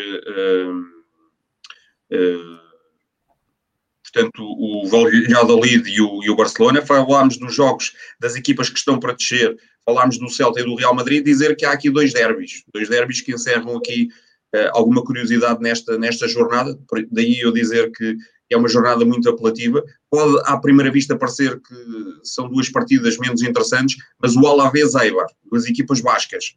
portanto, 4.13 4.43
o 4.43 4.87
Valladolid 4.87 5.89
e 5.89 5.99
o, 5.99 6.23
e 6.23 6.29
o 6.29 6.35
Barcelona, 6.35 6.85
falámos 6.85 7.37
dos 7.37 7.53
jogos 7.53 7.93
das 8.19 8.35
equipas 8.35 8.69
que 8.69 8.77
estão 8.77 8.99
para 8.99 9.13
descer, 9.13 9.57
falámos 9.85 10.17
do 10.17 10.29
Celta 10.29 10.59
e 10.59 10.63
do 10.63 10.75
Real 10.75 10.93
Madrid, 10.93 11.25
dizer 11.25 11.55
que 11.55 11.65
há 11.65 11.71
aqui 11.71 11.89
dois 11.89 12.13
derbys, 12.13 12.63
dois 12.73 12.87
derbys 12.87 13.21
que 13.21 13.33
encerram 13.33 13.75
aqui 13.75 14.09
uh, 14.55 14.69
alguma 14.73 15.03
curiosidade 15.03 15.61
nesta, 15.61 15.97
nesta 15.97 16.27
jornada, 16.27 16.77
daí 17.11 17.39
eu 17.39 17.51
dizer 17.51 17.91
que 17.91 18.15
é 18.51 18.57
uma 18.57 18.69
jornada 18.69 19.03
muito 19.03 19.27
apelativa. 19.29 19.83
Pode, 20.09 20.41
à 20.45 20.57
primeira 20.57 20.91
vista, 20.91 21.17
parecer 21.17 21.59
que 21.59 21.75
são 22.23 22.47
duas 22.47 22.69
partidas 22.69 23.17
menos 23.17 23.41
interessantes, 23.41 23.97
mas 24.21 24.35
o 24.35 24.45
Alavés 24.45 24.93
Eibar, 24.95 25.27
duas 25.49 25.65
equipas 25.65 26.01
bascas, 26.01 26.55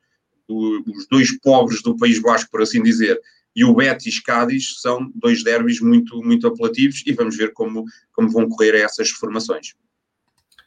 os 0.48 1.08
dois 1.10 1.36
pobres 1.40 1.82
do 1.82 1.96
País 1.96 2.20
Basco, 2.20 2.50
por 2.50 2.62
assim 2.62 2.82
dizer, 2.82 3.18
e 3.56 3.64
o 3.64 3.74
Betis 3.74 4.20
Cádiz 4.20 4.82
são 4.82 5.10
dois 5.14 5.42
derbys 5.42 5.80
muito, 5.80 6.22
muito 6.22 6.46
apelativos 6.46 7.02
e 7.06 7.12
vamos 7.14 7.36
ver 7.36 7.54
como, 7.54 7.86
como 8.12 8.30
vão 8.30 8.46
correr 8.46 8.74
essas 8.74 9.08
formações. 9.08 9.74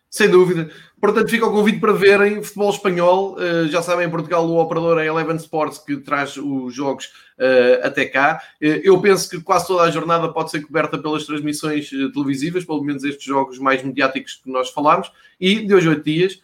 Sem 0.09 0.27
dúvida. 0.27 0.71
Portanto, 0.99 1.29
fica 1.29 1.45
o 1.45 1.51
convite 1.51 1.79
para 1.79 1.93
verem 1.93 2.41
futebol 2.41 2.71
espanhol. 2.71 3.35
Uh, 3.35 3.67
já 3.67 3.79
sabem, 3.83 4.07
em 4.07 4.09
Portugal, 4.09 4.43
o 4.43 4.59
operador 4.59 4.97
é 4.97 5.05
Eleven 5.05 5.35
Sports 5.35 5.77
que 5.77 5.97
traz 5.97 6.35
os 6.35 6.73
jogos 6.73 7.05
uh, 7.37 7.85
até 7.85 8.05
cá. 8.07 8.41
Uh, 8.59 8.81
eu 8.83 8.99
penso 8.99 9.29
que 9.29 9.39
quase 9.39 9.67
toda 9.67 9.83
a 9.83 9.91
jornada 9.91 10.27
pode 10.33 10.49
ser 10.49 10.61
coberta 10.61 10.97
pelas 10.97 11.25
transmissões 11.25 11.91
televisivas, 11.91 12.65
pelo 12.65 12.83
menos 12.83 13.03
estes 13.03 13.23
jogos 13.23 13.59
mais 13.59 13.83
mediáticos 13.83 14.41
que 14.43 14.49
nós 14.49 14.71
falámos. 14.71 15.11
E 15.39 15.59
de 15.59 15.75
hoje 15.75 15.87
a 15.87 15.91
oito 15.91 16.03
dias 16.03 16.41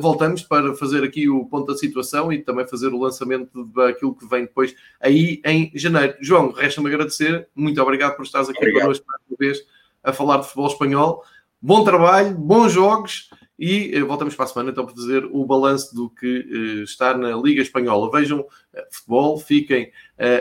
voltamos 0.00 0.42
para 0.42 0.74
fazer 0.74 1.02
aqui 1.02 1.28
o 1.28 1.44
ponto 1.46 1.72
da 1.72 1.78
situação 1.78 2.32
e 2.32 2.42
também 2.42 2.66
fazer 2.66 2.88
o 2.88 2.98
lançamento 2.98 3.64
daquilo 3.66 4.14
que 4.14 4.26
vem 4.26 4.42
depois 4.42 4.74
aí 5.00 5.40
em 5.44 5.70
janeiro. 5.74 6.14
João, 6.20 6.52
resta-me 6.52 6.88
agradecer. 6.88 7.48
Muito 7.54 7.80
obrigado 7.80 8.16
por 8.16 8.24
estares 8.24 8.48
aqui 8.48 8.58
obrigado. 8.58 8.82
connosco 8.82 9.06
mais 9.06 9.22
uma 9.28 9.36
vez 9.38 9.58
a 10.02 10.12
falar 10.12 10.38
de 10.38 10.44
futebol 10.44 10.66
espanhol. 10.66 11.24
Bom 11.60 11.82
trabalho, 11.82 12.36
bons 12.36 12.72
jogos 12.72 13.30
e 13.58 13.98
uh, 13.98 14.06
voltamos 14.06 14.34
para 14.34 14.44
a 14.44 14.48
semana 14.48 14.70
então 14.70 14.84
para 14.84 14.94
fazer 14.94 15.24
o 15.24 15.46
balanço 15.46 15.94
do 15.94 16.10
que 16.10 16.40
uh, 16.40 16.82
está 16.82 17.16
na 17.16 17.34
Liga 17.34 17.62
Espanhola. 17.62 18.10
Vejam 18.10 18.44
futebol, 18.90 19.38
fiquem 19.38 19.90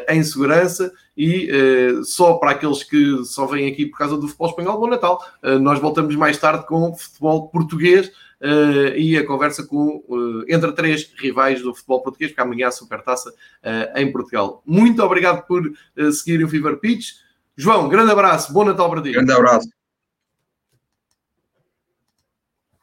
em 0.10 0.24
segurança 0.24 0.92
e 1.16 1.50
só 2.04 2.36
para 2.36 2.52
aqueles 2.52 2.84
que 2.84 3.24
só 3.26 3.46
vêm 3.46 3.72
aqui 3.72 3.86
por 3.86 3.98
causa 3.98 4.18
do 4.18 4.28
futebol 4.28 4.50
espanhol, 4.50 4.80
bom 4.80 4.88
Natal. 4.88 5.24
nós 5.62 5.80
voltamos 5.80 6.16
mais 6.16 6.38
tarde 6.38 6.66
com 6.68 6.96
futebol 6.96 7.48
português. 7.50 8.12
E 8.96 9.18
a 9.18 9.26
conversa 9.26 9.66
com, 9.66 10.04
entre 10.48 10.72
três 10.74 11.12
rivais 11.18 11.62
do 11.62 11.74
futebol 11.74 12.04
português, 12.04 12.32
porque 12.32 12.42
amanhã 12.42 12.68
há 12.68 12.72
Supertaça 12.72 13.34
em 13.96 14.12
Portugal. 14.12 14.62
Muito 14.66 15.02
obrigado 15.02 15.46
por 15.48 15.64
seguirem 16.12 16.46
o 16.46 16.50
Fever 16.50 16.78
Pitch. 16.78 17.12
João, 17.56 17.88
grande 17.88 18.12
abraço, 18.12 18.52
bom 18.52 18.66
Natal 18.66 18.90
para 18.90 19.02
ti. 19.02 19.12
Grande 19.12 19.32
abraço. 19.32 19.83